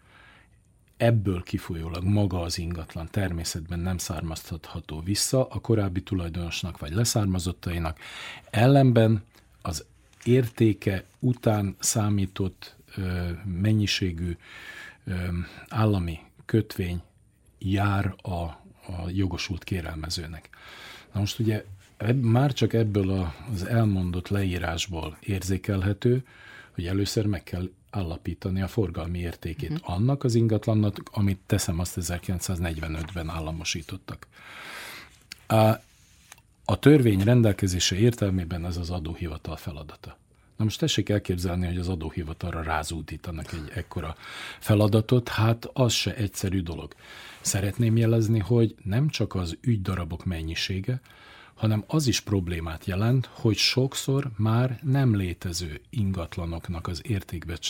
ebből 0.96 1.42
kifolyólag 1.42 2.04
maga 2.04 2.40
az 2.40 2.58
ingatlan 2.58 3.08
természetben 3.10 3.78
nem 3.78 3.98
származtatható 3.98 5.00
vissza 5.00 5.46
a 5.48 5.60
korábbi 5.60 6.02
tulajdonosnak 6.02 6.78
vagy 6.78 6.92
leszármazottainak, 6.92 7.98
ellenben 8.50 9.24
értéke 10.24 11.04
után 11.18 11.76
számított 11.78 12.76
mennyiségű 13.44 14.36
állami 15.68 16.18
kötvény 16.44 17.02
jár 17.58 18.14
a, 18.22 18.30
a 18.32 19.08
jogosult 19.08 19.64
kérelmezőnek. 19.64 20.48
Na 21.12 21.20
most 21.20 21.38
ugye 21.38 21.64
ebb, 21.96 22.22
már 22.22 22.52
csak 22.52 22.72
ebből 22.72 23.32
az 23.52 23.64
elmondott 23.64 24.28
leírásból 24.28 25.16
érzékelhető, 25.20 26.24
hogy 26.74 26.86
először 26.86 27.26
meg 27.26 27.42
kell 27.42 27.70
állapítani 27.90 28.62
a 28.62 28.68
forgalmi 28.68 29.18
értékét 29.18 29.70
uh-huh. 29.70 29.94
annak 29.94 30.24
az 30.24 30.34
ingatlannak, 30.34 31.00
amit 31.12 31.38
teszem 31.46 31.78
azt 31.78 31.98
1945-ben 32.00 33.28
államosítottak. 33.28 34.26
A, 36.64 36.78
törvény 36.78 37.22
rendelkezése 37.22 37.96
értelmében 37.96 38.66
ez 38.66 38.76
az 38.76 38.90
adóhivatal 38.90 39.56
feladata. 39.56 40.18
Na 40.56 40.64
most 40.64 40.78
tessék 40.78 41.08
elképzelni, 41.08 41.66
hogy 41.66 41.78
az 41.78 41.88
adóhivatalra 41.88 42.62
rázúdítanak 42.62 43.52
egy 43.52 43.70
ekkora 43.74 44.16
feladatot, 44.58 45.28
hát 45.28 45.70
az 45.72 45.92
se 45.92 46.14
egyszerű 46.14 46.62
dolog. 46.62 46.94
Szeretném 47.40 47.96
jelezni, 47.96 48.38
hogy 48.38 48.74
nem 48.84 49.08
csak 49.08 49.34
az 49.34 49.56
ügydarabok 49.60 50.24
mennyisége, 50.24 51.00
hanem 51.54 51.84
az 51.86 52.06
is 52.06 52.20
problémát 52.20 52.84
jelent, 52.84 53.26
hogy 53.32 53.56
sokszor 53.56 54.30
már 54.36 54.78
nem 54.82 55.16
létező 55.16 55.80
ingatlanoknak 55.90 56.86
az 56.88 57.02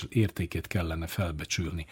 értékét 0.09 0.67
kellene 0.67 1.07
felbecsülni. 1.07 1.87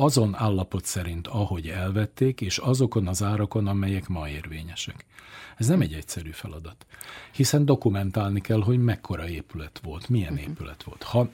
Azon 0.00 0.34
állapot 0.34 0.84
szerint, 0.84 1.26
ahogy 1.26 1.68
elvették, 1.68 2.40
és 2.40 2.58
azokon 2.58 3.06
az 3.06 3.22
árakon, 3.22 3.66
amelyek 3.66 4.08
ma 4.08 4.28
érvényesek. 4.28 5.04
Ez 5.56 5.66
nem 5.66 5.80
egy 5.80 5.92
egyszerű 5.92 6.30
feladat, 6.30 6.86
hiszen 7.32 7.64
dokumentálni 7.64 8.40
kell, 8.40 8.62
hogy 8.62 8.78
mekkora 8.78 9.28
épület 9.28 9.80
volt, 9.82 10.08
milyen 10.08 10.32
uh-huh. 10.32 10.48
épület 10.48 10.82
volt. 10.82 11.02
Ha 11.02 11.28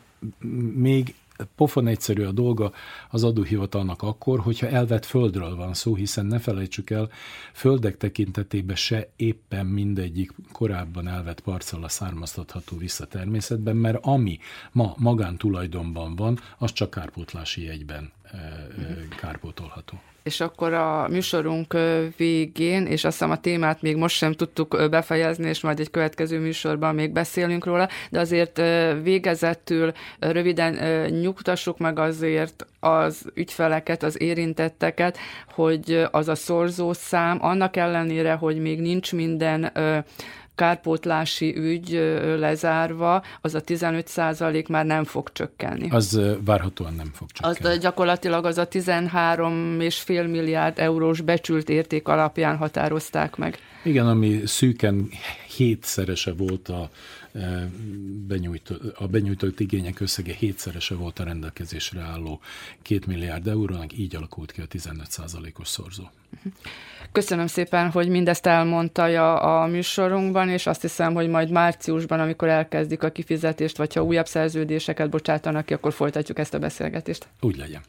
még 0.75 1.15
pofon 1.57 1.87
egyszerű 1.87 2.25
a 2.25 2.33
dolga 2.33 2.73
az 3.11 3.25
adóhivatalnak 3.25 4.03
akkor, 4.03 4.41
hogyha 4.41 4.69
elvett 4.69 5.05
földről 5.05 5.57
van 5.57 5.75
szó, 5.75 5.95
hiszen 5.95 6.27
ne 6.27 6.39
felejtsük 6.39 6.91
el, 6.91 7.11
földek 7.53 7.97
tekintetében 7.97 8.77
se 8.77 9.09
éppen 9.17 9.67
mindegyik 9.67 10.33
korábban 10.53 11.09
elvett 11.09 11.41
parcella 11.41 11.89
származtatható 11.89 12.77
vissza 12.77 13.07
természetben, 13.07 13.77
mert 13.77 13.99
ami 14.01 14.39
ma 14.73 14.95
magántulajdonban 14.97 16.17
van, 16.17 16.39
az 16.59 16.73
csak 16.73 16.91
kárpótlási 16.91 17.63
jegyben 17.63 18.15
kárpótolható 19.21 20.01
és 20.27 20.41
akkor 20.41 20.73
a 20.73 21.09
műsorunk 21.09 21.77
végén, 22.17 22.87
és 22.87 23.05
azt 23.05 23.19
hiszem 23.19 23.31
a 23.31 23.41
témát 23.41 23.83
még 23.83 23.97
most 23.97 24.17
sem 24.17 24.33
tudtuk 24.33 24.89
befejezni, 24.91 25.49
és 25.49 25.61
majd 25.61 25.81
egy 25.81 25.91
következő 25.91 26.39
műsorban 26.39 26.95
még 26.95 27.13
beszélünk 27.13 27.65
róla, 27.65 27.89
de 28.11 28.21
azért 28.21 28.63
végezettül 29.03 29.93
röviden 30.19 30.75
nyugtassuk 31.11 31.79
meg 31.79 31.99
azért 31.99 32.67
az 32.81 33.27
ügyfeleket, 33.35 34.03
az 34.03 34.21
érintetteket, 34.21 35.19
hogy 35.51 36.07
az 36.11 36.29
a 36.29 36.35
szorzószám, 36.35 37.39
annak 37.41 37.77
ellenére, 37.77 38.33
hogy 38.33 38.59
még 38.59 38.81
nincs 38.81 39.13
minden 39.13 39.73
kárpótlási 40.57 41.57
ügy 41.57 41.91
lezárva, 42.39 43.23
az 43.41 43.55
a 43.55 43.61
15 43.61 44.09
százalék 44.09 44.69
már 44.69 44.87
nem 44.87 45.05
fog 45.05 45.33
csökkenni. 45.33 45.89
Az 45.91 46.21
várhatóan 46.45 46.95
nem 46.95 47.11
fog 47.15 47.31
csökkenni. 47.31 47.75
Az 47.75 47.79
gyakorlatilag 47.79 48.45
az 48.45 48.59
a 48.59 48.69
13,5 48.69 50.31
milliárd 50.31 50.79
eurós 50.79 51.21
becsült 51.21 51.69
érték 51.69 52.09
alapján 52.09 52.57
határozták 52.57 53.37
meg. 53.37 53.59
Igen, 53.85 54.07
ami 54.07 54.41
szűken 54.45 55.09
hétszerese 55.57 56.33
volt 56.33 56.69
a, 56.69 56.91
benyújtott, 58.27 58.97
a 58.97 59.07
benyújtott 59.07 59.61
igények 59.61 60.01
összege 60.01 60.33
hétszerese 60.33 60.95
volt 60.95 61.19
a 61.19 61.25
rendelkezésre 61.25 62.01
álló 62.01 62.41
két 62.83 63.07
milliárd 63.07 63.47
eurónak, 63.47 63.99
így 63.99 64.17
alakult 64.17 64.53
ki 64.53 64.61
a 64.61 64.67
15% 64.67 65.59
os 65.59 65.69
szorzó. 65.69 66.05
Köszönöm 67.13 67.47
szépen, 67.47 67.91
hogy 67.91 68.09
mindezt 68.09 68.47
elmondta 68.47 69.03
a 69.37 69.67
műsorunkban, 69.67 70.49
és 70.49 70.67
azt 70.67 70.81
hiszem, 70.81 71.15
hogy 71.15 71.29
majd 71.29 71.51
márciusban, 71.51 72.21
amikor 72.21 72.49
elkezdik 72.49 73.03
a 73.03 73.11
kifizetést, 73.11 73.77
vagy 73.77 73.95
ha 73.95 74.03
újabb 74.03 74.27
szerződéseket 74.27 75.11
bocsátanak 75.11 75.67
ki, 75.67 75.75
akkor 75.75 75.93
folytatjuk 75.93 76.39
ezt 76.39 76.55
a 76.55 76.59
beszélgetést. 76.59 77.27
Úgy 77.41 77.57
legyen. 77.57 77.81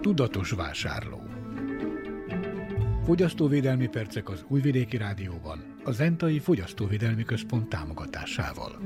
Tudatos 0.00 0.50
vásárló 0.50 1.24
Fogyasztóvédelmi 3.04 3.88
percek 3.88 4.28
az 4.28 4.44
Újvidéki 4.48 4.96
Rádióban, 4.96 5.64
a 5.84 5.90
Zentai 5.90 6.38
Fogyasztóvédelmi 6.38 7.24
Központ 7.24 7.68
támogatásával. 7.68 8.78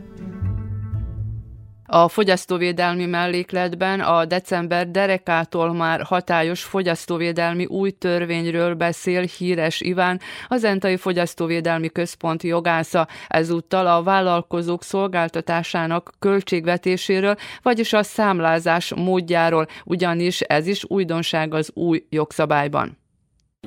A 1.90 2.08
fogyasztóvédelmi 2.08 3.06
mellékletben 3.06 4.00
a 4.00 4.24
december 4.24 4.90
derekától 4.90 5.72
már 5.72 6.02
hatályos 6.02 6.62
fogyasztóvédelmi 6.62 7.64
új 7.64 7.90
törvényről 7.90 8.74
beszél 8.74 9.22
híres 9.22 9.80
Iván, 9.80 10.20
az 10.48 10.64
Entai 10.64 10.96
Fogyasztóvédelmi 10.96 11.88
Központ 11.88 12.42
jogásza, 12.42 13.08
ezúttal 13.28 13.86
a 13.86 14.02
vállalkozók 14.02 14.82
szolgáltatásának 14.82 16.12
költségvetéséről, 16.18 17.36
vagyis 17.62 17.92
a 17.92 18.02
számlázás 18.02 18.94
módjáról, 18.94 19.66
ugyanis 19.84 20.40
ez 20.40 20.66
is 20.66 20.84
újdonság 20.84 21.54
az 21.54 21.70
új 21.74 22.06
jogszabályban. 22.10 22.98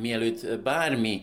Mielőtt 0.01 0.59
bármi 0.63 1.21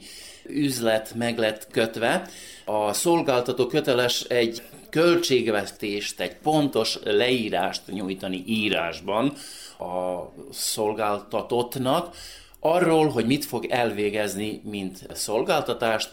üzlet 0.48 1.14
meg 1.14 1.38
lett 1.38 1.66
kötve, 1.70 2.28
a 2.64 2.92
szolgáltató 2.92 3.66
köteles 3.66 4.20
egy 4.20 4.62
költségvetést, 4.90 6.20
egy 6.20 6.36
pontos 6.36 6.98
leírást 7.04 7.82
nyújtani 7.86 8.42
írásban 8.46 9.32
a 9.78 10.22
szolgáltatottnak, 10.50 12.16
arról, 12.60 13.08
hogy 13.08 13.26
mit 13.26 13.44
fog 13.44 13.64
elvégezni, 13.64 14.60
mint 14.64 15.06
szolgáltatást, 15.12 16.10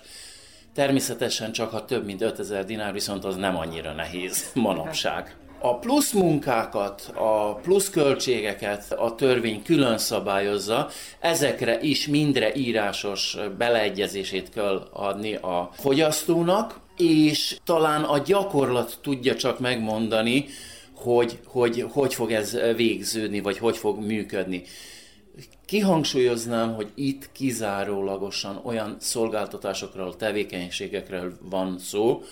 Természetesen 0.75 1.51
csak 1.51 1.71
ha 1.71 1.85
több 1.85 2.05
mint 2.05 2.21
5000 2.21 2.65
dinár, 2.65 2.93
viszont 2.93 3.25
az 3.25 3.35
nem 3.35 3.57
annyira 3.57 3.93
nehéz 3.93 4.51
manapság. 4.53 5.35
A 5.59 5.77
plusz 5.77 6.11
munkákat, 6.11 7.11
a 7.15 7.55
plusz 7.55 7.89
költségeket 7.89 8.91
a 8.91 9.15
törvény 9.15 9.63
külön 9.63 9.97
szabályozza, 9.97 10.89
ezekre 11.19 11.79
is 11.81 12.07
mindre 12.07 12.55
írásos 12.55 13.37
beleegyezését 13.57 14.49
kell 14.49 14.87
adni 14.93 15.35
a 15.35 15.69
fogyasztónak, 15.73 16.79
és 16.97 17.57
talán 17.63 18.03
a 18.03 18.17
gyakorlat 18.17 18.97
tudja 19.01 19.35
csak 19.35 19.59
megmondani, 19.59 20.45
hogy 20.93 21.39
hogy, 21.45 21.85
hogy 21.91 22.13
fog 22.13 22.31
ez 22.31 22.57
végződni, 22.75 23.39
vagy 23.39 23.57
hogy 23.57 23.77
fog 23.77 23.99
működni. 23.99 24.63
Kihangsúlyoznám, 25.65 26.73
hogy 26.73 26.91
itt 26.95 27.31
kizárólagosan 27.31 28.61
olyan 28.63 28.95
szolgáltatásokról, 28.99 30.15
tevékenységekről 30.15 31.37
van 31.41 31.79
szó, 31.79 32.23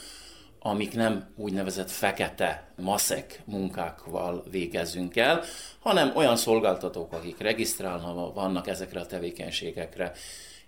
amik 0.59 0.93
nem 0.95 1.27
úgynevezett 1.35 1.91
fekete 1.91 2.73
maszek 2.75 3.41
munkákval 3.45 4.43
végezünk 4.51 5.15
el, 5.15 5.43
hanem 5.79 6.11
olyan 6.15 6.35
szolgáltatók, 6.35 7.13
akik 7.13 7.37
regisztrálnak, 7.37 8.33
vannak 8.33 8.67
ezekre 8.67 8.99
a 8.99 9.05
tevékenységekre, 9.05 10.11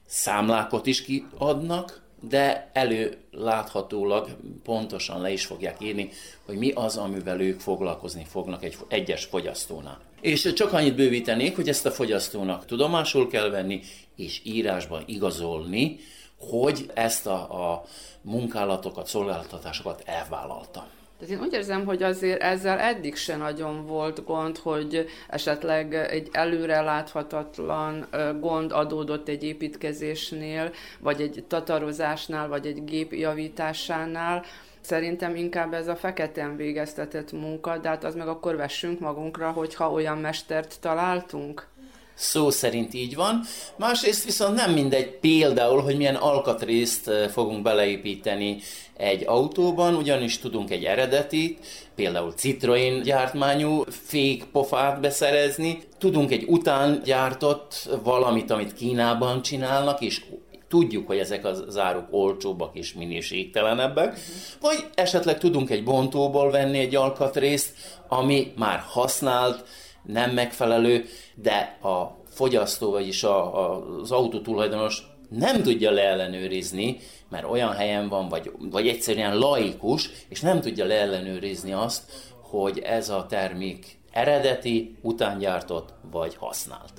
számlákot 0.05 0.85
is 0.85 1.01
kiadnak, 1.01 2.04
de 2.29 2.69
előláthatólag 2.73 4.37
pontosan 4.63 5.21
le 5.21 5.31
is 5.31 5.45
fogják 5.45 5.81
írni, 5.81 6.09
hogy 6.45 6.57
mi 6.57 6.71
az, 6.71 6.97
amivel 6.97 7.41
ők 7.41 7.59
foglalkozni 7.59 8.25
fognak 8.29 8.63
egy 8.63 8.77
egyes 8.87 9.25
fogyasztónál. 9.25 9.99
És 10.21 10.53
csak 10.53 10.73
annyit 10.73 10.95
bővítenék, 10.95 11.55
hogy 11.55 11.69
ezt 11.69 11.85
a 11.85 11.91
fogyasztónak 11.91 12.65
tudomásul 12.65 13.27
kell 13.27 13.49
venni, 13.49 13.81
és 14.15 14.41
írásban 14.43 15.03
igazolni, 15.05 15.99
hogy 16.39 16.91
ezt 16.93 17.27
a, 17.27 17.71
a 17.71 17.85
munkálatokat, 18.21 19.07
szolgáltatásokat 19.07 20.01
elvállalta. 20.05 20.87
Tehát 21.19 21.33
én 21.33 21.41
úgy 21.41 21.53
érzem, 21.53 21.85
hogy 21.85 22.03
azért 22.03 22.41
ezzel 22.41 22.79
eddig 22.79 23.15
se 23.15 23.35
nagyon 23.35 23.85
volt 23.85 24.23
gond, 24.25 24.57
hogy 24.57 25.05
esetleg 25.27 25.93
egy 25.93 26.29
előre 26.31 26.81
láthatatlan 26.81 28.07
gond 28.39 28.71
adódott 28.71 29.27
egy 29.27 29.43
építkezésnél, 29.43 30.71
vagy 30.99 31.21
egy 31.21 31.43
tatarozásnál, 31.47 32.47
vagy 32.47 32.65
egy 32.65 32.83
gép 32.83 33.13
javításánál. 33.13 34.43
Szerintem 34.81 35.35
inkább 35.35 35.73
ez 35.73 35.87
a 35.87 35.95
feketén 35.95 36.55
végeztetett 36.55 37.31
munka, 37.31 37.77
de 37.77 37.87
hát 37.89 38.03
az 38.03 38.15
meg 38.15 38.27
akkor 38.27 38.55
vessünk 38.55 38.99
magunkra, 38.99 39.51
hogyha 39.51 39.91
olyan 39.91 40.17
mestert 40.17 40.79
találtunk. 40.79 41.67
Szó 42.15 42.49
szerint 42.49 42.93
így 42.93 43.15
van. 43.15 43.41
Másrészt 43.75 44.25
viszont 44.25 44.55
nem 44.55 44.71
mindegy 44.71 45.09
például, 45.09 45.81
hogy 45.81 45.97
milyen 45.97 46.15
alkatrészt 46.15 47.11
fogunk 47.31 47.61
beleépíteni 47.61 48.57
egy 48.97 49.23
autóban, 49.25 49.95
ugyanis 49.95 50.39
tudunk 50.39 50.71
egy 50.71 50.83
eredeti, 50.83 51.57
például 51.95 52.31
Citroen 52.31 53.01
gyártmányú 53.01 53.83
fékpofát 53.87 54.99
beszerezni, 55.01 55.81
tudunk 55.97 56.31
egy 56.31 56.43
után 56.47 57.01
gyártott 57.03 57.89
valamit, 58.03 58.51
amit 58.51 58.73
Kínában 58.73 59.41
csinálnak, 59.41 60.01
és 60.01 60.21
tudjuk, 60.67 61.07
hogy 61.07 61.17
ezek 61.17 61.45
az 61.45 61.77
áruk 61.77 62.07
olcsóbbak 62.11 62.75
és 62.77 62.93
minőségtelenebbek, 62.93 64.19
vagy 64.61 64.85
esetleg 64.93 65.37
tudunk 65.37 65.69
egy 65.69 65.83
bontóból 65.83 66.51
venni 66.51 66.79
egy 66.79 66.95
alkatrészt, 66.95 67.73
ami 68.07 68.53
már 68.55 68.83
használt, 68.87 69.63
nem 70.05 70.31
megfelelő, 70.31 71.05
de 71.35 71.77
a 71.81 72.17
fogyasztó, 72.29 72.91
vagyis 72.91 73.23
a, 73.23 73.59
a, 73.59 73.85
az 74.01 74.11
autótulajdonos 74.11 75.03
nem 75.29 75.61
tudja 75.61 75.91
leellenőrizni, 75.91 76.97
mert 77.29 77.49
olyan 77.49 77.71
helyen 77.71 78.09
van, 78.09 78.29
vagy, 78.29 78.51
vagy 78.59 78.87
egyszerűen 78.87 79.37
laikus, 79.37 80.09
és 80.29 80.41
nem 80.41 80.61
tudja 80.61 80.85
leellenőrizni 80.85 81.73
azt, 81.73 82.03
hogy 82.41 82.79
ez 82.79 83.09
a 83.09 83.25
termék 83.29 83.97
eredeti, 84.11 84.95
utángyártott 85.01 85.93
vagy 86.11 86.35
használt. 86.35 86.94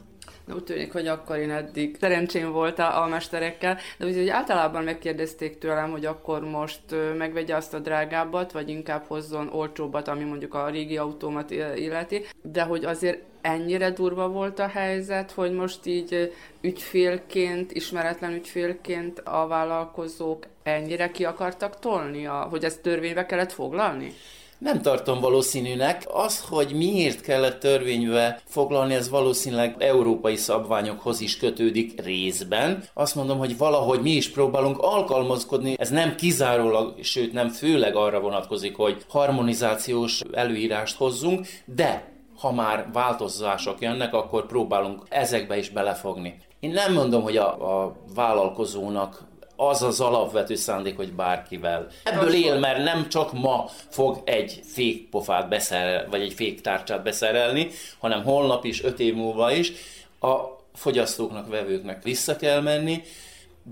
Úgy 0.55 0.65
tűnik, 0.65 0.93
hogy 0.93 1.07
akkor 1.07 1.37
én 1.37 1.51
eddig 1.51 1.97
szerencsém 2.01 2.53
volt 2.53 2.79
a, 2.79 3.03
a 3.03 3.07
mesterekkel, 3.07 3.79
de 3.99 4.07
úgy, 4.07 4.17
hogy 4.17 4.29
általában 4.29 4.85
megkérdezték 4.85 5.59
tőlem, 5.59 5.91
hogy 5.91 6.05
akkor 6.05 6.41
most 6.41 6.81
megvegye 7.17 7.57
azt 7.57 7.75
a 7.75 7.79
drágábbat, 7.79 8.53
vagy 8.53 8.69
inkább 8.69 9.05
hozzon 9.07 9.49
olcsóbbat, 9.53 10.09
ami 10.09 10.25
mondjuk 10.25 10.55
a 10.55 10.69
régi 10.69 10.97
autómat 10.97 11.51
illeti, 11.51 12.25
de 12.43 12.63
hogy 12.63 12.85
azért 12.85 13.23
ennyire 13.41 13.91
durva 13.91 14.29
volt 14.29 14.59
a 14.59 14.69
helyzet, 14.69 15.31
hogy 15.31 15.53
most 15.53 15.87
így 15.87 16.33
ügyfélként, 16.61 17.73
ismeretlen 17.73 18.33
ügyfélként 18.33 19.19
a 19.19 19.47
vállalkozók 19.47 20.47
ennyire 20.63 21.11
ki 21.11 21.25
akartak 21.25 21.79
tolni, 21.79 22.25
hogy 22.25 22.65
ezt 22.65 22.83
törvénybe 22.83 23.27
kellett 23.27 23.53
foglalni? 23.53 24.13
Nem 24.59 24.83
tartom 24.83 25.21
valószínűnek. 25.21 26.07
Az, 26.13 26.45
hogy 26.49 26.73
miért 26.73 27.21
kellett 27.21 27.61
törvénybe 27.61 28.41
foglalni, 28.45 28.95
ez 28.95 29.09
valószínűleg 29.09 29.75
európai 29.79 30.37
szabványokhoz 30.37 31.21
is 31.21 31.37
kötődik 31.37 32.03
részben. 32.03 32.85
Azt 32.95 33.15
mondom, 33.15 33.39
hogy 33.39 33.57
valahogy 33.57 34.01
mi 34.01 34.11
is 34.11 34.31
próbálunk 34.31 34.79
alkalmazkodni. 34.79 35.75
Ez 35.79 35.91
nem 35.91 36.15
kizárólag, 36.15 36.95
sőt 37.03 37.33
nem 37.33 37.49
főleg 37.49 37.97
arra 37.97 38.21
vonatkozik, 38.21 38.77
hogy 38.77 39.05
harmonizációs 39.09 40.21
előírást 40.33 40.97
hozzunk, 40.97 41.47
de 41.65 42.15
ha 42.39 42.53
már 42.53 42.89
változások 42.93 43.81
jönnek, 43.81 44.15
akkor 44.15 44.47
próbálunk 44.47 45.03
ezekbe 45.09 45.59
is 45.59 45.71
belefogni. 45.71 46.37
Én 46.61 46.71
nem 46.71 46.93
mondom, 46.93 47.23
hogy 47.23 47.37
a, 47.37 47.83
a 47.83 47.97
vállalkozónak 48.15 49.25
az 49.57 49.83
az 49.83 50.01
alapvető 50.01 50.55
szándék, 50.55 50.97
hogy 50.97 51.13
bárkivel. 51.13 51.87
Ebből 52.05 52.35
él, 52.35 52.59
mert 52.59 52.85
nem 52.85 53.09
csak 53.09 53.33
ma 53.33 53.71
fog 53.89 54.23
egy 54.25 54.61
fékpofát 54.65 55.49
beszerel, 55.49 56.09
vagy 56.11 56.21
egy 56.21 56.33
féktárcsát 56.33 57.03
beszerelni, 57.03 57.69
hanem 57.99 58.23
holnap 58.23 58.65
is, 58.65 58.85
öt 58.85 59.01
év 59.01 59.15
múlva 59.15 59.53
is. 59.53 59.73
A 60.21 60.35
fogyasztóknak, 60.75 61.49
vevőknek 61.49 62.03
vissza 62.03 62.37
kell 62.37 62.61
menni, 62.61 63.03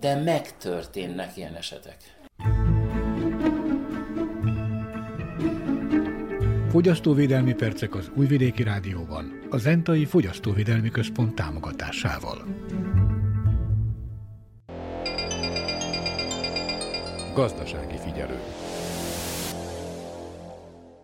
de 0.00 0.14
megtörténnek 0.14 1.36
ilyen 1.36 1.54
esetek. 1.54 1.96
Fogyasztóvédelmi 6.70 7.54
percek 7.54 7.94
az 7.94 8.10
Újvidéki 8.14 8.62
Rádióban, 8.62 9.46
a 9.50 9.56
Zentai 9.56 10.04
Fogyasztóvédelmi 10.04 10.90
Központ 10.90 11.34
támogatásával. 11.34 12.44
Gazdasági 17.34 17.96
figyelő. 17.96 18.38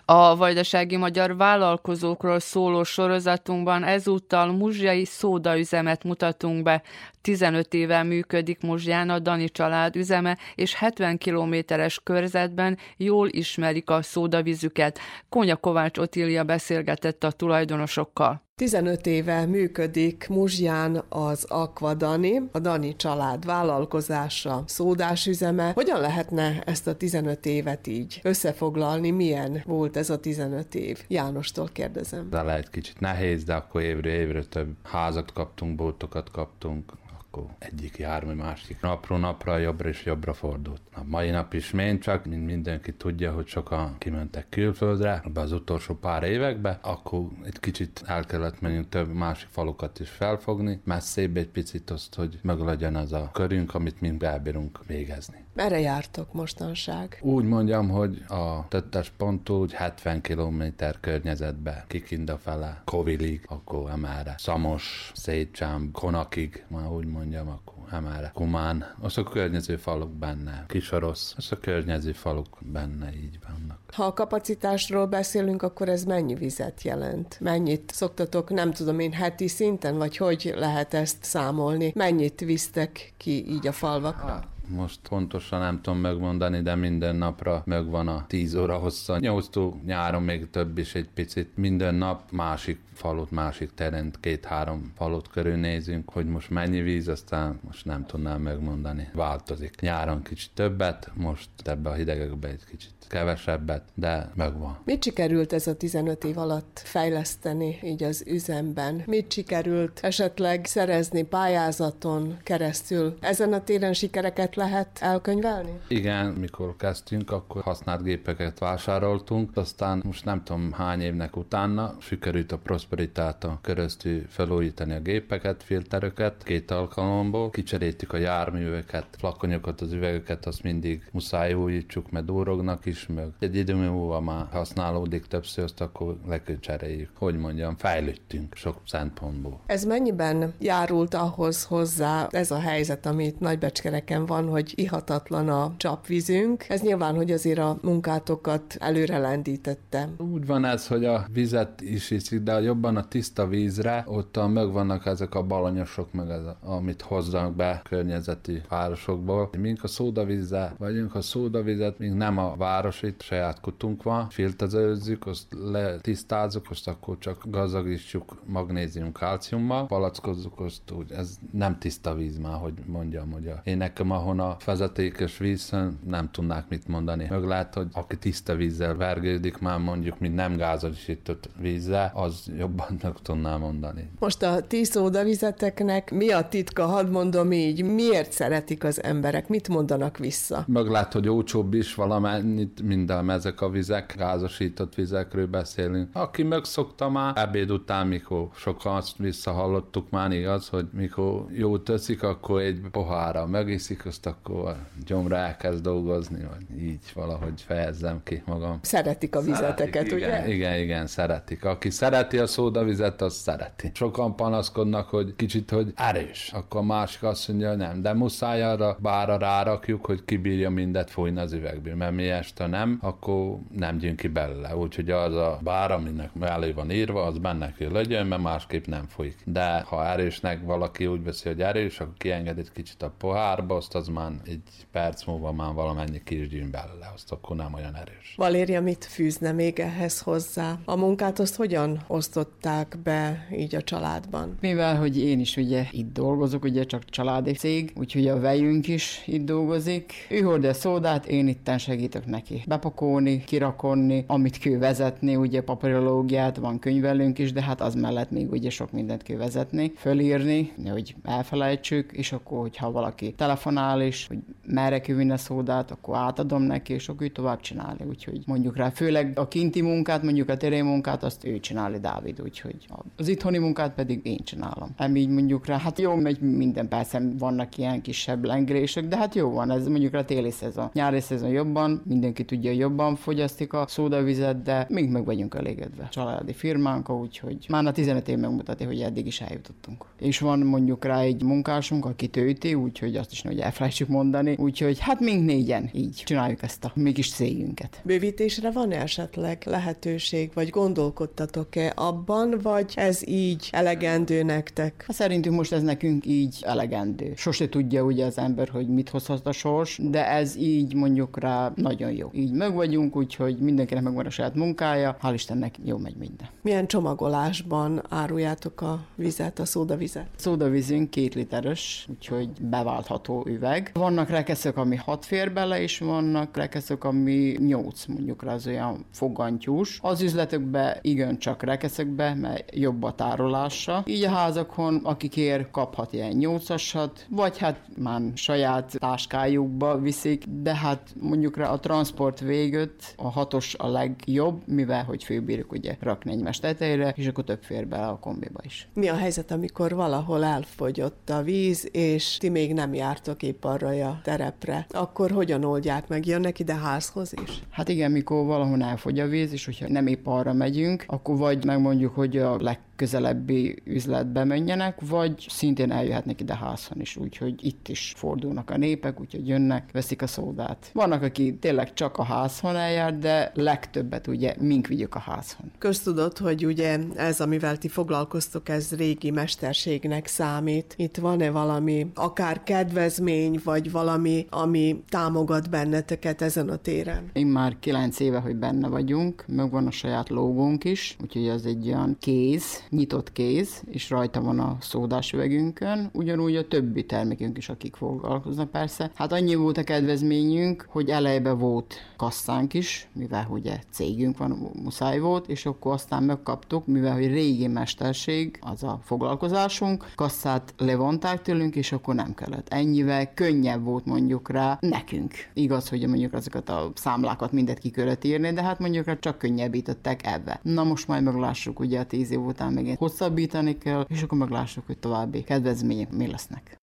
A 0.05 0.37
vajdasági 0.37 0.97
magyar 0.97 1.37
vállalkozókról 1.37 2.39
szóló 2.39 2.83
sorozatunkban 2.83 3.85
ezúttal 3.85 4.53
muzsiai 4.53 5.05
szódaüzemet 5.05 6.05
mutatunk 6.05 6.63
be. 6.63 6.83
15 7.23 7.75
éve 7.75 8.03
működik 8.03 8.61
Muzsján 8.61 9.11
a 9.11 9.19
Dani 9.19 9.49
család 9.49 9.97
üzeme, 9.97 10.39
és 10.55 10.75
70 10.75 11.19
kilométeres 11.19 12.01
körzetben 12.03 12.79
jól 12.97 13.29
ismerik 13.29 13.91
a 13.91 14.03
szódavizüket. 14.03 14.99
Konya 15.29 15.57
Kovács 15.57 15.99
Otília 15.99 16.45
beszélgetett 16.45 17.25
a 17.25 17.31
tulajdonosokkal. 17.31 18.43
15 18.61 19.07
éve 19.07 19.47
működik 19.47 20.27
Muzsján 20.29 21.03
az 21.09 21.45
Aquadani, 21.45 22.43
a 22.53 22.59
Dani 22.59 22.97
család 22.97 23.45
vállalkozása, 23.45 24.63
szódás 24.67 25.27
üzeme. 25.27 25.71
Hogyan 25.75 26.01
lehetne 26.01 26.63
ezt 26.67 26.87
a 26.87 26.95
15 26.95 27.47
évet 27.47 27.87
így 27.87 28.21
összefoglalni? 28.23 29.11
Milyen 29.11 29.63
volt 29.67 29.97
ez 29.97 30.11
a 30.11 30.19
15 30.19 30.75
év? 30.75 31.05
Jánostól 31.09 31.69
kérdezem. 31.73 32.31
De 32.31 32.43
lehet 32.43 32.71
kicsit 32.71 33.01
nehéz, 33.01 33.45
de 33.45 33.55
akkor 33.55 33.83
évre 33.83 34.11
évre 34.11 34.45
több 34.45 34.77
házat 34.83 35.33
kaptunk, 35.33 35.77
boltokat 35.77 36.31
kaptunk, 36.31 36.93
akkor 37.33 37.51
egyik 37.59 37.97
jármű 37.99 38.33
másik 38.33 38.81
napról 38.81 39.19
napra 39.19 39.59
jobbra 39.59 39.89
és 39.89 40.05
jobbra 40.05 40.33
fordult. 40.33 40.81
A 40.93 41.01
mai 41.05 41.31
nap 41.31 41.55
is 41.55 41.71
még 41.71 41.99
csak, 41.99 42.25
mint 42.25 42.47
mindenki 42.47 42.93
tudja, 42.95 43.33
hogy 43.33 43.47
sokan 43.47 43.99
kimentek 43.99 44.49
külföldre, 44.49 45.23
be 45.33 45.41
az 45.41 45.53
utolsó 45.53 45.95
pár 45.95 46.23
évekbe, 46.23 46.79
akkor 46.83 47.29
egy 47.45 47.61
kicsit 47.61 48.03
el 48.07 48.25
kellett 48.25 48.61
menni 48.61 48.87
több 48.89 49.13
másik 49.13 49.49
falukat 49.49 50.01
is 50.01 50.09
felfogni, 50.09 50.81
messzébb 50.85 51.37
egy 51.37 51.49
picit 51.49 51.91
azt, 51.91 52.15
hogy 52.15 52.39
meg 52.43 52.59
legyen 52.59 52.97
az 52.97 53.13
a 53.13 53.31
körünk, 53.33 53.75
amit 53.75 54.01
mi 54.01 54.17
elbírunk 54.19 54.87
végezni. 54.87 55.45
Merre 55.61 55.81
jártok 55.81 56.33
mostanság? 56.33 57.19
Úgy 57.23 57.45
mondjam, 57.45 57.89
hogy 57.89 58.25
a 58.29 58.69
tettes 58.69 59.13
ponttól 59.17 59.69
70 59.73 60.21
km 60.21 60.63
környezetbe, 61.01 61.85
Kikinda 61.89 62.39
fele, 62.39 62.83
Kovilig, 62.85 63.45
akkor 63.49 63.91
emára, 63.91 64.35
Szamos, 64.39 65.13
Szétcsám, 65.15 65.91
Konakig, 65.93 66.65
már 66.69 66.91
úgy 66.91 67.07
mondjam, 67.07 67.49
akkor 67.49 67.75
emára, 67.93 68.31
Kumán, 68.35 68.95
az 69.01 69.19
a 69.19 69.23
környező 69.23 69.77
faluk 69.77 70.11
benne, 70.11 70.65
Kisorosz, 70.69 71.35
az 71.37 71.49
a 71.51 71.57
környező 71.57 72.13
faluk 72.13 72.59
benne 72.61 73.13
így 73.13 73.39
vannak. 73.49 73.79
Ha 73.93 74.05
a 74.05 74.13
kapacitásról 74.13 75.07
beszélünk, 75.07 75.63
akkor 75.63 75.89
ez 75.89 76.05
mennyi 76.05 76.35
vizet 76.35 76.83
jelent? 76.83 77.39
Mennyit 77.41 77.91
szoktatok, 77.95 78.51
nem 78.51 78.73
tudom 78.73 78.99
én, 78.99 79.13
heti 79.13 79.49
szinten, 79.49 79.97
vagy 79.97 80.17
hogy 80.17 80.55
lehet 80.57 80.95
ezt 80.95 81.25
számolni? 81.25 81.93
Mennyit 81.95 82.41
visztek 82.41 83.13
ki 83.17 83.51
így 83.51 83.67
a 83.67 83.73
falvakra? 83.73 84.29
Hát 84.29 84.59
most 84.75 85.01
pontosan 85.09 85.61
nem 85.61 85.81
tudom 85.81 85.99
megmondani, 85.99 86.63
de 86.63 86.75
minden 86.75 87.17
napra 87.17 87.63
megvan 87.67 88.09
a 88.09 88.25
10 88.27 88.55
óra 88.55 88.77
hossza. 88.77 89.19
8 89.19 89.49
nyáron 89.85 90.23
még 90.23 90.51
több 90.51 90.79
is 90.79 90.95
egy 90.95 91.09
picit. 91.15 91.57
Minden 91.57 91.95
nap 91.95 92.31
másik 92.31 92.81
falut, 92.93 93.31
másik 93.31 93.75
terent, 93.75 94.21
két-három 94.21 94.93
falut 94.97 95.29
körül 95.29 95.57
nézünk, 95.57 96.11
hogy 96.11 96.27
most 96.27 96.51
mennyi 96.51 96.81
víz, 96.81 97.09
aztán 97.09 97.61
most 97.65 97.85
nem 97.85 98.07
tudnám 98.07 98.41
megmondani. 98.41 99.09
Változik. 99.13 99.81
Nyáron 99.81 100.23
kicsit 100.23 100.51
többet, 100.55 101.11
most 101.15 101.49
ebbe 101.65 101.91
a 101.91 101.95
hidegekbe 101.95 102.49
egy 102.49 102.65
kicsit 102.65 103.00
kevesebbet, 103.11 103.83
de 103.95 104.31
megvan. 104.35 104.79
Mit 104.85 105.03
sikerült 105.03 105.53
ez 105.53 105.67
a 105.67 105.77
15 105.77 106.25
év 106.25 106.39
alatt 106.39 106.83
fejleszteni 106.85 107.79
így 107.83 108.03
az 108.03 108.25
üzemben? 108.27 109.03
Mit 109.07 109.33
sikerült 109.33 110.01
esetleg 110.03 110.65
szerezni 110.65 111.23
pályázaton 111.23 112.37
keresztül? 112.43 113.17
Ezen 113.21 113.53
a 113.53 113.65
téren 113.65 113.93
sikereket 113.93 114.57
lehet 114.57 114.99
elkönyvelni? 115.01 115.71
Igen, 115.89 116.27
mikor 116.27 116.77
kezdtünk, 116.77 117.31
akkor 117.31 117.63
használt 117.63 118.03
gépeket 118.03 118.59
vásároltunk, 118.59 119.57
aztán 119.57 120.03
most 120.05 120.25
nem 120.25 120.43
tudom 120.45 120.73
hány 120.73 121.01
évnek 121.01 121.37
utána 121.37 121.95
sikerült 122.01 122.53
a 122.53 122.59
Prosperitáta 122.59 123.59
keresztül 123.63 124.23
felújítani 124.29 124.93
a 124.93 125.01
gépeket, 125.01 125.63
filteröket 125.63 126.43
két 126.43 126.71
alkalomból, 126.71 127.51
kicseréltük 127.51 128.13
a 128.13 128.17
járműveket, 128.17 129.07
flakonyokat, 129.19 129.81
az 129.81 129.93
üvegeket, 129.93 130.47
azt 130.47 130.63
mindig 130.63 131.09
muszáj 131.13 131.53
újítsuk, 131.53 132.11
mert 132.11 132.25
durognak 132.25 132.87
is, 132.87 133.00
meg 133.07 133.29
egy 133.39 133.57
idő 133.57 133.75
múlva 133.75 134.21
már 134.21 134.47
használódik 134.51 135.27
többször, 135.27 135.65
azt 135.65 135.81
akkor 135.81 136.17
le 136.29 136.43
kell 136.43 136.59
cseréljük. 136.59 137.11
Hogy 137.19 137.37
mondjam, 137.37 137.77
fejlődtünk 137.77 138.55
sok 138.55 138.77
szempontból. 138.87 139.61
Ez 139.67 139.85
mennyiben 139.85 140.55
járult 140.59 141.15
ahhoz 141.15 141.65
hozzá 141.65 142.27
ez 142.31 142.51
a 142.51 142.59
helyzet, 142.61 143.07
amit 143.07 143.41
Nagybecskereken 143.41 144.27
van, 144.27 144.49
hogy 144.49 144.73
ihatatlan 144.75 145.49
a 145.49 145.75
csapvízünk? 145.77 146.65
Ez 146.69 146.81
nyilván, 146.81 147.15
hogy 147.15 147.31
azért 147.31 147.59
a 147.59 147.79
munkátokat 147.83 148.77
előre 148.79 149.19
lendítette. 149.19 150.09
Úgy 150.33 150.47
van 150.47 150.65
ez, 150.65 150.87
hogy 150.87 151.05
a 151.05 151.27
vizet 151.33 151.81
is 151.81 152.11
iszik, 152.11 152.41
de 152.41 152.61
jobban 152.61 152.97
a 152.97 153.09
tiszta 153.09 153.47
vízre, 153.47 154.05
ott 154.07 154.39
megvannak 154.53 155.07
ezek 155.07 155.35
a 155.35 155.43
balanyosok, 155.43 156.13
meg 156.13 156.31
ez, 156.31 156.43
amit 156.63 157.03
hoznak 157.03 157.55
be 157.55 157.83
környezeti 157.89 158.63
városokból. 158.69 159.51
Mink 159.59 159.85
a 159.85 159.89
szódavízzel 159.89 160.75
vagyunk, 160.79 161.15
a 161.15 161.21
szódavizet 161.21 161.99
még 161.99 162.13
nem 162.13 162.39
a 162.39 162.57
városit, 162.91 163.23
saját 163.23 163.61
kutunk 163.61 164.03
van, 164.03 164.29
filtezőzzük, 164.29 165.27
azt 165.27 165.47
letisztázunk, 165.51 166.71
azt 166.71 166.89
akkor 166.89 167.19
csak 167.19 167.43
gazdagítsuk 167.47 168.37
magnézium, 168.47 169.13
kalciummal, 169.13 169.87
palackozzuk 169.87 170.61
azt 170.61 170.91
úgy, 170.99 171.13
ez 171.13 171.39
nem 171.53 171.79
tiszta 171.79 172.15
víz 172.15 172.39
már, 172.39 172.59
hogy 172.59 172.73
mondjam, 172.87 173.31
hogy 173.31 173.47
a, 173.47 173.61
én 173.65 173.77
nekem, 173.77 174.11
ahon 174.11 174.41
a 174.41 174.57
vezetékes 174.65 175.39
víz, 175.39 175.71
nem 176.07 176.31
tudnák 176.31 176.69
mit 176.69 176.89
mondani. 176.89 177.27
Meg 177.31 177.45
lehet, 177.45 177.75
hogy 177.75 177.87
aki 177.93 178.19
tiszta 178.19 178.55
vízzel 178.55 178.97
vergődik, 178.97 179.59
már 179.59 179.79
mondjuk, 179.79 180.19
mint 180.19 180.35
nem 180.35 180.57
gázosított 180.57 181.49
vízzel, 181.61 182.11
az 182.15 182.51
jobban 182.59 182.99
meg 183.03 183.13
tudná 183.23 183.57
mondani. 183.57 184.11
Most 184.19 184.43
a 184.43 184.61
ti 184.67 184.85
szódavizeteknek 184.85 186.11
mi 186.11 186.31
a 186.31 186.49
titka, 186.49 186.87
hadd 186.87 187.11
mondom 187.11 187.53
így, 187.53 187.85
miért 187.85 188.33
szeretik 188.33 188.85
az 188.85 189.03
emberek, 189.03 189.49
mit 189.49 189.69
mondanak 189.69 190.19
vissza? 190.19 190.65
Meg 190.67 190.87
lehet, 190.87 191.13
hogy 191.13 191.29
olcsóbb 191.29 191.75
is 191.75 191.95
valamennyit, 191.95 192.70
mint 192.83 193.11
ezek 193.11 193.61
a 193.61 193.69
vizek, 193.69 194.15
gázosított 194.17 194.95
vizekről 194.95 195.47
beszélünk. 195.47 196.09
Aki 196.13 196.43
megszokta 196.43 197.09
már 197.09 197.33
ebéd 197.37 197.71
után, 197.71 198.07
mikor 198.07 198.49
sokan 198.55 198.97
azt 198.97 199.17
visszahallottuk 199.17 200.11
már 200.11 200.33
igaz, 200.33 200.69
hogy 200.69 200.87
mikor 200.93 201.47
jó 201.53 201.79
teszik, 201.79 202.23
akkor 202.23 202.61
egy 202.61 202.81
pohára 202.91 203.47
megiszik, 203.47 204.07
azt 204.07 204.27
akkor 204.27 204.77
gyomra 205.07 205.37
elkezd 205.37 205.83
dolgozni, 205.83 206.47
vagy 206.51 206.81
így 206.81 207.13
valahogy 207.15 207.61
fejezzem 207.67 208.21
ki 208.25 208.43
magam. 208.47 208.79
Szeretik 208.83 209.37
a 209.37 209.41
vizeteket, 209.41 209.93
szeretik, 209.93 210.13
ugye? 210.13 210.27
Igen, 210.27 210.51
igen, 210.51 210.79
igen, 210.79 211.07
szeretik. 211.07 211.65
Aki 211.65 211.91
szereti 211.91 212.39
a 212.39 212.47
szódavizet, 212.47 213.23
az 213.23 213.35
szereti. 213.35 213.91
Sokan 213.95 214.37
panaszkodnak, 214.37 215.09
hogy 215.09 215.37
kicsit, 215.37 215.71
hogy 215.71 215.93
erős. 215.97 216.51
Akkor 216.55 216.81
a 216.81 216.85
másik 216.85 217.23
azt 217.23 217.49
mondja, 217.49 217.69
hogy 217.69 217.77
nem, 217.77 218.03
de 218.03 218.13
muszáj 218.13 218.63
arra 218.63 218.97
bára 219.01 219.37
rárakjuk, 219.37 220.05
hogy 220.05 220.25
kibírja 220.25 220.71
mindet 220.71 221.11
fújni 221.11 221.41
az 221.41 221.53
üvegből, 221.53 221.95
mert 221.95 222.15
mi 222.15 222.31
este 222.61 222.77
nem, 222.77 222.99
akkor 223.03 223.59
nem 223.77 223.97
gyünk 223.97 224.17
ki 224.17 224.29
belőle. 224.29 224.77
Úgyhogy 224.77 225.11
az 225.11 225.35
a 225.35 225.59
bár, 225.63 225.91
aminek 225.91 226.35
mellé 226.35 226.71
van 226.71 226.91
írva, 226.91 227.23
az 227.23 227.39
benne 227.39 227.73
kell 227.73 227.91
legyen, 227.91 228.27
mert 228.27 228.43
másképp 228.43 228.87
nem 228.87 229.07
folyik. 229.09 229.37
De 229.45 229.81
ha 229.81 230.07
erősnek 230.07 230.65
valaki 230.65 231.07
úgy 231.07 231.25
veszi, 231.25 231.49
hogy 231.49 231.61
erős, 231.63 232.01
akkor 232.01 232.15
kienged 232.17 232.59
egy 232.59 232.73
kicsit 232.73 233.03
a 233.03 233.13
pohárba, 233.19 233.77
azt 233.77 233.95
az 233.95 234.09
már 234.09 234.33
egy 234.45 234.63
perc 234.93 235.25
múlva 235.25 235.53
már 235.53 235.73
valamennyi 235.73 236.23
kisgyűn 236.25 236.71
belőle, 236.71 237.11
azt 237.15 237.33
akkor 237.33 237.57
nem 237.57 237.75
olyan 237.75 237.97
erős. 237.97 238.35
Valéria 238.37 238.81
mit 238.81 239.05
fűzne 239.05 239.53
még 239.53 239.79
ehhez 239.79 240.21
hozzá? 240.21 240.79
A 240.85 240.97
munkát 240.97 241.39
azt 241.39 241.57
hogyan 241.57 242.05
osztották 242.07 242.97
be 243.03 243.47
így 243.57 243.75
a 243.75 243.83
családban? 243.83 244.57
Mivel, 244.61 244.97
hogy 244.97 245.19
én 245.19 245.41
is 245.41 245.57
ugye 245.57 245.87
itt 245.91 246.13
dolgozok, 246.13 246.65
ugye 246.65 246.85
csak 246.85 247.05
családi 247.05 247.53
cég, 247.53 247.93
úgyhogy 247.97 248.29
a 248.29 248.41
vejünk 248.41 248.89
is 248.89 249.23
itt 249.27 249.45
dolgozik. 249.45 250.13
Ő 250.31 250.41
hord 250.41 250.65
a 250.65 250.75
szódát, 250.75 251.27
én 251.27 251.49
itten 251.49 251.79
segítek 251.79 252.27
neki. 252.27 252.50
Bepakolni, 252.67 253.45
kirakonni, 253.45 254.25
amit 254.27 254.59
kell 254.59 254.79
vezetni, 254.79 255.37
ugye 255.37 255.63
papírológiát, 255.63 256.57
van 256.57 256.79
könyvelünk 256.79 257.39
is, 257.39 257.53
de 257.53 257.63
hát 257.63 257.81
az 257.81 257.95
mellett 257.95 258.31
még 258.31 258.51
ugye 258.51 258.71
sok 258.71 258.93
mindent 258.93 259.23
kell 259.23 259.37
vezetni, 259.37 259.93
fölírni, 259.97 260.73
hogy 260.91 261.15
elfelejtsük, 261.23 262.13
és 262.13 262.33
akkor, 262.33 262.59
hogyha 262.59 262.93
valaki 262.93 263.33
telefonál 263.33 264.01
is, 264.03 264.27
hogy 264.27 264.39
merre 264.67 265.03
a 265.29 265.37
szódát, 265.37 265.91
akkor 265.91 266.17
átadom 266.17 266.63
neki, 266.63 266.93
és 266.93 267.09
akkor 267.09 267.23
ő 267.23 267.29
tovább 267.29 267.61
csinálni. 267.61 268.05
Úgyhogy 268.09 268.43
mondjuk 268.47 268.77
rá, 268.77 268.89
főleg 268.91 269.33
a 269.39 269.49
kinti 269.49 269.81
munkát, 269.81 270.23
mondjuk 270.23 270.49
a 270.49 270.57
terén 270.57 270.85
munkát, 270.85 271.23
azt 271.23 271.45
ő 271.45 271.61
csinálni, 271.61 271.99
Dávid, 271.99 272.41
úgyhogy 272.43 272.87
az 273.17 273.29
itthoni 273.29 273.59
munkát 273.59 273.95
pedig 273.95 274.21
én 274.23 274.45
csinálom. 274.45 274.89
Nem 274.97 275.17
így 275.17 275.29
mondjuk 275.29 275.67
rá, 275.67 275.79
hát 275.79 275.99
jó, 275.99 276.15
megy 276.15 276.41
minden 276.41 276.89
persze 276.89 277.23
vannak 277.39 277.79
ilyen 277.79 278.03
kisebb 278.03 278.45
lengrések, 278.45 279.05
de 279.05 279.17
hát 279.17 279.35
jó 279.35 279.51
van, 279.51 279.71
ez 279.71 279.89
mondjuk 279.89 280.15
a 280.15 280.25
téli 280.25 280.51
szezon. 280.51 280.91
Nyári 280.93 281.21
szezon 281.21 281.51
jobban, 281.51 282.03
mindenki 282.05 282.40
tudja 282.45 282.71
jobban 282.71 283.17
fogyasztik 283.17 283.73
a 283.73 283.85
szódavizet, 283.89 284.63
de 284.63 284.87
még 284.89 285.09
meg 285.09 285.25
vagyunk 285.25 285.55
elégedve. 285.55 286.09
Családi 286.11 286.53
firmánk, 286.53 287.11
úgyhogy 287.11 287.67
már 287.69 287.87
a 287.87 287.93
15 287.93 288.29
év 288.29 288.39
megmutatja, 288.39 288.87
hogy 288.87 289.01
eddig 289.01 289.27
is 289.27 289.41
eljutottunk. 289.41 290.05
És 290.19 290.39
van 290.39 290.59
mondjuk 290.59 291.05
rá 291.05 291.21
egy 291.21 291.43
munkásunk, 291.43 292.05
aki 292.05 292.29
tőti, 292.29 292.75
úgyhogy 292.75 293.17
azt 293.17 293.33
is, 293.33 293.43
hogy 293.43 293.59
elfelejtsük 293.59 294.09
mondani, 294.09 294.57
úgyhogy 294.59 294.99
hát 294.99 295.21
mink 295.21 295.45
négyen 295.45 295.91
így 295.93 296.23
csináljuk 296.25 296.63
ezt 296.63 296.85
a 296.85 296.93
mégis 296.95 297.33
cégünket. 297.33 298.01
Bővítésre 298.05 298.71
van 298.71 298.93
esetleg 298.93 299.63
lehetőség, 299.67 300.51
vagy 300.55 300.71
gondolkodtatok-e 300.71 301.93
abban, 301.97 302.59
vagy 302.63 302.93
ez 302.97 303.29
így 303.29 303.69
elegendő 303.73 304.43
nektek? 304.43 305.05
Hát 305.07 305.17
szerintünk 305.17 305.57
most 305.57 305.73
ez 305.73 305.83
nekünk 305.83 306.27
így 306.27 306.59
elegendő. 306.63 307.33
Sose 307.37 307.69
tudja 307.69 308.03
ugye 308.03 308.25
az 308.25 308.39
ember, 308.39 308.69
hogy 308.69 308.89
mit 308.89 309.09
hozhat 309.09 309.47
a 309.47 309.53
sors, 309.53 309.99
de 310.03 310.29
ez 310.29 310.57
így 310.57 310.95
mondjuk 310.95 311.39
rá 311.39 311.73
nagyon 311.75 312.13
jó. 312.13 312.30
Így 312.33 312.53
meg 312.53 312.75
vagyunk, 312.75 313.17
úgyhogy 313.17 313.59
mindenkinek 313.59 314.03
megvan 314.03 314.27
a 314.27 314.31
saját 314.31 314.55
munkája, 314.55 315.17
hál' 315.23 315.33
Istennek 315.35 315.75
jó 315.85 315.99
megy 315.99 316.17
minden. 316.17 316.49
Milyen 316.63 316.87
csomagolásban 316.87 318.03
áruljátok 318.09 318.81
a 318.81 319.01
vizet, 319.15 319.59
a 319.59 319.65
szódavizet? 319.65 320.27
Szódavizünk 320.37 321.11
két 321.11 321.35
literes, 321.35 322.07
úgyhogy 322.11 322.49
beváltható 322.61 323.45
üveg. 323.49 323.91
Vannak 323.95 324.29
rekeszek, 324.29 324.77
ami 324.77 324.97
hat 324.97 325.25
fér 325.25 325.53
bele, 325.53 325.81
és 325.81 325.99
vannak 325.99 326.57
rekeszek, 326.57 327.05
ami 327.05 327.57
nyolc, 327.59 328.07
mondjuk 328.07 328.43
rá 328.43 328.53
az 328.53 328.67
olyan 328.67 329.05
fogantyús. 329.11 329.99
Az 330.03 330.23
üzletekbe 330.23 330.99
igen 331.03 331.39
csak 331.39 331.63
rekeszekbe, 331.63 332.35
mert 332.35 332.77
jobb 332.77 333.03
a 333.03 333.15
tárolása. 333.15 334.03
Így 334.07 334.23
a 334.23 334.31
házakon, 334.31 335.01
aki 335.03 335.29
kér, 335.29 335.71
kaphat 335.71 336.13
ilyen 336.13 336.33
nyolcasat, 336.37 337.27
vagy 337.31 337.59
hát 337.59 337.81
már 337.97 338.21
saját 338.35 338.97
táskájukba 338.99 339.99
viszik, 339.99 340.45
de 340.63 340.75
hát 340.75 341.15
mondjuk 341.21 341.57
rá 341.57 341.71
a 341.71 341.79
transport 341.79 342.19
végött 342.41 343.15
a 343.17 343.31
hatos 343.31 343.75
a 343.79 343.89
legjobb, 343.89 344.63
mivel 344.67 345.05
hogy 345.05 345.25
főbírjuk 345.25 345.73
ugye 345.73 345.97
rakni 346.01 346.33
egymás 346.33 346.59
tetejére, 346.59 347.13
és 347.17 347.27
akkor 347.27 347.45
több 347.45 347.63
fér 347.63 347.87
bele 347.87 348.07
a 348.07 348.19
kombiba 348.19 348.61
is. 348.65 348.89
Mi 348.95 349.09
a 349.09 349.17
helyzet, 349.17 349.51
amikor 349.51 349.95
valahol 349.95 350.45
elfogyott 350.45 351.31
a 351.31 351.43
víz, 351.43 351.89
és 351.93 352.37
ti 352.37 352.49
még 352.49 352.75
nem 352.75 352.95
jártok 352.95 353.43
épp 353.43 353.65
arra 353.65 353.89
a 353.89 354.21
terepre? 354.23 354.87
Akkor 354.91 355.31
hogyan 355.31 355.65
oldják 355.65 356.09
meg? 356.09 356.27
Jönnek 356.27 356.59
ide 356.59 356.75
házhoz 356.75 357.33
is? 357.45 357.63
Hát 357.71 357.89
igen, 357.89 358.11
mikor 358.11 358.47
valahol 358.47 358.83
elfogy 358.83 359.19
a 359.19 359.27
víz, 359.27 359.53
és 359.53 359.65
hogyha 359.65 359.89
nem 359.89 360.07
épp 360.07 360.27
arra 360.27 360.53
megyünk, 360.53 361.05
akkor 361.07 361.37
vagy 361.37 361.65
megmondjuk, 361.65 362.15
hogy 362.15 362.37
a 362.37 362.57
leg 362.61 362.79
közelebbi 363.01 363.83
üzletbe 363.85 364.45
menjenek, 364.45 365.01
vagy 365.09 365.47
szintén 365.49 365.91
eljöhetnek 365.91 366.41
ide 366.41 366.57
házon 366.57 367.01
is, 367.01 367.17
úgyhogy 367.17 367.65
itt 367.65 367.89
is 367.89 368.13
fordulnak 368.17 368.71
a 368.71 368.77
népek, 368.77 369.21
úgyhogy 369.21 369.49
jönnek, 369.49 369.89
veszik 369.93 370.23
a 370.23 370.27
szódát. 370.27 370.91
Vannak, 370.93 371.23
aki 371.23 371.55
tényleg 371.59 371.93
csak 371.93 372.17
a 372.19 372.23
házon 372.23 372.77
eljár, 372.77 373.19
de 373.19 373.51
legtöbbet 373.55 374.27
ugye 374.27 374.55
mink 374.59 374.87
vigyük 374.87 375.15
a 375.15 375.19
házon. 375.19 375.71
Köztudott, 375.79 376.39
hogy 376.39 376.67
ugye 376.67 376.99
ez, 377.17 377.41
amivel 377.41 377.79
ti 377.79 377.89
foglalkoztok, 377.89 378.69
ez 378.69 378.95
régi 378.97 379.31
mesterségnek 379.31 380.27
számít. 380.27 380.95
Itt 380.97 381.17
van-e 381.17 381.51
valami, 381.51 382.07
akár 382.15 382.63
kedvezmény, 382.63 383.61
vagy 383.65 383.91
valami, 383.91 384.47
ami 384.51 385.03
támogat 385.09 385.71
benneteket 385.71 386.43
ezen 386.43 386.69
a 386.69 386.77
téren? 386.77 387.31
Én 387.33 387.47
már 387.47 387.77
kilenc 387.79 388.21
éve, 388.21 388.39
hogy 388.39 388.57
benne 388.57 388.89
vagyunk, 388.89 389.45
meg 389.47 389.71
van 389.71 389.87
a 389.87 389.91
saját 389.91 390.29
logónk 390.29 390.85
is, 390.85 391.17
úgyhogy 391.23 391.49
az 391.49 391.67
egy 391.67 391.87
olyan 391.87 392.17
kéz, 392.21 392.89
nyitott 392.91 393.33
kéz, 393.33 393.83
és 393.91 394.11
rajta 394.11 394.41
van 394.43 394.59
a 394.59 394.77
szódás 394.81 395.33
üvegünkön, 395.33 396.11
ugyanúgy 396.13 396.57
a 396.57 396.69
többi 396.69 397.07
termékünk 397.07 397.57
is, 397.57 397.69
akik 397.69 397.97
foglalkoznak 397.97 398.71
persze. 398.71 399.11
Hát 399.15 399.33
annyi 399.33 399.55
volt 399.55 399.77
a 399.77 399.85
kedvezményünk, 399.85 400.87
hogy 400.89 401.09
elejbe 401.09 401.53
volt 401.53 401.95
kasszánk 402.17 402.75
is, 402.75 403.09
mivel 403.13 403.47
ugye 403.51 403.79
cégünk 403.91 404.39
van, 404.39 404.71
muszáj 404.83 405.19
volt, 405.19 405.49
és 405.49 405.67
akkor 405.67 405.93
aztán 405.93 406.23
megkaptuk, 406.23 406.87
mivel 406.87 407.13
hogy 407.13 407.27
régi 407.27 407.67
mesterség, 407.67 408.59
az 408.61 408.83
a 408.83 409.01
foglalkozásunk, 409.03 410.13
kasszát 410.15 410.75
levonták 410.79 411.43
tőlünk, 411.43 411.77
és 411.77 411.93
akkor 411.93 412.15
nem 412.15 412.35
kellett. 412.35 412.69
Ennyivel 412.69 413.35
könnyebb 413.35 413.85
volt 413.85 414.05
mondjuk 414.05 414.51
rá 414.51 414.79
nekünk. 414.81 415.35
Igaz, 415.55 415.89
hogy 415.89 416.09
mondjuk 416.09 416.33
azokat 416.33 416.69
a 416.69 416.93
számlákat 416.95 417.53
mindet 417.53 417.79
ki 417.79 417.91
kellett 417.91 418.25
írni, 418.25 418.53
de 418.53 418.63
hát 418.63 418.79
mondjuk 418.79 419.07
rá 419.07 419.19
csak 419.19 419.39
könnyebbítettek 419.39 420.27
ebbe. 420.27 420.61
Na 420.63 420.85
most 420.85 421.09
majd 421.09 421.23
meglássuk 421.23 421.81
ugye 421.81 422.01
a 422.01 422.05
tíz 422.05 422.31
év 422.31 422.41
után 422.41 422.73
megint 422.81 422.99
hosszabbítani 422.99 423.79
kell, 423.79 424.05
és 424.09 424.23
akkor 424.23 424.39
meglássuk, 424.39 424.87
hogy 424.87 424.99
további 424.99 425.43
kedvezmények 425.43 426.11
mi 426.13 426.27
lesznek. 426.27 426.79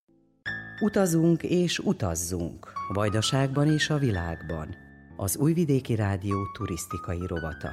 Utazunk 0.82 1.44
és 1.44 1.80
utazzunk. 1.80 2.72
Vajdaságban 2.94 3.68
és 3.68 3.90
a 3.90 3.98
világban. 3.98 4.76
Az 5.16 5.38
Újvidéki 5.38 5.96
Rádió 5.96 6.38
turisztikai 6.58 7.28
rovata. 7.28 7.70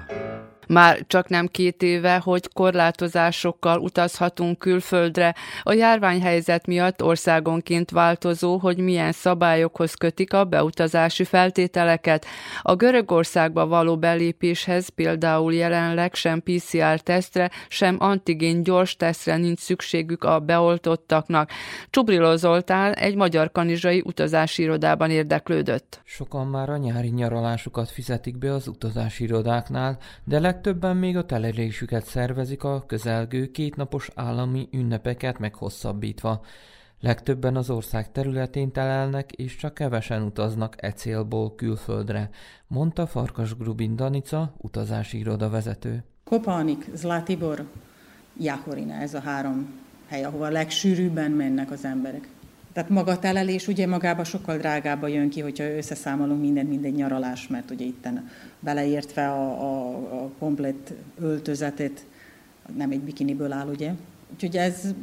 Már 0.68 1.04
csak 1.06 1.28
nem 1.28 1.46
két 1.46 1.82
éve, 1.82 2.16
hogy 2.16 2.52
korlátozásokkal 2.52 3.78
utazhatunk 3.78 4.58
külföldre. 4.58 5.34
A 5.62 5.72
járványhelyzet 5.72 6.66
miatt 6.66 7.02
országonként 7.02 7.90
változó, 7.90 8.56
hogy 8.56 8.78
milyen 8.78 9.12
szabályokhoz 9.12 9.94
kötik 9.94 10.32
a 10.32 10.44
beutazási 10.44 11.24
feltételeket. 11.24 12.26
A 12.62 12.74
Görögországba 12.74 13.66
való 13.66 13.98
belépéshez 13.98 14.88
például 14.88 15.54
jelenleg 15.54 16.14
sem 16.14 16.42
PCR-tesztre, 16.42 17.50
sem 17.68 17.96
antigén 17.98 18.62
gyors 18.62 18.96
tesztre 18.96 19.36
nincs 19.36 19.58
szükségük 19.58 20.24
a 20.24 20.38
beoltottaknak. 20.38 21.50
Csubrilo 21.90 22.36
Zoltán 22.36 22.92
egy 22.92 23.16
magyar 23.16 23.52
kanizsai 23.52 24.02
utazási 24.04 24.62
irodában 24.62 25.10
érdeklődött. 25.10 26.00
Sokan 26.04 26.46
már 26.46 26.68
a 26.68 26.76
nyári 26.76 27.08
nyaralásukat 27.08 27.90
fizetik 27.90 28.38
be 28.38 28.52
az 28.52 28.68
utazási 28.68 29.24
irodáknál, 29.24 29.98
de 30.24 30.38
legtöbben 30.54 30.96
még 30.96 31.16
a 31.16 31.24
telelésüket 31.24 32.04
szervezik 32.04 32.64
a 32.64 32.84
közelgő 32.86 33.50
kétnapos 33.50 34.10
állami 34.14 34.68
ünnepeket 34.72 35.38
meghosszabbítva. 35.38 36.40
Legtöbben 37.00 37.56
az 37.56 37.70
ország 37.70 38.12
területén 38.12 38.72
telelnek, 38.72 39.32
és 39.32 39.56
csak 39.56 39.74
kevesen 39.74 40.22
utaznak 40.22 40.74
e 40.82 40.92
célból 40.92 41.54
külföldre, 41.54 42.30
mondta 42.66 43.06
Farkas 43.06 43.56
Grubin 43.56 43.96
Danica, 43.96 44.54
utazási 44.58 45.18
iroda 45.18 45.48
vezető. 45.48 46.04
Kopanik, 46.24 46.84
Zlatibor, 46.94 47.64
Jahorina, 48.38 48.94
ez 48.94 49.14
a 49.14 49.20
három 49.20 49.80
hely, 50.08 50.24
ahova 50.24 50.48
legsűrűbben 50.48 51.30
mennek 51.30 51.70
az 51.70 51.84
emberek. 51.84 52.28
Tehát 52.72 52.90
maga 52.90 53.10
a 53.10 53.18
telelés 53.18 53.68
ugye 53.68 53.86
magába 53.86 54.24
sokkal 54.24 54.56
drágába 54.56 55.06
jön 55.06 55.28
ki, 55.28 55.40
hogyha 55.40 55.64
összeszámolunk 55.64 56.40
mindent, 56.40 56.68
mindegy 56.68 56.94
nyaralás, 56.94 57.46
mert 57.48 57.70
ugye 57.70 57.84
itten 57.84 58.28
beleértve 58.64 59.28
a, 59.30 59.60
a, 59.62 59.96
a 60.24 60.30
komplet 60.38 60.94
öltözetet, 61.18 62.06
nem 62.76 62.90
egy 62.90 63.00
bikiniből 63.00 63.52
áll, 63.52 63.68
ugye. 63.68 63.92
Úgyhogy 64.32 64.56
ez 64.56 64.94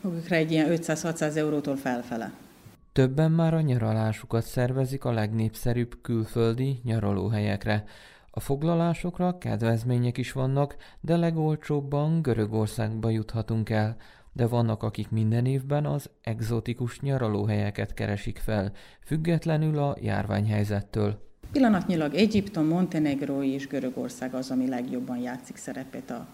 magukra 0.00 0.36
egy 0.36 0.50
ilyen 0.50 0.68
500-600 0.70 1.36
eurótól 1.36 1.76
felfele. 1.76 2.32
Többen 2.92 3.30
már 3.30 3.54
a 3.54 3.60
nyaralásukat 3.60 4.44
szervezik 4.44 5.04
a 5.04 5.12
legnépszerűbb 5.12 5.98
külföldi 6.02 6.80
nyaralóhelyekre. 6.84 7.84
A 8.30 8.40
foglalásokra 8.40 9.38
kedvezmények 9.38 10.18
is 10.18 10.32
vannak, 10.32 10.76
de 11.00 11.16
legolcsóbban 11.16 12.22
Görögországba 12.22 13.10
juthatunk 13.10 13.70
el, 13.70 13.96
de 14.32 14.46
vannak, 14.46 14.82
akik 14.82 15.10
minden 15.10 15.46
évben 15.46 15.86
az 15.86 16.10
egzotikus 16.20 17.00
nyaralóhelyeket 17.00 17.94
keresik 17.94 18.38
fel, 18.38 18.72
függetlenül 19.04 19.78
a 19.78 19.96
járványhelyzettől. 20.00 21.18
Pillanatnyilag 21.52 22.14
Egyiptom, 22.14 22.66
Montenegro 22.66 23.42
és 23.42 23.66
Görögország 23.66 24.34
az, 24.34 24.50
ami 24.50 24.68
legjobban 24.68 25.18
játszik 25.18 25.56
szerepet, 25.56 26.10
a, 26.10 26.26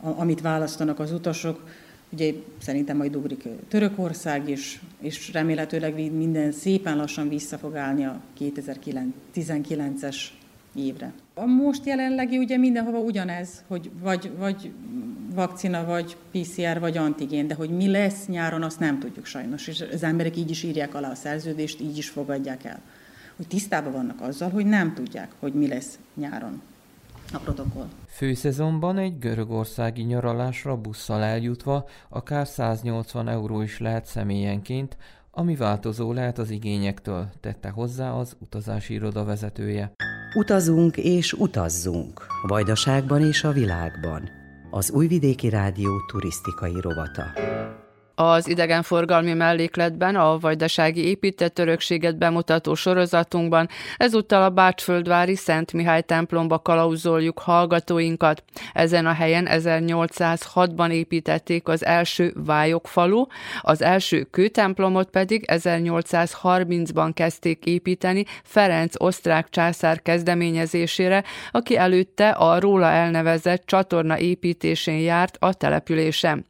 a, 0.00 0.08
amit 0.20 0.40
választanak 0.40 0.98
az 0.98 1.12
utasok. 1.12 1.66
Ugye 2.10 2.32
szerintem 2.58 2.96
majd 2.96 3.16
ugrik 3.16 3.48
Törökország 3.68 4.48
is, 4.48 4.80
és 5.00 5.32
remélhetőleg 5.32 6.12
minden 6.12 6.52
szépen 6.52 6.96
lassan 6.96 7.28
vissza 7.28 7.58
fog 7.58 7.76
állni 7.76 8.04
a 8.04 8.20
2019-es 8.40 10.16
évre. 10.74 11.12
A 11.34 11.44
most 11.44 11.86
jelenlegi 11.86 12.38
ugye 12.38 12.56
mindenhova 12.56 12.98
ugyanez, 12.98 13.64
hogy 13.66 13.90
vagy, 14.02 14.30
vagy 14.38 14.70
vakcina, 15.34 15.84
vagy 15.84 16.16
PCR, 16.30 16.80
vagy 16.80 16.96
antigén, 16.96 17.46
de 17.46 17.54
hogy 17.54 17.70
mi 17.70 17.90
lesz 17.90 18.26
nyáron, 18.26 18.62
azt 18.62 18.78
nem 18.78 18.98
tudjuk 18.98 19.24
sajnos, 19.24 19.66
és 19.66 19.84
az 19.92 20.02
emberek 20.02 20.36
így 20.36 20.50
is 20.50 20.62
írják 20.62 20.94
alá 20.94 21.10
a 21.10 21.14
szerződést, 21.14 21.80
így 21.80 21.98
is 21.98 22.08
fogadják 22.08 22.64
el. 22.64 22.80
Hogy 23.38 23.46
tisztában 23.46 23.92
vannak 23.92 24.20
azzal, 24.20 24.50
hogy 24.50 24.66
nem 24.66 24.94
tudják, 24.94 25.32
hogy 25.38 25.54
mi 25.54 25.68
lesz 25.68 25.98
nyáron 26.14 26.62
a 27.32 27.38
protokoll. 27.38 27.88
Főszezonban 28.06 28.98
egy 28.98 29.18
görögországi 29.18 30.02
nyaralásra 30.02 30.76
busszal 30.76 31.22
eljutva 31.22 31.88
akár 32.08 32.46
180 32.46 33.28
euró 33.28 33.60
is 33.60 33.78
lehet 33.78 34.06
személyenként, 34.06 34.96
ami 35.30 35.56
változó 35.56 36.12
lehet 36.12 36.38
az 36.38 36.50
igényektől, 36.50 37.28
tette 37.40 37.68
hozzá 37.68 38.10
az 38.10 38.36
utazási 38.38 38.94
iroda 38.94 39.24
vezetője. 39.24 39.92
Utazunk 40.34 40.96
és 40.96 41.32
utazzunk, 41.32 42.26
Vajdaságban 42.46 43.26
és 43.26 43.44
a 43.44 43.52
világban. 43.52 44.28
Az 44.70 44.90
Újvidéki 44.90 45.48
Rádió 45.48 46.00
turisztikai 46.06 46.80
rovata. 46.80 47.24
Az 48.20 48.48
idegenforgalmi 48.48 49.32
mellékletben 49.32 50.16
a 50.16 50.38
vajdasági 50.38 51.06
épített 51.06 51.58
örökséget 51.58 52.18
bemutató 52.18 52.74
sorozatunkban 52.74 53.68
ezúttal 53.96 54.42
a 54.42 54.50
Bácsföldvári 54.50 55.34
Szent 55.34 55.72
Mihály 55.72 56.02
templomba 56.02 56.58
kalauzoljuk 56.58 57.38
hallgatóinkat. 57.38 58.42
Ezen 58.72 59.06
a 59.06 59.12
helyen 59.12 59.48
1806-ban 59.50 60.90
építették 60.90 61.68
az 61.68 61.84
első 61.84 62.32
Vályokfalu, 62.44 63.26
az 63.60 63.82
első 63.82 64.22
kőtemplomot 64.22 65.10
pedig 65.10 65.44
1830-ban 65.46 67.10
kezdték 67.14 67.64
építeni 67.64 68.24
Ferenc 68.42 69.02
osztrák 69.02 69.48
császár 69.50 70.02
kezdeményezésére, 70.02 71.24
aki 71.50 71.76
előtte 71.76 72.28
a 72.28 72.60
róla 72.60 72.86
elnevezett 72.86 73.66
csatorna 73.66 74.18
építésén 74.18 74.98
járt 74.98 75.36
a 75.40 75.54
településen. 75.54 76.46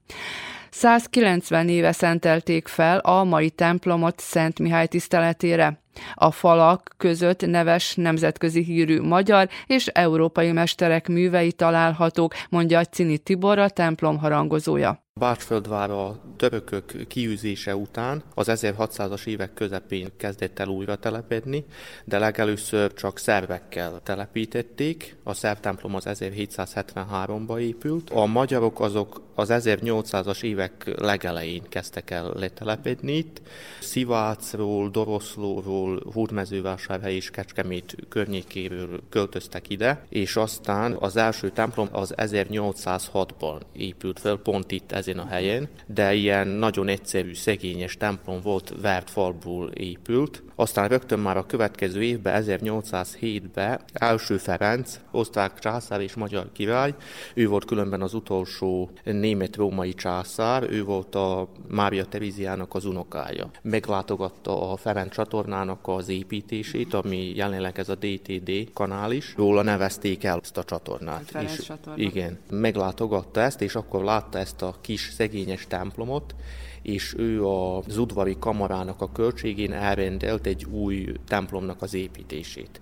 190 0.79 1.69
éve 1.69 1.93
szentelték 1.93 2.69
fel 2.69 2.99
a 2.99 3.25
mai 3.25 3.51
templomot 3.51 4.21
Szent 4.21 4.59
Mihály 4.59 4.87
tiszteletére. 4.87 5.81
A 6.15 6.31
falak 6.31 6.95
között 6.97 7.47
neves 7.47 7.95
nemzetközi 7.95 8.63
hírű 8.63 9.01
magyar 9.01 9.49
és 9.67 9.87
európai 9.87 10.53
mesterek 10.53 11.09
művei 11.09 11.53
találhatók, 11.53 12.35
mondja 12.51 12.85
Cini 12.85 13.19
Tibor, 13.19 13.59
a 13.59 13.69
templom 13.69 14.19
harangozója. 14.19 15.07
Bácsföldvár 15.19 15.91
a 15.91 16.21
törökök 16.37 17.07
kiűzése 17.09 17.77
után 17.77 18.23
az 18.35 18.51
1600-as 18.51 19.27
évek 19.27 19.55
közepén 19.55 20.09
kezdett 20.17 20.59
el 20.59 20.69
újra 20.69 20.97
telepedni, 20.97 21.65
de 22.05 22.19
legelőször 22.19 22.93
csak 22.93 23.19
szervekkel 23.19 24.01
telepítették. 24.03 25.17
A 25.23 25.35
szerv 25.35 25.59
templom 25.59 25.95
az 25.95 26.05
1773-ba 26.09 27.59
épült. 27.59 28.11
A 28.11 28.27
magyarok 28.27 28.81
azok 28.81 29.23
az 29.35 29.49
1800-as 29.53 30.43
évek 30.43 30.95
legelején 31.01 31.63
kezdtek 31.69 32.11
el 32.11 32.33
letelepedni 32.35 33.13
itt. 33.13 33.41
Szivácról, 33.81 34.89
Doroszlóról, 34.89 35.88
Húrmezővásárhely 36.13 37.15
és 37.15 37.31
Kecskemét 37.31 37.97
környékéről 38.09 39.01
költöztek 39.09 39.71
ide, 39.71 40.05
és 40.09 40.37
aztán 40.37 40.97
az 41.01 41.17
első 41.17 41.51
templom 41.51 41.89
az 41.93 42.15
1806-ban 42.17 43.61
épült 43.73 44.21
fel, 44.21 44.37
pont 44.37 44.73
itt 44.73 44.93
ezen 44.93 45.19
a 45.19 45.27
helyen, 45.27 45.69
de 45.87 46.15
ilyen 46.15 46.49
nagyon 46.49 46.89
egyszerű, 46.89 47.35
szegényes 47.35 47.97
templom 47.97 48.41
volt, 48.41 48.75
vert 48.81 49.11
falból 49.11 49.71
épült. 49.71 50.43
Aztán 50.55 50.89
rögtön 50.89 51.19
már 51.19 51.37
a 51.37 51.47
következő 51.47 52.03
évben, 52.03 52.45
1807-ben 52.47 53.81
első 53.93 54.37
Ferenc, 54.37 55.01
osztrák 55.11 55.59
császár 55.59 56.01
és 56.01 56.15
magyar 56.15 56.53
király, 56.53 56.95
ő 57.35 57.49
volt 57.49 57.65
különben 57.65 58.03
az 58.03 58.15
utolsó 58.15 58.91
német-római 59.05 59.95
császár, 59.95 60.63
ő 60.71 60.85
volt 60.85 61.15
a 61.15 61.49
Mária 61.69 62.05
Teréziának 62.05 62.75
az 62.75 62.85
unokája. 62.85 63.51
Meglátogatta 63.63 64.71
a 64.73 64.77
Ferenc 64.77 65.13
csatornának 65.15 65.78
az 65.83 66.09
építését, 66.09 66.95
ami 66.95 67.33
jelenleg 67.35 67.79
ez 67.79 67.89
a 67.89 67.95
DTD 67.95 68.73
kanál 68.73 69.13
is. 69.13 69.35
Róla 69.37 69.63
nevezték 69.63 70.25
el 70.25 70.41
ezt 70.43 70.57
a 70.57 70.65
csatornát. 70.65 71.31
A 71.35 71.39
és, 71.39 71.61
csatorna. 71.61 72.03
Igen, 72.03 72.39
meglátogatta 72.51 73.41
ezt, 73.41 73.61
és 73.61 73.75
akkor 73.75 74.05
látta 74.05 74.39
ezt 74.39 74.63
a 74.63 74.75
kis 74.81 75.11
szegényes 75.15 75.67
templomot, 75.67 76.35
és 76.83 77.15
ő 77.17 77.45
az 77.45 77.99
udvari 77.99 78.37
kamarának 78.39 79.01
a 79.01 79.13
költségén 79.13 79.73
elrendelt 79.73 80.47
egy 80.47 80.65
új 80.65 81.13
templomnak 81.27 81.83
az 81.83 81.95
építését 81.95 82.81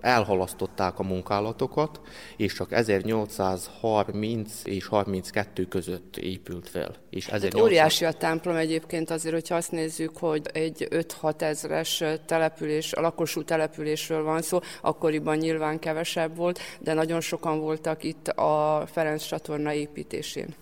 elhalasztották 0.00 0.98
a 0.98 1.02
munkálatokat, 1.02 2.00
és 2.36 2.52
csak 2.52 2.72
1830 2.72 4.60
és 4.64 4.86
32 4.86 5.64
között 5.66 6.16
épült 6.16 6.68
fel. 6.68 6.94
És 7.10 7.26
1800... 7.26 7.52
hát 7.52 7.62
óriási 7.62 8.04
a 8.04 8.12
templom 8.12 8.56
egyébként 8.56 9.10
azért, 9.10 9.34
hogyha 9.34 9.54
azt 9.54 9.70
nézzük, 9.70 10.16
hogy 10.16 10.46
egy 10.52 10.88
5-6 10.90 11.40
ezres 11.40 12.04
település, 12.26 12.92
a 12.92 13.00
lakosú 13.00 13.44
településről 13.44 14.22
van 14.22 14.42
szó, 14.42 14.58
akkoriban 14.80 15.36
nyilván 15.36 15.78
kevesebb 15.78 16.36
volt, 16.36 16.58
de 16.80 16.92
nagyon 16.92 17.20
sokan 17.20 17.60
voltak 17.60 18.04
itt 18.04 18.28
a 18.28 18.84
Ferenc 18.92 19.22
csatorna 19.22 19.72
építésén. 19.72 20.54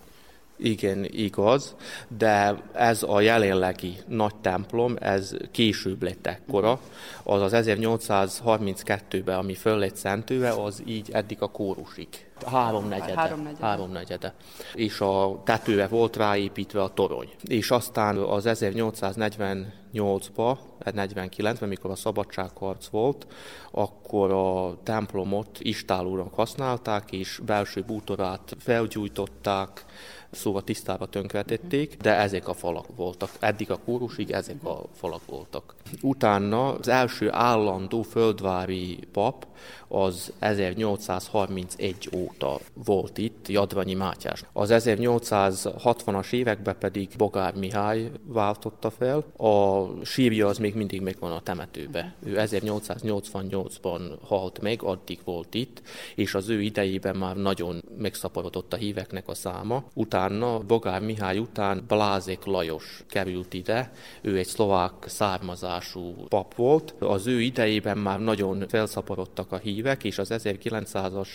Igen, 0.56 1.04
igaz, 1.04 1.74
de 2.08 2.62
ez 2.72 3.02
a 3.02 3.20
jelenlegi 3.20 3.96
nagy 4.06 4.34
templom, 4.34 4.96
ez 5.00 5.36
később 5.50 6.02
lett 6.02 6.26
ekkora. 6.26 6.80
Az 7.22 7.40
az 7.40 7.52
1832-ben, 7.54 9.38
ami 9.38 9.54
föl 9.54 9.78
lett 9.78 9.96
szentőve, 9.96 10.50
az 10.50 10.82
így 10.86 11.10
eddig 11.12 11.42
a 11.42 11.46
kórusig. 11.46 12.08
Háromnegyede. 12.46 13.20
Háromnegyede. 13.20 13.66
Háromnegyede. 13.66 14.34
És 14.74 15.00
a 15.00 15.40
tetőre 15.44 15.86
volt 15.86 16.16
ráépítve 16.16 16.82
a 16.82 16.88
torony. 16.88 17.28
És 17.44 17.70
aztán 17.70 18.16
az 18.16 18.44
1848-ba, 18.46 20.58
49-ben, 20.84 21.68
mikor 21.68 21.90
a 21.90 21.96
szabadságharc 21.96 22.86
volt, 22.86 23.26
akkor 23.70 24.32
a 24.32 24.78
templomot 24.82 25.58
istálónak 25.60 26.34
használták, 26.34 27.12
és 27.12 27.40
belső 27.46 27.82
bútorát 27.82 28.56
felgyújtották, 28.58 29.84
szóval 30.34 30.62
tisztába 30.64 31.06
tönkretették, 31.06 31.96
de 31.96 32.14
ezek 32.14 32.48
a 32.48 32.54
falak 32.54 32.86
voltak. 32.96 33.30
Eddig 33.40 33.70
a 33.70 33.78
kórusig 33.84 34.30
ezek 34.30 34.64
a 34.64 34.82
falak 34.92 35.26
voltak. 35.26 35.74
Utána 36.00 36.68
az 36.68 36.88
első 36.88 37.32
állandó 37.32 38.02
földvári 38.02 38.98
pap 39.12 39.46
az 39.94 40.32
1831 40.38 42.08
óta 42.16 42.58
volt 42.84 43.18
itt, 43.18 43.48
Jadvanyi 43.48 43.94
Mátyás. 43.94 44.44
Az 44.52 44.70
1860-as 44.72 46.32
években 46.32 46.76
pedig 46.78 47.08
Bogár 47.16 47.54
Mihály 47.54 48.10
váltotta 48.26 48.90
fel. 48.90 49.24
A 49.36 49.84
sírja 50.04 50.46
az 50.46 50.58
még 50.58 50.74
mindig 50.74 51.00
megvan 51.00 51.32
a 51.32 51.40
temetőbe. 51.40 52.14
Ő 52.24 52.34
1888-ban 52.36 54.00
halt 54.22 54.60
meg, 54.60 54.82
addig 54.82 55.18
volt 55.24 55.54
itt, 55.54 55.82
és 56.14 56.34
az 56.34 56.48
ő 56.48 56.60
idejében 56.60 57.16
már 57.16 57.36
nagyon 57.36 57.82
megszaporodott 57.98 58.72
a 58.72 58.76
híveknek 58.76 59.28
a 59.28 59.34
száma. 59.34 59.84
Utána 59.94 60.58
Bogár 60.58 61.00
Mihály 61.00 61.38
után 61.38 61.84
Blázek 61.88 62.44
Lajos 62.44 63.04
került 63.08 63.54
ide, 63.54 63.92
ő 64.22 64.38
egy 64.38 64.46
szlovák 64.46 64.92
származású 65.06 66.14
pap 66.28 66.54
volt. 66.54 66.94
Az 66.98 67.26
ő 67.26 67.40
idejében 67.40 67.98
már 67.98 68.20
nagyon 68.20 68.64
felszaporodtak 68.68 69.52
a 69.52 69.56
hívek, 69.56 69.82
és 70.02 70.18
az 70.18 70.32
1900-as 70.32 71.28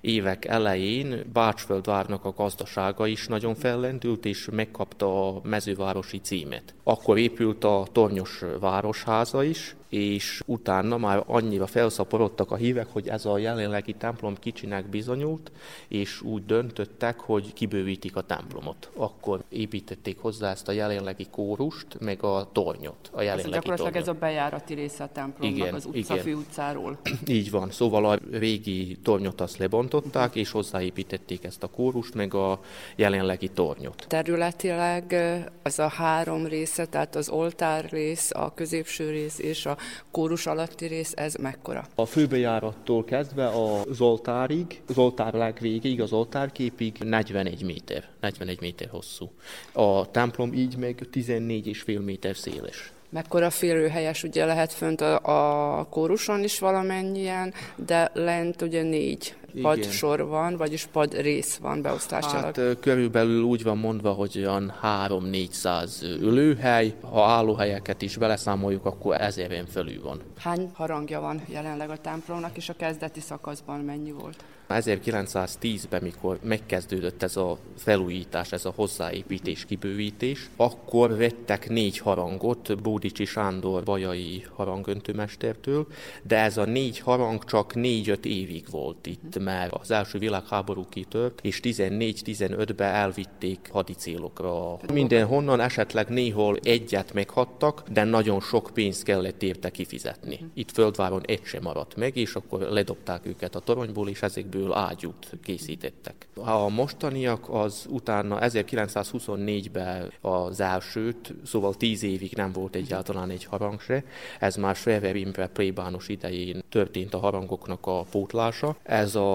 évek 0.00 0.44
elején 0.44 1.24
Bácsföldvárnak 1.32 2.24
a 2.24 2.32
gazdasága 2.32 3.06
is 3.06 3.26
nagyon 3.26 3.54
fellendült, 3.54 4.24
és 4.24 4.48
megkapta 4.52 5.28
a 5.28 5.40
mezővárosi 5.42 6.20
címet. 6.20 6.74
Akkor 6.82 7.18
épült 7.18 7.64
a 7.64 7.86
Tornyos 7.92 8.42
Városháza 8.60 9.42
is, 9.42 9.76
és 9.92 10.42
utána 10.46 10.96
már 10.96 11.22
annyira 11.26 11.66
felszaporodtak 11.66 12.50
a 12.50 12.56
hívek, 12.56 12.86
hogy 12.92 13.08
ez 13.08 13.24
a 13.24 13.38
jelenlegi 13.38 13.92
templom 13.92 14.34
kicsinek 14.38 14.88
bizonyult, 14.88 15.52
és 15.88 16.22
úgy 16.22 16.46
döntöttek, 16.46 17.20
hogy 17.20 17.52
kibővítik 17.52 18.16
a 18.16 18.20
templomot. 18.20 18.90
Akkor 18.96 19.42
építették 19.48 20.18
hozzá 20.18 20.50
ezt 20.50 20.68
a 20.68 20.72
jelenlegi 20.72 21.26
kórust, 21.30 21.86
meg 22.00 22.22
a 22.22 22.48
tornyot, 22.52 23.10
a 23.10 23.22
jelenlegi 23.22 23.48
ez 23.48 23.54
gyakorlatilag 23.54 23.92
tornyot. 23.92 24.08
ez 24.08 24.08
a 24.08 24.18
bejárati 24.18 24.74
része 24.74 25.04
a 25.04 25.08
templomnak 25.12 25.58
Igen, 25.58 25.74
az 25.74 25.84
utca 25.84 25.98
igen. 25.98 26.24
főutcáról. 26.24 26.98
Így 27.26 27.50
van, 27.50 27.70
szóval 27.70 28.04
a 28.04 28.18
régi 28.30 28.98
tornyot 29.02 29.40
azt 29.40 29.58
lebontották, 29.58 30.34
és 30.34 30.50
hozzáépítették 30.50 31.44
ezt 31.44 31.62
a 31.62 31.68
kórust, 31.68 32.14
meg 32.14 32.34
a 32.34 32.60
jelenlegi 32.96 33.48
tornyot. 33.48 34.04
Területileg 34.08 35.14
az 35.62 35.78
a 35.78 35.88
három 35.88 36.46
része, 36.46 36.86
tehát 36.86 37.14
az 37.16 37.28
oltár 37.28 37.88
rész, 37.90 38.30
a 38.34 38.54
középső 38.54 39.10
rész 39.10 39.38
és 39.38 39.66
a 39.66 39.76
kórus 40.10 40.46
alatti 40.46 40.86
rész, 40.86 41.12
ez 41.16 41.34
mekkora? 41.34 41.84
A 41.94 42.06
főbejárattól 42.06 43.04
kezdve 43.04 43.48
az 43.48 44.00
oltárig, 44.00 44.82
az 44.88 44.98
oltár 44.98 45.32
legvégéig, 45.32 46.00
az 46.00 46.12
oltárképig 46.12 46.96
41 47.04 47.64
méter, 47.64 48.08
41 48.20 48.60
méter 48.60 48.88
hosszú. 48.88 49.30
A 49.72 50.10
templom 50.10 50.52
így 50.52 50.76
meg 50.76 51.06
14,5 51.12 52.04
méter 52.04 52.36
széles. 52.36 52.92
Mekkora 53.12 53.50
félőhelyes 53.50 54.22
ugye 54.22 54.44
lehet 54.44 54.72
fönt 54.72 55.00
a, 55.00 55.78
a 55.78 55.84
kóruson 55.84 56.42
is 56.42 56.58
valamennyien, 56.58 57.54
de 57.76 58.10
lent 58.14 58.62
ugye 58.62 58.82
négy 58.82 59.34
pad 59.62 59.78
Igen. 59.78 59.90
sor 59.90 60.26
van, 60.26 60.56
vagyis 60.56 60.86
pad 60.86 61.14
rész 61.20 61.56
van 61.56 61.82
beosztásilag. 61.82 62.44
Hát 62.44 62.60
körülbelül 62.80 63.42
úgy 63.42 63.62
van 63.62 63.78
mondva, 63.78 64.12
hogy 64.12 64.38
olyan 64.38 64.72
3-400 64.82 66.02
ülőhely, 66.02 66.94
ha 67.00 67.24
állóhelyeket 67.24 68.02
is 68.02 68.16
beleszámoljuk, 68.16 68.84
akkor 68.84 69.20
ezeren 69.20 69.66
fölül 69.66 70.02
van. 70.02 70.20
Hány 70.38 70.70
harangja 70.74 71.20
van 71.20 71.42
jelenleg 71.48 71.90
a 71.90 71.96
templomnak, 71.96 72.56
és 72.56 72.68
a 72.68 72.74
kezdeti 72.76 73.20
szakaszban 73.20 73.80
mennyi 73.80 74.12
volt? 74.12 74.44
1910-ben, 74.80 76.02
mikor 76.02 76.38
megkezdődött 76.42 77.22
ez 77.22 77.36
a 77.36 77.58
felújítás, 77.76 78.52
ez 78.52 78.64
a 78.64 78.72
hozzáépítés, 78.76 79.64
kibővítés, 79.64 80.48
akkor 80.56 81.16
vettek 81.16 81.68
négy 81.68 81.98
harangot 81.98 82.82
Bódicsi 82.82 83.24
Sándor 83.24 83.82
bajai 83.82 84.44
harangöntőmestertől, 84.54 85.86
de 86.22 86.38
ez 86.38 86.56
a 86.56 86.64
négy 86.64 86.98
harang 86.98 87.44
csak 87.44 87.74
négy-öt 87.74 88.24
évig 88.24 88.64
volt 88.70 89.06
itt, 89.06 89.38
mert 89.42 89.74
az 89.74 89.90
első 89.90 90.18
világháború 90.18 90.86
kitört, 90.88 91.40
és 91.42 91.60
14-15-ben 91.62 92.94
elvitték 92.94 93.68
hadicélokra. 93.72 94.78
Mindenhonnan 94.92 95.60
esetleg 95.60 96.08
néhol 96.08 96.56
egyet 96.62 97.12
meghattak, 97.12 97.82
de 97.88 98.04
nagyon 98.04 98.40
sok 98.40 98.70
pénzt 98.74 99.02
kellett 99.02 99.42
érte 99.42 99.70
kifizetni. 99.70 100.50
Itt 100.54 100.70
Földváron 100.70 101.20
egy 101.26 101.44
sem 101.44 101.62
maradt 101.62 101.96
meg, 101.96 102.16
és 102.16 102.34
akkor 102.34 102.60
ledobták 102.60 103.26
őket 103.26 103.54
a 103.54 103.60
toronyból, 103.60 104.08
és 104.08 104.22
ezekből 104.22 104.72
ágyút 104.72 105.30
készítettek. 105.42 106.28
A 106.34 106.68
mostaniak 106.68 107.48
az 107.50 107.86
utána 107.90 108.38
1924-ben 108.40 110.12
az 110.20 110.60
elsőt, 110.60 111.34
szóval 111.44 111.74
tíz 111.74 112.02
évig 112.02 112.32
nem 112.36 112.52
volt 112.52 112.74
egyáltalán 112.74 113.30
egy 113.30 113.44
harang 113.44 113.80
se. 113.80 114.04
Ez 114.38 114.56
már 114.56 114.76
Svever 114.76 115.16
Imre 115.16 115.46
plébános 115.46 116.08
idején 116.08 116.62
történt 116.68 117.14
a 117.14 117.18
harangoknak 117.18 117.86
a 117.86 118.04
pótlása. 118.10 118.76
Ez 118.82 119.14
a 119.14 119.31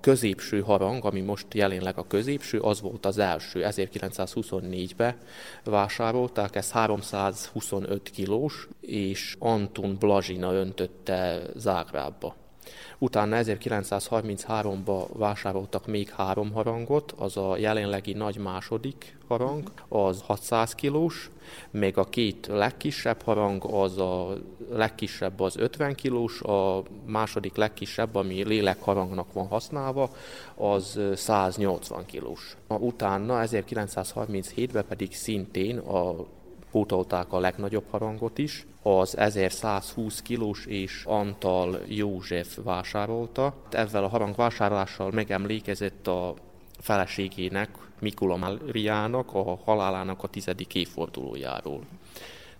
középső 0.00 0.60
harang, 0.60 1.04
ami 1.04 1.20
most 1.20 1.46
jelenleg 1.54 1.98
a 1.98 2.06
középső, 2.06 2.58
az 2.58 2.80
volt 2.80 3.06
az 3.06 3.18
első. 3.18 3.66
1924-ben 3.68 5.14
vásárolták, 5.64 6.56
ez 6.56 6.70
325 6.70 8.10
kilós, 8.10 8.68
és 8.80 9.36
Anton 9.38 9.96
Blazsina 9.98 10.52
öntötte 10.52 11.42
Zágrábba. 11.56 12.45
Utána 12.98 13.36
1933-ban 13.40 15.08
vásároltak 15.12 15.86
még 15.86 16.10
három 16.10 16.52
harangot, 16.52 17.14
az 17.18 17.36
a 17.36 17.56
jelenlegi 17.56 18.12
nagy 18.12 18.38
második 18.38 19.16
harang, 19.28 19.70
az 19.88 20.22
600 20.26 20.74
kilós, 20.74 21.30
még 21.70 21.98
a 21.98 22.04
két 22.04 22.46
legkisebb 22.46 23.22
harang, 23.22 23.64
az 23.64 23.98
a 23.98 24.36
legkisebb 24.70 25.40
az 25.40 25.56
50 25.56 25.94
kilós, 25.94 26.40
a 26.40 26.82
második 27.06 27.56
legkisebb, 27.56 28.14
ami 28.14 28.44
lélekharangnak 28.44 29.32
van 29.32 29.46
használva, 29.46 30.10
az 30.54 31.00
180 31.14 32.06
kilós. 32.06 32.56
Utána 32.68 33.40
1937-ben 33.42 34.84
pedig 34.88 35.14
szintén 35.14 35.78
a 35.78 36.26
pótolták 36.70 37.32
a 37.32 37.38
legnagyobb 37.38 37.84
harangot 37.90 38.38
is, 38.38 38.66
az 38.82 39.16
1120 39.16 40.22
kilós 40.22 40.66
és 40.66 41.04
Antal 41.04 41.80
József 41.86 42.58
vásárolta. 42.64 43.54
Ezzel 43.70 44.04
a 44.04 44.08
harang 44.08 44.36
vásárlással 44.36 45.10
megemlékezett 45.10 46.06
a 46.06 46.34
feleségének, 46.78 47.70
Mikula 48.00 48.36
Máriának 48.36 49.34
a 49.34 49.58
halálának 49.64 50.22
a 50.22 50.28
tizedik 50.28 50.74
évfordulójáról. 50.74 51.80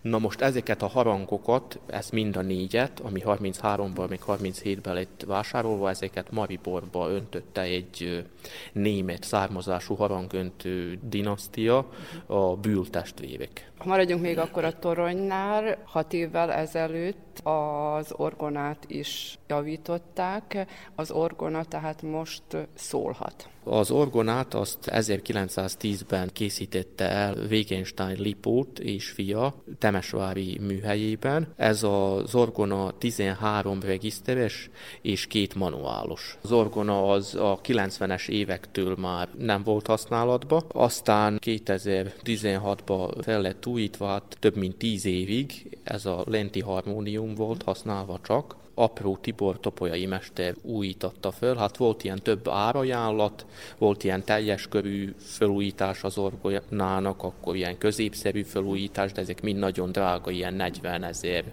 Na 0.01 0.19
most 0.19 0.41
ezeket 0.41 0.83
a 0.83 0.87
harangokat, 0.87 1.79
ezt 1.87 2.13
mind 2.13 2.37
a 2.37 2.43
négyet, 2.43 3.01
ami 3.01 3.23
33-ban, 3.25 4.09
még 4.09 4.21
37-ben 4.27 4.95
lett 4.95 5.25
vásárolva, 5.27 5.91
ezeket 5.91 6.31
Mariborba 6.31 7.11
öntötte 7.11 7.61
egy 7.61 8.25
német 8.73 9.23
származású 9.23 9.95
harangöntő 9.95 10.99
dinasztia, 11.03 11.89
a 12.27 12.57
Bül 12.57 12.91
testvérek. 12.91 13.71
Maradjunk 13.85 14.23
még 14.23 14.39
akkor 14.39 14.65
a 14.65 14.79
toronynál. 14.79 15.79
Hat 15.85 16.13
évvel 16.13 16.53
ezelőtt 16.53 17.41
az 17.43 18.13
orgonát 18.17 18.85
is 18.87 19.39
javították. 19.47 20.67
Az 20.95 21.11
orgona 21.11 21.65
tehát 21.65 22.03
most 22.03 22.43
szólhat. 22.75 23.49
Az 23.69 23.91
orgonát 23.91 24.55
azt 24.55 24.79
1910-ben 24.87 26.31
készítette 26.33 27.09
el 27.09 27.37
Wegenstein 27.51 28.21
Lipót 28.21 28.79
és 28.79 29.09
fia 29.11 29.55
Temesvári 29.79 30.59
műhelyében. 30.61 31.53
Ez 31.57 31.83
az 31.83 32.35
orgona 32.35 32.93
13 32.99 33.81
regiszteres 33.81 34.71
és 35.03 35.27
két 35.27 35.55
manuálos. 35.55 36.39
Az 36.43 36.53
orgona 36.53 37.11
az 37.11 37.35
a 37.35 37.61
90-es 37.63 38.29
évektől 38.29 38.97
már 38.99 39.29
nem 39.39 39.63
volt 39.63 39.87
használatba, 39.87 40.63
aztán 40.69 41.39
2016-ban 41.45 43.23
fel 43.23 43.41
lett 43.41 43.67
újítva, 43.67 44.07
hát 44.07 44.37
több 44.41 44.57
mint 44.57 44.77
10 44.77 45.05
évig 45.05 45.79
ez 45.85 46.07
a 46.07 46.25
lenti 46.27 46.61
harmónium 46.61 47.35
volt 47.35 47.63
használva 47.63 48.19
csak, 48.23 48.57
apró 48.79 49.17
Tibor 49.17 49.61
topolyai 49.61 50.07
mester 50.07 50.55
újította 50.63 51.31
föl. 51.31 51.57
Hát 51.57 51.77
volt 51.77 52.05
ilyen 52.05 52.23
több 52.23 52.49
árajánlat, 52.49 53.47
volt 53.79 54.05
ilyen 54.05 54.25
teljes 54.25 54.69
körű 54.69 55.15
felújítás 55.19 56.05
az 56.05 56.19
orgonának, 56.19 57.23
akkor 57.23 57.57
ilyen 57.57 57.79
középszerű 57.79 58.43
felújítás, 58.43 59.13
de 59.13 59.21
ezek 59.21 59.43
mind 59.43 59.59
nagyon 59.59 59.93
drága, 59.93 60.31
ilyen 60.31 60.55
40 60.55 61.05
ezer, 61.05 61.45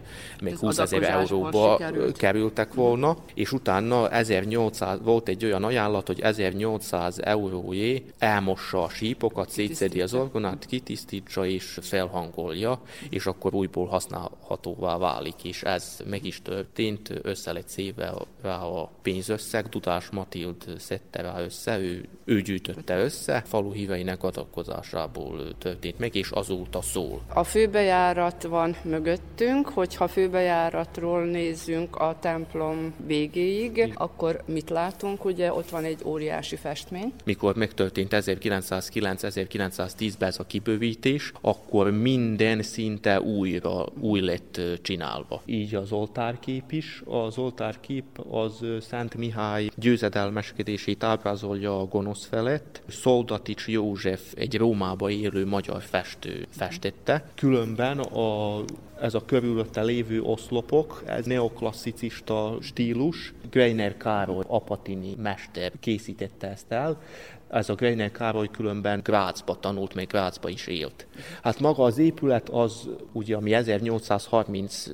még 0.42 0.54
Ez 0.54 0.60
20 0.60 0.78
ezer 0.78 1.04
euróba 1.04 1.72
sikerült. 1.72 2.18
kerültek 2.18 2.74
volna, 2.74 3.18
és 3.34 3.52
utána 3.52 4.10
1800, 4.10 5.00
volt 5.04 5.28
egy 5.28 5.46
olyan 5.46 5.64
ajánlat, 5.64 6.08
hogy 6.08 6.20
1800 6.20 7.20
eurójé 7.20 8.04
elmossa 8.18 8.84
a 8.84 8.90
sípokat, 8.90 9.50
szétszedi 9.50 10.02
az 10.02 10.14
orgonát, 10.14 10.66
kitisztítsa 10.66 11.46
és 11.46 11.78
felhangolja, 11.82 12.82
és 13.10 13.26
akkor 13.26 13.54
újból 13.54 13.88
használhatóvá 13.88 14.98
válik, 14.98 15.44
és 15.44 15.64
ez 15.64 15.98
meg 16.06 16.26
is 16.26 16.42
történt, 16.42 17.13
össze 17.22 17.52
lett 17.52 17.68
széve 17.68 18.14
rá 18.42 18.62
a 18.62 18.92
pénzösszeg, 19.02 19.66
Dudás 19.66 20.10
Matild 20.10 20.56
szedte 20.78 21.22
rá 21.22 21.40
össze, 21.40 21.80
ő, 21.80 22.08
ő 22.26 22.42
gyűjtötte 22.42 22.98
össze, 22.98 23.44
falu 23.46 23.72
híveinek 23.72 24.24
adakozásából 24.24 25.58
történt 25.58 26.00
meg, 26.00 26.16
és 26.16 26.30
azóta 26.30 26.82
szól. 26.82 27.22
A 27.34 27.44
főbejárat 27.44 28.44
van 28.44 28.76
mögöttünk, 28.84 29.70
hogyha 29.70 30.08
főbejáratról 30.08 31.24
nézzünk 31.24 31.96
a 31.96 32.18
templom 32.20 32.94
végéig, 33.06 33.94
akkor 33.96 34.42
mit 34.46 34.70
látunk? 34.70 35.26
Ugye 35.26 35.54
ott 35.54 35.70
van 35.70 35.84
egy 35.84 36.02
óriási 36.06 36.56
festmény. 36.56 37.14
mikor 37.26 37.56
megtörtént 37.56 38.16
1909-1910-ben 38.16 40.30
ez 40.30 40.40
a 40.40 40.44
kibővítés, 40.44 41.32
akkor 41.42 41.92
minden 41.92 42.62
szinte 42.62 43.22
újra, 43.22 43.86
új 44.00 44.20
lett 44.20 44.62
csinálva. 44.82 45.42
Így 45.46 45.76
az 45.76 45.92
oltárkép 45.92 46.72
is, 46.72 47.03
az 47.06 47.38
oltárkép 47.38 48.06
az 48.32 48.66
Szent 48.82 49.16
Mihály 49.16 49.70
győzedelmeskedését 49.76 51.04
ábrázolja 51.04 51.80
a 51.80 51.86
gonosz 51.86 52.26
felett. 52.26 52.82
Szoldatics 52.88 53.68
József, 53.68 54.34
egy 54.36 54.58
Rómába 54.58 55.10
élő 55.10 55.46
magyar 55.46 55.82
festő 55.82 56.46
festette. 56.50 57.26
Különben 57.36 58.00
a 58.00 58.62
ez 59.02 59.14
a 59.14 59.26
körülötte 59.26 59.82
lévő 59.82 60.22
oszlopok, 60.22 61.04
ez 61.06 61.26
neoklasszicista 61.26 62.58
stílus. 62.62 63.34
Greiner 63.50 63.98
Károly 63.98 64.44
apatini 64.48 65.16
mester 65.18 65.72
készítette 65.80 66.48
ezt 66.48 66.72
el. 66.72 67.02
Ez 67.50 67.70
a 67.70 67.76
Greiner 67.76 68.12
Károly 68.12 68.50
különben 68.52 69.00
Grácsba 69.04 69.60
tanult, 69.60 69.94
még 69.94 70.08
Grácsba 70.08 70.50
is 70.50 70.68
élt. 70.68 71.08
Hát 71.42 71.60
maga 71.60 71.84
az 71.84 71.98
épület 71.98 72.50
az, 72.50 72.90
ugye, 73.12 73.36
ami 73.36 73.54
1830 73.54 74.86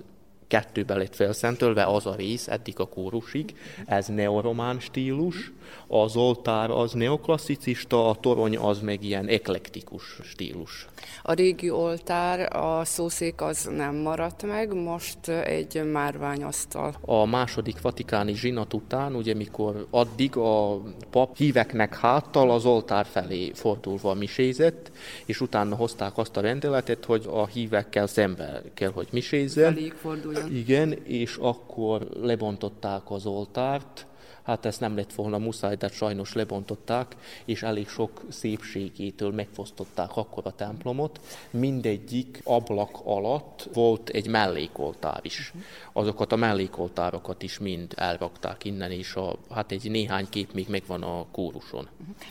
kettőbe 0.49 0.95
lett 0.95 1.15
felszentölve 1.15 1.83
az 1.83 2.05
a 2.05 2.15
rész, 2.15 2.47
eddig 2.47 2.79
a 2.79 2.85
kórusig, 2.85 3.55
ez 3.85 4.07
neoromán 4.07 4.79
stílus, 4.79 5.51
az 5.87 6.15
oltár 6.15 6.69
az 6.69 6.91
neoklasszicista, 6.91 8.09
a 8.09 8.15
torony 8.15 8.57
az 8.57 8.79
meg 8.79 9.03
ilyen 9.03 9.27
eklektikus 9.27 10.19
stílus. 10.23 10.87
A 11.23 11.33
régi 11.33 11.69
oltár, 11.69 12.55
a 12.55 12.85
szószék 12.85 13.41
az 13.41 13.69
nem 13.75 13.95
maradt 13.95 14.43
meg, 14.43 14.73
most 14.73 15.27
egy 15.27 15.83
márványasztal. 15.91 16.93
A 17.01 17.25
második 17.25 17.81
vatikáni 17.81 18.35
zsinat 18.35 18.73
után, 18.73 19.15
ugye 19.15 19.33
mikor 19.33 19.87
addig 19.89 20.37
a 20.37 20.81
pap 21.09 21.37
híveknek 21.37 21.95
háttal 21.95 22.51
az 22.51 22.65
oltár 22.65 23.05
felé 23.05 23.51
fordulva 23.53 24.13
misézett, 24.13 24.91
és 25.25 25.41
utána 25.41 25.75
hozták 25.75 26.17
azt 26.17 26.37
a 26.37 26.41
rendeletet, 26.41 27.05
hogy 27.05 27.25
a 27.29 27.45
hívekkel 27.45 28.07
szembe 28.07 28.61
kell, 28.73 28.91
hogy 28.91 29.07
misézzen. 29.11 29.73
Feléig 29.73 29.93
forduljon. 29.93 30.38
Igen, 30.47 30.91
és 30.91 31.35
akkor 31.35 32.07
lebontották 32.21 33.11
az 33.11 33.25
oltárt, 33.25 34.05
Hát 34.49 34.65
ezt 34.65 34.79
nem 34.79 34.95
lett 34.95 35.13
volna 35.13 35.37
muszáj, 35.37 35.75
de 35.75 35.87
sajnos 35.87 36.33
lebontották, 36.33 37.15
és 37.45 37.63
elég 37.63 37.87
sok 37.87 38.21
szépségétől 38.29 39.31
megfosztották 39.31 40.17
akkor 40.17 40.43
a 40.45 40.51
templomot. 40.51 41.19
Mindegyik 41.51 42.41
ablak 42.43 42.99
alatt 43.03 43.69
volt 43.73 44.09
egy 44.09 44.27
mellékoltár 44.27 45.19
is. 45.21 45.53
Azokat 45.93 46.31
a 46.31 46.35
mellékoltárokat 46.35 47.43
is 47.43 47.59
mind 47.59 47.93
elrakták 47.95 48.65
innen, 48.65 48.91
és 48.91 49.15
a, 49.15 49.35
hát 49.49 49.71
egy 49.71 49.91
néhány 49.91 50.29
kép 50.29 50.53
még 50.53 50.67
megvan 50.69 51.03
a 51.03 51.25
kóruson. 51.31 51.87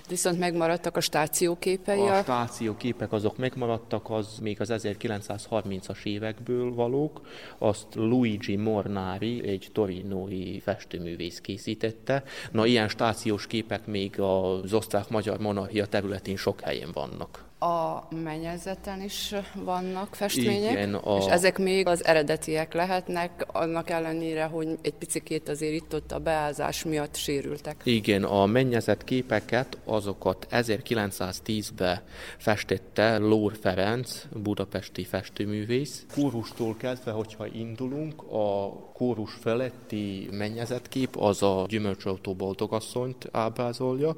Viszont 0.08 0.38
megmaradtak 0.38 0.96
a 0.96 1.00
stációképei? 1.00 2.00
A 2.00 2.22
stációképek 2.22 3.12
azok 3.12 3.36
megmaradtak, 3.36 4.10
az 4.10 4.38
még 4.40 4.60
az 4.60 4.72
1930-as 4.72 6.04
évekből 6.04 6.74
valók. 6.74 7.20
Azt 7.58 7.86
Luigi 7.94 8.56
Mornari, 8.56 9.48
egy 9.48 9.68
torinói 9.72 10.60
festőművész 10.60 11.40
készített, 11.40 12.07
tette. 12.08 12.22
Na, 12.52 12.66
ilyen 12.66 12.88
stációs 12.88 13.46
képek 13.46 13.86
még 13.86 14.20
az 14.20 14.72
osztrák-magyar 14.72 15.38
monarchia 15.38 15.86
területén 15.86 16.36
sok 16.36 16.60
helyen 16.60 16.90
vannak. 16.92 17.47
A 17.60 18.02
mennyezeten 18.22 19.02
is 19.02 19.34
vannak 19.54 20.14
festmények, 20.14 20.72
Igen, 20.72 20.94
a... 20.94 21.16
és 21.16 21.26
ezek 21.26 21.58
még 21.58 21.86
az 21.86 22.04
eredetiek 22.04 22.74
lehetnek, 22.74 23.46
annak 23.52 23.90
ellenére, 23.90 24.44
hogy 24.44 24.78
egy 24.82 24.92
picikét 24.92 25.48
azért 25.48 25.72
itt 25.72 25.94
ott 25.94 26.12
a 26.12 26.18
beázás 26.18 26.84
miatt 26.84 27.14
sérültek. 27.14 27.80
Igen, 27.84 28.24
a 28.24 28.46
mennyezet 28.46 29.04
képeket, 29.04 29.78
azokat 29.84 30.46
1910-ben 30.50 32.00
festette 32.36 33.16
Lór 33.16 33.56
Ferenc, 33.60 34.24
budapesti 34.42 35.04
festőművész. 35.04 36.06
Kórustól 36.14 36.76
kezdve, 36.76 37.10
hogyha 37.10 37.46
indulunk, 37.46 38.22
a 38.22 38.72
kórus 38.92 39.32
feletti 39.40 40.28
mennyezetkép 40.30 41.16
az 41.16 41.42
a 41.42 41.64
gyümölcsautó 41.68 42.34
boldogasszonyt 42.34 43.28
ábrázolja, 43.32 44.16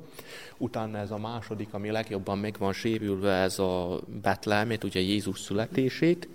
utána 0.56 0.98
ez 0.98 1.10
a 1.10 1.18
második, 1.18 1.74
ami 1.74 1.90
legjobban 1.90 2.38
meg 2.38 2.56
van 2.58 2.72
sérülve, 2.72 3.29
ez 3.32 3.58
a 3.58 4.00
Betlehemét, 4.22 4.84
ugye 4.84 5.00
Jézus 5.00 5.40
születését, 5.40 6.28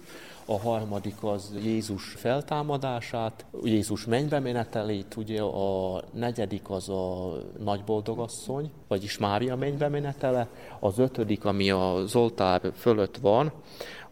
a 0.45 0.59
harmadik 0.59 1.23
az 1.23 1.53
Jézus 1.63 2.03
feltámadását, 2.03 3.45
Jézus 3.63 4.05
mennybe 4.05 4.39
menetelét, 4.39 5.15
ugye 5.15 5.41
a 5.41 6.01
negyedik 6.13 6.69
az 6.69 6.89
a 6.89 7.37
nagy 7.63 7.83
boldogasszony, 7.83 8.71
vagyis 8.87 9.17
Mária 9.17 9.55
mennybe 9.55 9.87
menetele, 9.87 10.47
az 10.79 10.97
ötödik, 10.97 11.45
ami 11.45 11.69
a 11.69 12.03
Zoltár 12.05 12.71
fölött 12.75 13.17
van, 13.17 13.51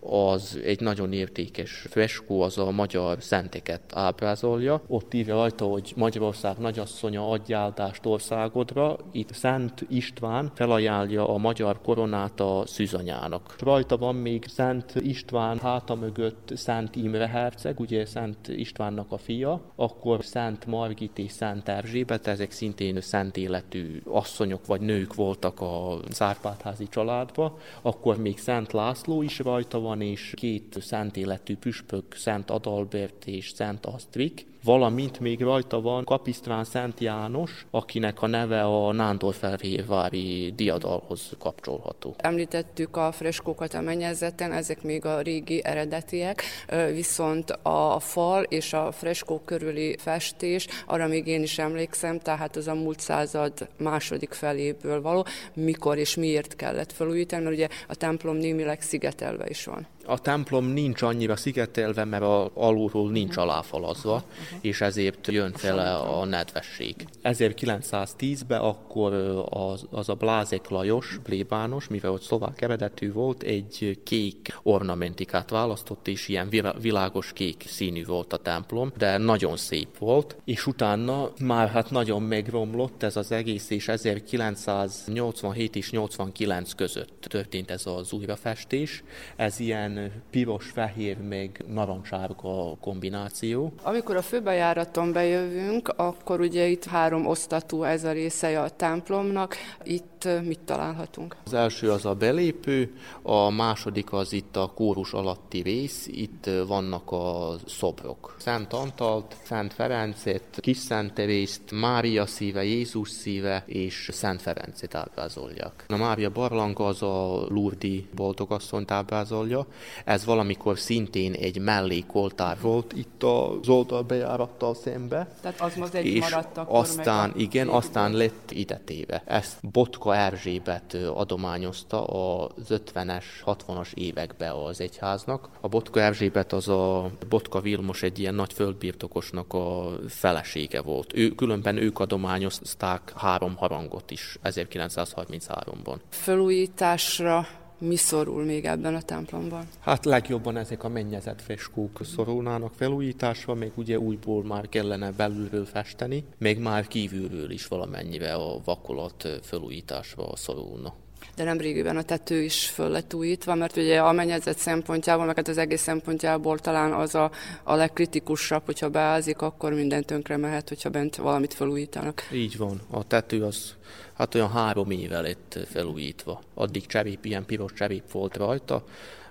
az 0.09 0.59
egy 0.63 0.80
nagyon 0.80 1.13
értékes 1.13 1.71
freskó, 1.89 2.41
az 2.41 2.57
a 2.57 2.71
magyar 2.71 3.17
szenteket 3.21 3.81
ábrázolja. 3.93 4.81
Ott 4.88 5.13
írja 5.13 5.35
rajta, 5.35 5.65
hogy 5.65 5.93
Magyarország 5.95 6.57
nagyasszonya 6.57 7.30
adja 7.30 7.57
áldást 7.57 8.05
országodra. 8.05 8.97
Itt 9.11 9.34
Szent 9.34 9.85
István 9.89 10.51
felajánlja 10.55 11.30
a 11.30 11.38
magyar 11.38 11.81
koronát 11.81 12.39
a 12.39 12.63
szűzanyának. 12.65 13.55
Rajta 13.59 13.97
van 13.97 14.15
még 14.15 14.45
Szent 14.47 14.93
István 14.95 15.59
háta 15.59 15.95
mögött 15.95 16.51
Szent 16.55 16.95
Imre 16.95 17.27
herceg, 17.27 17.80
ugye 17.80 18.05
Szent 18.05 18.47
Istvánnak 18.47 19.11
a 19.11 19.17
fia, 19.17 19.61
akkor 19.75 20.25
Szent 20.25 20.65
Margit 20.65 21.17
és 21.17 21.31
Szent 21.31 21.69
Erzsébet, 21.69 22.27
ezek 22.27 22.51
szintén 22.51 23.01
szent 23.01 23.38
életű 23.38 24.01
asszonyok 24.05 24.65
vagy 24.65 24.81
nők 24.81 25.13
voltak 25.13 25.61
a 25.61 25.97
Zárpátházi 26.09 26.88
családba, 26.88 27.57
akkor 27.81 28.17
még 28.17 28.39
Szent 28.39 28.71
László 28.71 29.21
is 29.21 29.39
rajta 29.39 29.80
van, 29.80 29.93
van, 29.94 30.02
és 30.02 30.34
két 30.36 30.78
szent 30.82 31.18
életű 31.18 31.56
püspök, 31.56 32.15
Szent 32.15 32.49
Adalbert 32.49 33.26
és 33.26 33.49
Szent 33.49 33.86
Asztrik, 33.86 34.45
valamint 34.64 35.19
még 35.19 35.41
rajta 35.41 35.81
van 35.81 36.03
Kapisztrán 36.03 36.64
Szent 36.64 36.99
János, 36.99 37.65
akinek 37.72 38.22
a 38.22 38.27
neve 38.27 38.64
a 38.64 38.91
Nándorfelvérvári 38.91 40.53
diadalhoz 40.56 41.31
kapcsolható. 41.40 42.15
Említettük 42.18 42.98
a 42.98 43.11
freskókat 43.11 43.73
a 43.73 43.81
mennyezeten, 43.81 44.52
ezek 44.52 44.84
még 44.84 45.06
a 45.06 45.22
régi 45.22 45.64
eredetiek, 45.64 46.44
viszont 46.91 47.49
a 47.61 47.99
fal 47.99 48.44
és 48.44 48.73
a 48.73 48.91
freskó 48.91 49.41
körüli 49.45 49.95
festés, 49.98 50.68
arra 50.85 51.07
még 51.07 51.27
én 51.27 51.41
is 51.41 51.57
emlékszem, 51.57 52.19
tehát 52.19 52.56
az 52.56 52.68
a 52.68 52.73
múlt 52.73 52.99
század 52.99 53.68
második 53.77 54.31
feléből 54.31 55.02
való, 55.02 55.26
mikor 55.53 55.98
és 55.98 56.15
miért 56.15 56.56
kellett 56.56 56.91
felújítani, 56.91 57.44
mert 57.44 57.56
ugye 57.56 57.68
a 57.88 57.95
templom 57.95 58.35
némileg 58.35 58.81
szigetelve 58.81 59.45
is 59.49 59.65
van. 59.65 59.88
A 60.05 60.19
templom 60.19 60.65
nincs 60.65 61.01
annyira 61.01 61.35
szigetelve, 61.35 62.03
mert 62.05 62.23
a 62.23 62.51
alulról 62.53 63.11
nincs 63.11 63.35
uh-huh. 63.35 63.43
aláfalazva, 63.43 64.13
uh-huh. 64.13 64.59
és 64.61 64.81
ezért 64.81 65.27
jön 65.27 65.51
fel 65.51 66.01
a 66.01 66.25
nedvesség. 66.25 66.95
1910-ben 67.23 68.61
akkor 68.61 69.13
az, 69.49 69.85
az 69.91 70.09
a 70.09 70.13
Blázek 70.13 70.69
Lajos, 70.69 71.19
plébános, 71.23 71.88
mivel 71.88 72.11
ott 72.11 72.21
szlovák 72.21 72.61
eredetű 72.61 73.11
volt, 73.11 73.43
egy 73.43 73.99
kék 74.03 74.57
ornamentikát 74.63 75.49
választott, 75.49 76.07
és 76.07 76.27
ilyen 76.27 76.49
világos 76.81 77.34
kék 77.34 77.63
színű 77.67 78.05
volt 78.05 78.34
a 78.34 78.38
templom, 78.38 78.91
de 78.97 79.17
nagyon 79.17 79.57
szép 79.57 79.97
volt, 79.97 80.35
és 80.45 80.67
utána 80.67 81.31
már 81.39 81.69
hát 81.69 81.89
nagyon 81.89 82.21
megromlott 82.21 83.03
ez 83.03 83.15
az 83.15 83.31
egész, 83.31 83.69
és 83.69 83.88
1987 83.88 85.75
és 85.75 85.91
89 85.91 86.73
között 86.73 87.25
történt 87.30 87.71
ez 87.71 87.85
az 87.85 88.13
újrafestés. 88.13 89.03
Ez 89.35 89.59
ilyen 89.59 89.91
ilyen 89.98 90.24
piros-fehér, 90.30 91.18
még 91.18 91.64
narancsárga 91.68 92.76
kombináció. 92.82 93.74
Amikor 93.84 94.15
a 94.15 94.22
főbejáraton 94.22 95.11
bejövünk, 95.11 95.88
akkor 95.88 96.40
ugye 96.40 96.68
itt 96.68 96.86
három 96.86 97.28
osztatú 97.28 97.84
ez 97.84 98.03
a 98.03 98.11
része 98.11 98.61
a 98.61 98.70
templomnak. 98.70 99.56
Itt 99.84 100.28
mit 100.44 100.60
találhatunk? 100.60 101.36
Az 101.45 101.53
első 101.53 101.91
az 101.91 102.06
a 102.06 102.14
belépő, 102.14 102.94
a 103.22 103.49
második 103.49 104.14
az 104.14 104.34
itt 104.34 104.56
a 104.56 104.72
kórus 104.76 105.14
alatti 105.14 105.61
rész, 105.61 106.07
itt 106.07 106.49
vannak 106.68 107.11
a 107.11 107.56
szobrok. 107.68 108.36
Szent 108.40 108.74
Antalt, 108.74 109.36
Szent 109.44 109.74
Ferencet, 109.74 110.44
Kis 110.60 110.78
Szent 110.78 111.14
Terészt, 111.14 111.61
Mária 111.72 112.26
szíve, 112.26 112.64
Jézus 112.64 113.10
szíve 113.10 113.64
és 113.65 114.10
Szent 114.11 114.41
Ferencet 114.41 114.95
ábrázolják. 114.95 115.86
A 115.88 115.98
Mária 115.98 116.30
barlang 116.30 116.80
az 116.80 117.02
a 117.02 117.45
Lurdi 117.49 118.07
boldogasszonyt 118.15 118.91
ábrázolja, 118.91 119.68
ez 120.05 120.26
valamikor 120.26 120.80
szintén 120.80 121.34
egy 121.34 121.60
mellékoltár 121.60 122.57
volt 122.61 122.93
itt 122.93 123.23
az 123.23 123.69
oldalbejárattal 123.69 124.76
szembe. 124.76 125.27
Tehát 125.41 125.61
az 125.61 125.76
most 125.76 125.93
egy 125.93 126.05
és 126.05 126.19
maradt 126.19 126.57
akkor 126.57 126.80
aztán, 126.80 127.30
meg 127.30 127.39
igen, 127.39 127.68
aztán 127.68 128.11
lett 128.14 128.51
ide 128.51 128.81
téve. 128.85 129.23
Ezt 129.26 129.69
Botka 129.72 130.15
Erzsébet 130.15 130.97
adományozta 131.14 132.05
az 132.05 132.51
50-es, 132.69 133.23
60-as 133.45 133.93
évekbe 133.93 134.51
az 134.51 134.81
egyháznak. 134.81 135.49
A 135.61 135.68
Botka 135.68 135.99
Erzsébet 135.99 136.53
az 136.53 136.68
a 136.68 137.11
Botka 137.30 137.61
Vilmos 137.61 138.03
egy 138.03 138.19
ilyen 138.19 138.35
nagy 138.35 138.53
földbirtokosnak 138.53 139.53
a 139.53 139.91
felesége 140.07 140.81
volt. 140.81 141.14
Ő, 141.15 141.30
különben 141.30 141.77
ők 141.77 141.99
adományozták 141.99 143.14
három 143.15 143.55
harangot 143.55 144.11
is 144.11 144.38
1933-ban. 144.43 145.95
Fölújításra 146.10 147.47
Mi 147.85 147.95
szorul 147.95 148.43
még 148.43 148.65
ebben 148.65 148.95
a 148.95 149.01
templomban? 149.01 149.68
Hát 149.80 150.05
legjobban 150.05 150.57
ezek 150.57 150.84
a 150.84 150.89
mennyezett 150.89 151.41
feskók 151.41 151.99
szorulnának 152.03 152.73
felújításra, 152.76 153.53
még 153.53 153.72
ugye 153.76 153.99
újból 153.99 154.43
már 154.43 154.69
kellene 154.69 155.11
belülről 155.11 155.65
festeni, 155.65 156.23
még 156.38 156.60
már 156.60 156.88
kívülről 156.88 157.51
is 157.51 157.68
valamennyivel 157.68 158.39
a 158.39 158.61
vakolat 158.65 159.39
felújításra 159.41 160.35
szorulna 160.35 160.93
de 161.35 161.43
nem 161.43 161.57
régiben 161.57 161.97
a 161.97 162.01
tető 162.01 162.41
is 162.41 162.69
föl 162.69 162.89
lett 162.89 163.14
újítva, 163.14 163.55
mert 163.55 163.77
ugye 163.77 163.99
a 163.99 164.11
mennyezet 164.11 164.57
szempontjából, 164.57 165.26
meg 165.26 165.35
hát 165.35 165.47
az 165.47 165.57
egész 165.57 165.81
szempontjából 165.81 166.60
talán 166.60 166.93
az 166.93 167.15
a, 167.15 167.31
a 167.64 167.76
legkritikusabb, 167.76 168.65
hogyha 168.65 168.89
beázik, 168.89 169.41
akkor 169.41 169.73
minden 169.73 170.03
tönkre 170.03 170.38
mehet, 170.38 170.69
hogyha 170.69 170.89
bent 170.89 171.15
valamit 171.15 171.53
felújítanak. 171.53 172.27
Így 172.34 172.57
van. 172.57 172.81
A 172.89 173.07
tető 173.07 173.43
az 173.43 173.76
hát 174.14 174.35
olyan 174.35 174.52
három 174.52 174.91
éve 174.91 175.22
lett 175.22 175.60
felújítva. 175.65 176.41
Addig 176.53 176.85
cserép, 176.85 177.26
ilyen 177.26 177.45
piros 177.45 177.73
cserép 177.73 178.11
volt 178.11 178.38
rajta, 178.38 178.84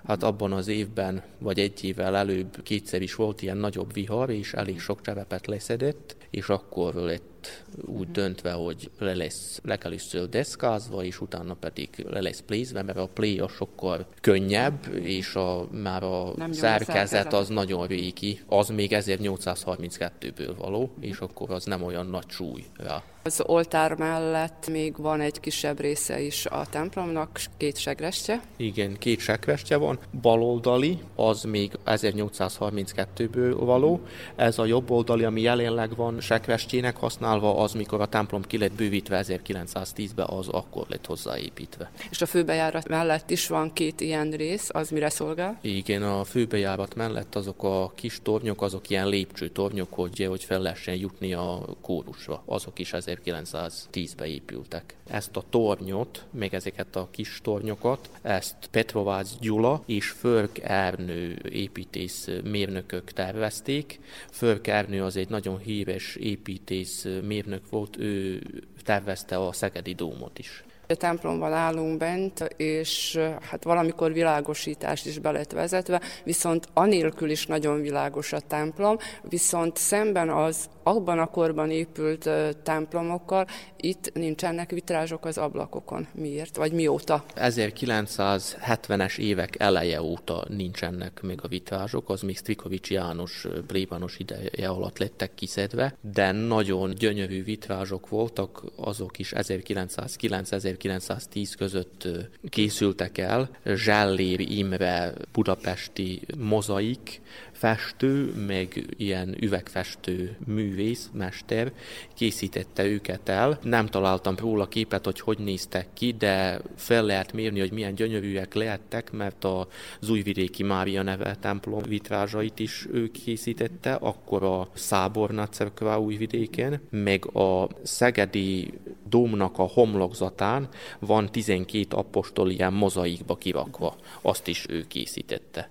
hát 0.03 0.23
abban 0.23 0.51
az 0.51 0.67
évben, 0.67 1.23
vagy 1.39 1.59
egy 1.59 1.83
évvel 1.83 2.15
előbb 2.15 2.63
kétszer 2.63 3.01
is 3.01 3.15
volt 3.15 3.41
ilyen 3.41 3.57
nagyobb 3.57 3.93
vihar, 3.93 4.29
és 4.29 4.53
elég 4.53 4.79
sok 4.79 5.01
cserepet 5.01 5.47
leszedett, 5.47 6.15
és 6.29 6.49
akkor 6.49 6.93
lett 6.93 7.63
úgy 7.85 8.11
döntve, 8.11 8.51
hogy 8.51 8.91
le 8.99 9.13
lesz 9.13 9.59
legelőször 9.63 10.29
deszkázva, 10.29 11.03
és 11.03 11.21
utána 11.21 11.53
pedig 11.53 11.89
le 12.09 12.21
lesz 12.21 12.43
plézve, 12.45 12.83
mert 12.83 12.97
a 12.97 13.07
play 13.07 13.39
a 13.39 13.47
sokkal 13.47 14.07
könnyebb, 14.21 14.87
és 15.01 15.35
a, 15.35 15.67
már 15.71 16.03
a 16.03 16.33
Nem 16.35 16.51
szerkezet 16.51 17.33
az 17.33 17.47
nagyon 17.47 17.87
régi, 17.87 18.39
az 18.47 18.69
még 18.69 18.91
1832-ből 18.93 20.53
való, 20.57 20.93
és 20.99 21.17
akkor 21.17 21.51
az 21.51 21.65
nem 21.65 21.83
olyan 21.83 22.05
nagy 22.05 22.29
súly 22.29 22.63
rá. 22.77 23.03
Az 23.25 23.43
oltár 23.45 23.95
mellett 23.95 24.67
még 24.71 24.97
van 24.97 25.21
egy 25.21 25.39
kisebb 25.39 25.79
része 25.79 26.21
is 26.21 26.45
a 26.45 26.65
templomnak, 26.69 27.41
két 27.57 27.77
segrestje. 27.77 28.41
Igen, 28.55 28.97
két 28.97 29.19
segrestje 29.19 29.77
van. 29.77 29.99
Baloldali, 30.21 30.99
az 31.15 31.43
még 31.43 31.71
1832-ből 31.85 33.55
való. 33.59 34.01
Ez 34.35 34.59
a 34.59 34.65
jobb 34.65 34.91
oldali, 34.91 35.23
ami 35.23 35.41
jelenleg 35.41 35.95
van 35.95 36.19
segrestjének 36.19 36.97
használva, 36.97 37.57
az 37.57 37.73
mikor 37.73 38.01
a 38.01 38.05
templom 38.05 38.41
ki 38.41 38.57
lett 38.57 38.71
bővítve 38.71 39.23
1910-ben, 39.27 40.27
az 40.29 40.47
akkor 40.47 40.85
lett 40.89 41.05
hozzáépítve. 41.05 41.91
És 42.09 42.21
a 42.21 42.25
főbejárat 42.25 42.87
mellett 42.87 43.29
is 43.29 43.47
van 43.47 43.73
két 43.73 44.01
ilyen 44.01 44.31
rész, 44.31 44.69
az 44.73 44.89
mire 44.89 45.09
szolgál? 45.09 45.57
Igen, 45.61 46.03
a 46.03 46.23
főbejárat 46.23 46.95
mellett 46.95 47.35
azok 47.35 47.63
a 47.63 47.91
kis 47.95 48.19
tornyok, 48.23 48.61
azok 48.61 48.89
ilyen 48.89 49.07
lépcsőtornyok, 49.07 49.93
hogy, 49.93 50.25
hogy 50.29 50.43
fel 50.43 50.61
lehessen 50.61 50.95
jutni 50.95 51.33
a 51.33 51.65
kórusra. 51.81 52.43
Azok 52.45 52.79
is 52.79 52.93
1910-ben 53.25 54.27
épültek. 54.27 54.95
Ezt 55.09 55.35
a 55.35 55.43
tornyot, 55.49 56.25
még 56.31 56.53
ezeket 56.53 56.95
a 56.95 57.07
kis 57.11 57.39
tornyokat, 57.43 58.09
ezt 58.21 58.55
Petrovász 58.71 59.37
Gyula 59.39 59.83
és 59.85 60.09
Förk 60.09 60.59
Ernő 60.59 61.41
építész 61.51 62.29
mérnökök 62.43 63.11
tervezték. 63.11 63.99
Förk 64.31 64.67
Ernő 64.67 65.03
az 65.03 65.15
egy 65.15 65.29
nagyon 65.29 65.57
híres 65.57 66.15
építész 66.15 67.07
mérnök 67.23 67.69
volt, 67.69 67.97
ő 67.97 68.41
tervezte 68.83 69.37
a 69.37 69.51
Szegedi 69.51 69.93
Dómot 69.93 70.39
is. 70.39 70.63
A 70.87 70.95
templomban 70.95 71.53
állunk 71.53 71.97
bent, 71.97 72.39
és 72.57 73.19
hát 73.41 73.63
valamikor 73.63 74.13
világosítás 74.13 75.05
is 75.05 75.19
be 75.19 75.31
lett 75.31 75.51
vezetve, 75.51 76.01
viszont 76.23 76.67
anélkül 76.73 77.29
is 77.29 77.45
nagyon 77.45 77.81
világos 77.81 78.33
a 78.33 78.39
templom, 78.39 78.97
viszont 79.29 79.77
szemben 79.77 80.29
az 80.29 80.69
abban 80.83 81.19
a 81.19 81.25
korban 81.25 81.71
épült 81.71 82.29
templomokkal, 82.63 83.47
itt 83.77 84.11
nincsenek 84.13 84.71
vitrázsok 84.71 85.25
az 85.25 85.37
ablakokon. 85.37 86.07
Miért? 86.13 86.55
Vagy 86.55 86.71
mióta? 86.71 87.23
1970-es 87.35 89.17
évek 89.17 89.55
eleje 89.59 90.01
óta 90.01 90.45
nincsenek 90.49 91.21
még 91.21 91.39
a 91.41 91.47
vitrázsok, 91.47 92.09
az 92.09 92.21
még 92.21 92.37
Strikovics 92.37 92.89
János 92.89 93.47
plébános 93.67 94.19
ideje 94.19 94.67
alatt 94.67 94.97
lettek 94.97 95.35
kiszedve, 95.35 95.95
de 96.01 96.31
nagyon 96.31 96.93
gyönyörű 96.93 97.43
vitrázsok 97.43 98.09
voltak, 98.09 98.63
azok 98.75 99.19
is 99.19 99.31
1909-1910 99.35 101.53
között 101.57 102.07
készültek 102.49 103.17
el. 103.17 103.49
Zsellér 103.65 104.39
Imre 104.39 105.13
budapesti 105.31 106.21
mozaik, 106.37 107.21
festő, 107.63 108.33
meg 108.47 108.85
ilyen 108.97 109.35
üvegfestő 109.39 110.37
művész, 110.45 111.09
mester 111.13 111.71
készítette 112.15 112.85
őket 112.85 113.29
el. 113.29 113.59
Nem 113.61 113.85
találtam 113.85 114.35
róla 114.37 114.67
képet, 114.67 115.05
hogy 115.05 115.19
hogy 115.19 115.37
néztek 115.39 115.87
ki, 115.93 116.11
de 116.11 116.61
fel 116.75 117.03
lehet 117.03 117.33
mérni, 117.33 117.59
hogy 117.59 117.71
milyen 117.71 117.95
gyönyörűek 117.95 118.53
lehettek, 118.53 119.11
mert 119.11 119.43
az 119.43 120.09
újvidéki 120.09 120.63
Mária 120.63 121.01
neve 121.01 121.35
templom 121.35 121.81
vitrázsait 121.81 122.59
is 122.59 122.87
ő 122.91 123.11
készítette, 123.11 123.93
akkor 123.93 124.43
a 124.43 124.67
Száborna 124.73 125.47
cerkva 125.47 125.99
újvidéken, 125.99 126.81
meg 126.89 127.35
a 127.35 127.69
Szegedi 127.83 128.73
dómnak 129.09 129.57
a 129.57 129.69
homlokzatán 129.73 130.67
van 130.99 131.31
12 131.31 131.85
apostol 131.89 132.49
ilyen 132.49 132.73
mozaikba 132.73 133.35
kirakva. 133.35 133.95
Azt 134.21 134.47
is 134.47 134.65
ő 134.69 134.85
készítette. 134.87 135.69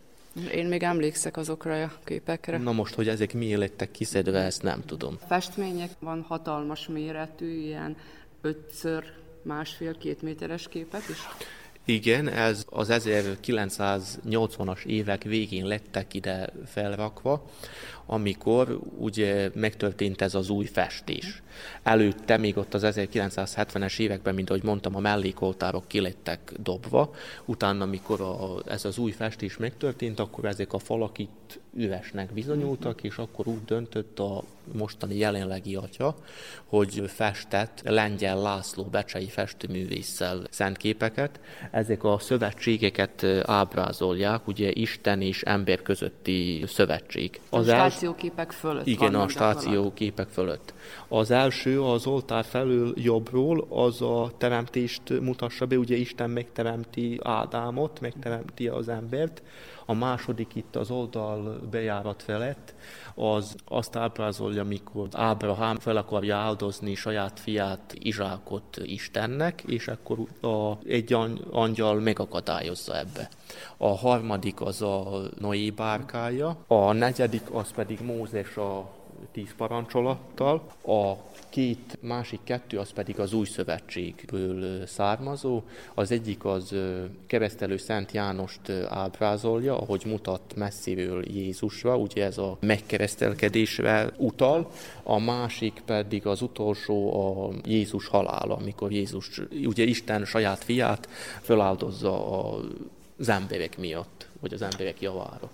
Én 0.52 0.66
még 0.66 0.82
emlékszek 0.82 1.36
azokra 1.36 1.82
a 1.82 1.92
képekre. 2.04 2.59
Na 2.59 2.72
most, 2.72 2.94
hogy 2.94 3.09
ezek 3.09 3.34
miért 3.34 3.59
lettek 3.59 3.90
kiszedve, 3.90 4.38
ezt 4.38 4.62
nem 4.62 4.82
tudom. 4.86 5.18
Festmények 5.26 5.90
van 5.98 6.24
hatalmas 6.28 6.86
méretű, 6.86 7.60
ilyen 7.60 7.96
ötször 8.40 9.04
másfél-két 9.42 10.22
méteres 10.22 10.68
képek 10.68 11.02
is? 11.10 11.18
Igen, 11.84 12.28
ez 12.28 12.64
az 12.70 12.88
1980-as 12.92 14.84
évek 14.84 15.22
végén 15.22 15.66
lettek 15.66 16.14
ide 16.14 16.52
felrakva, 16.66 17.44
amikor 18.06 18.78
ugye 18.98 19.50
megtörtént 19.54 20.22
ez 20.22 20.34
az 20.34 20.50
új 20.50 20.64
festés. 20.64 21.42
Előtte 21.82 22.36
még 22.36 22.56
ott 22.56 22.74
az 22.74 22.82
1970-es 22.86 23.98
években, 23.98 24.34
mint 24.34 24.50
ahogy 24.50 24.62
mondtam, 24.62 24.96
a 24.96 25.00
mellékoltárok 25.00 25.88
kilettek 25.88 26.52
dobva, 26.62 27.14
utána, 27.44 27.84
amikor 27.84 28.20
a, 28.20 28.70
ez 28.70 28.84
az 28.84 28.98
új 28.98 29.10
festés 29.10 29.56
megtörtént, 29.56 30.20
akkor 30.20 30.44
ezek 30.44 30.72
a 30.72 30.78
falak 30.78 31.18
itt 31.18 31.60
üvesnek 31.74 32.32
bizonyultak, 32.32 33.02
és 33.02 33.16
akkor 33.16 33.48
úgy 33.48 33.64
döntött 33.64 34.18
a 34.18 34.42
mostani 34.72 35.16
jelenlegi 35.16 35.74
atya, 35.74 36.16
hogy 36.64 37.02
festett 37.06 37.80
Lengyel 37.84 38.40
László 38.40 38.84
becsei 38.84 39.28
festőművésszel 39.28 40.42
szentképeket. 40.50 41.40
Ezek 41.70 42.04
a 42.04 42.18
szövetségeket 42.18 43.24
ábrázolják, 43.42 44.46
ugye 44.46 44.70
Isten 44.72 45.20
és 45.20 45.42
ember 45.42 45.82
közötti 45.82 46.64
szövetség. 46.66 47.40
Az 47.50 47.68
a 47.68 47.76
stációképek 47.93 48.52
fölött. 48.52 48.86
Igen, 48.86 49.14
a 49.14 49.28
stációképek 49.28 50.28
fölött. 50.28 50.74
Az 51.09 51.31
első 51.31 51.82
az 51.82 52.06
oltár 52.06 52.44
felül 52.44 52.93
jobbról 52.97 53.66
az 53.69 54.02
a 54.02 54.31
teremtést 54.39 55.20
mutassa 55.20 55.66
be, 55.66 55.77
ugye 55.77 55.97
Isten 55.97 56.31
megteremti 56.31 57.19
Ádámot, 57.23 58.01
megteremti 58.01 58.69
az 58.69 58.89
embert, 58.89 59.43
a 59.86 59.94
második 59.94 60.54
itt 60.54 60.76
az 60.76 60.90
oldal 60.90 61.60
bejárat 61.70 62.22
felett, 62.22 62.74
az 63.14 63.56
azt 63.64 63.96
ábrázolja, 63.96 64.64
mikor 64.64 65.09
Ábrahám 65.12 65.78
fel 65.78 65.96
akarja 65.96 66.36
áldozni 66.36 66.94
saját 66.94 67.40
fiát, 67.40 67.94
Izsákot 67.98 68.76
Istennek, 68.82 69.62
és 69.66 69.88
akkor 69.88 70.18
a, 70.40 70.78
egy 70.86 71.16
angyal 71.50 72.00
megakadályozza 72.00 72.98
ebbe. 72.98 73.28
A 73.76 73.96
harmadik 73.96 74.60
az 74.60 74.82
a 74.82 75.22
Noé 75.38 75.70
bárkája, 75.70 76.56
a 76.66 76.92
negyedik 76.92 77.50
az 77.52 77.70
pedig 77.74 78.00
Mózes 78.00 78.56
a 78.56 79.00
tíz 79.32 79.54
parancsolattal, 79.56 80.62
a 80.86 81.16
két 81.48 81.98
másik 82.00 82.40
kettő 82.44 82.78
az 82.78 82.92
pedig 82.92 83.20
az 83.20 83.32
új 83.32 83.44
szövetségből 83.44 84.86
származó. 84.86 85.62
Az 85.94 86.10
egyik 86.10 86.44
az 86.44 86.74
keresztelő 87.26 87.76
Szent 87.76 88.12
Jánost 88.12 88.70
ábrázolja, 88.88 89.78
ahogy 89.78 90.02
mutat 90.06 90.54
messziről 90.56 91.24
Jézusra, 91.28 91.96
ugye 91.96 92.24
ez 92.24 92.38
a 92.38 92.56
megkeresztelkedésre 92.60 94.12
utal, 94.16 94.70
a 95.02 95.18
másik 95.18 95.82
pedig 95.84 96.26
az 96.26 96.42
utolsó 96.42 97.20
a 97.20 97.54
Jézus 97.64 98.06
halála, 98.06 98.56
amikor 98.56 98.92
Jézus, 98.92 99.40
ugye 99.64 99.84
Isten 99.84 100.24
saját 100.24 100.64
fiát 100.64 101.08
feláldozza 101.40 102.40
az 103.18 103.28
emberek 103.28 103.78
miatt, 103.78 104.28
vagy 104.40 104.52
az 104.52 104.62
emberek 104.62 105.00
javára. 105.00 105.50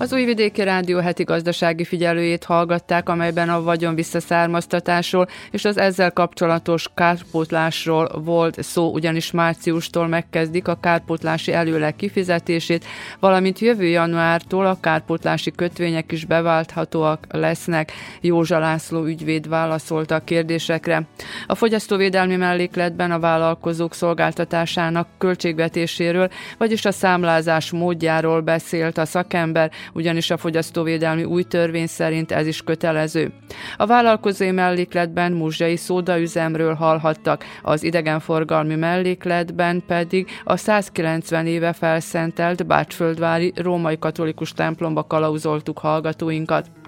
Az 0.00 0.12
Újvidéki 0.12 0.62
Rádió 0.62 0.98
heti 0.98 1.22
gazdasági 1.22 1.84
figyelőjét 1.84 2.44
hallgatták, 2.44 3.08
amelyben 3.08 3.48
a 3.48 3.62
vagyon 3.62 3.94
visszaszármaztatásról 3.94 5.28
és 5.50 5.64
az 5.64 5.78
ezzel 5.78 6.12
kapcsolatos 6.12 6.86
kárpótlásról 6.94 8.20
volt 8.24 8.62
szó, 8.62 8.92
ugyanis 8.92 9.30
márciustól 9.30 10.06
megkezdik 10.06 10.68
a 10.68 10.78
kárpótlási 10.80 11.52
előleg 11.52 11.96
kifizetését, 11.96 12.84
valamint 13.18 13.58
jövő 13.58 13.84
januártól 13.84 14.66
a 14.66 14.80
kárpótlási 14.80 15.50
kötvények 15.50 16.12
is 16.12 16.24
beválthatóak 16.24 17.26
lesznek. 17.30 17.92
Józsa 18.20 18.58
László 18.58 19.04
ügyvéd 19.04 19.48
válaszolta 19.48 20.14
a 20.14 20.24
kérdésekre. 20.24 21.02
A 21.46 21.54
fogyasztóvédelmi 21.54 22.36
mellékletben 22.36 23.10
a 23.10 23.18
vállalkozók 23.18 23.94
szolgáltatásának 23.94 25.08
költségvetéséről, 25.18 26.28
vagyis 26.58 26.84
a 26.84 26.92
számlázás 26.92 27.70
módjáról 27.70 28.40
beszélt 28.40 28.98
a 28.98 29.04
szakember, 29.04 29.70
ugyanis 29.94 30.30
a 30.30 30.36
fogyasztóvédelmi 30.36 31.24
új 31.24 31.42
törvény 31.42 31.86
szerint 31.86 32.32
ez 32.32 32.46
is 32.46 32.62
kötelező. 32.62 33.32
A 33.76 33.86
vállalkozói 33.86 34.50
mellékletben 34.50 35.32
muzsai 35.32 35.76
szódaüzemről 35.76 36.74
hallhattak, 36.74 37.44
az 37.62 37.82
idegenforgalmi 37.82 38.74
mellékletben 38.74 39.82
pedig 39.86 40.28
a 40.44 40.56
190 40.56 41.46
éve 41.46 41.72
felszentelt 41.72 42.66
Bácsföldvári 42.66 43.52
római 43.56 43.98
katolikus 43.98 44.52
templomba 44.52 45.04
kalauzoltuk 45.04 45.78
hallgatóinkat. 45.78 46.79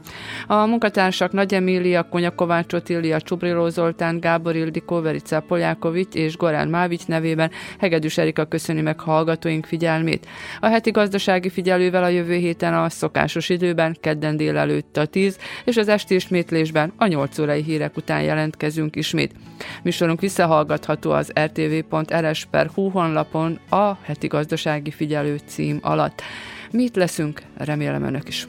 A 0.46 0.66
munkatársak 0.66 1.32
Nagy 1.32 1.54
Emília, 1.54 2.02
Konya 2.02 2.34
Kovács 2.34 2.72
Otília, 2.72 3.20
Csubriló 3.20 3.68
Zoltán, 3.68 4.20
Gábor 4.20 4.56
Ildikó, 4.56 5.00
Verica 5.00 5.40
Poljákovics 5.40 6.14
és 6.14 6.36
Gorán 6.36 6.68
Mávics 6.68 7.06
nevében 7.06 7.50
Hegedűs 7.78 8.18
Erika 8.18 8.44
köszöni 8.44 8.80
meg 8.80 9.00
hallgatóink 9.00 9.66
figyelmét. 9.66 10.26
A 10.60 10.66
heti 10.66 10.90
gazdasági 10.90 11.48
figyelővel 11.48 12.02
a 12.02 12.08
jövő 12.08 12.34
héten 12.34 12.74
a 12.74 12.88
szokásos 12.88 13.48
időben, 13.48 13.96
kedden 14.00 14.36
délelőtt 14.36 14.96
a 14.96 15.06
10, 15.06 15.38
és 15.64 15.76
az 15.76 15.88
esti 15.88 16.14
ismétlésben 16.14 16.92
a 16.96 17.06
8 17.06 17.38
órai 17.38 17.62
hírek 17.62 17.96
után 17.96 18.22
jelentkezünk 18.22 18.96
ismét. 18.96 19.32
Műsorunk 19.82 20.20
visszahallgatható 20.20 21.10
az 21.10 21.32
rtv.rs.hu 21.40 22.88
honlapon 22.88 23.58
a 23.68 23.96
heti 24.02 24.26
gazdasági 24.26 24.90
figyelő 24.90 25.40
cím 25.46 25.78
alatt. 25.82 26.22
Mit 26.70 26.96
leszünk, 26.96 27.42
remélem 27.56 28.02
önök 28.02 28.28
is. 28.28 28.46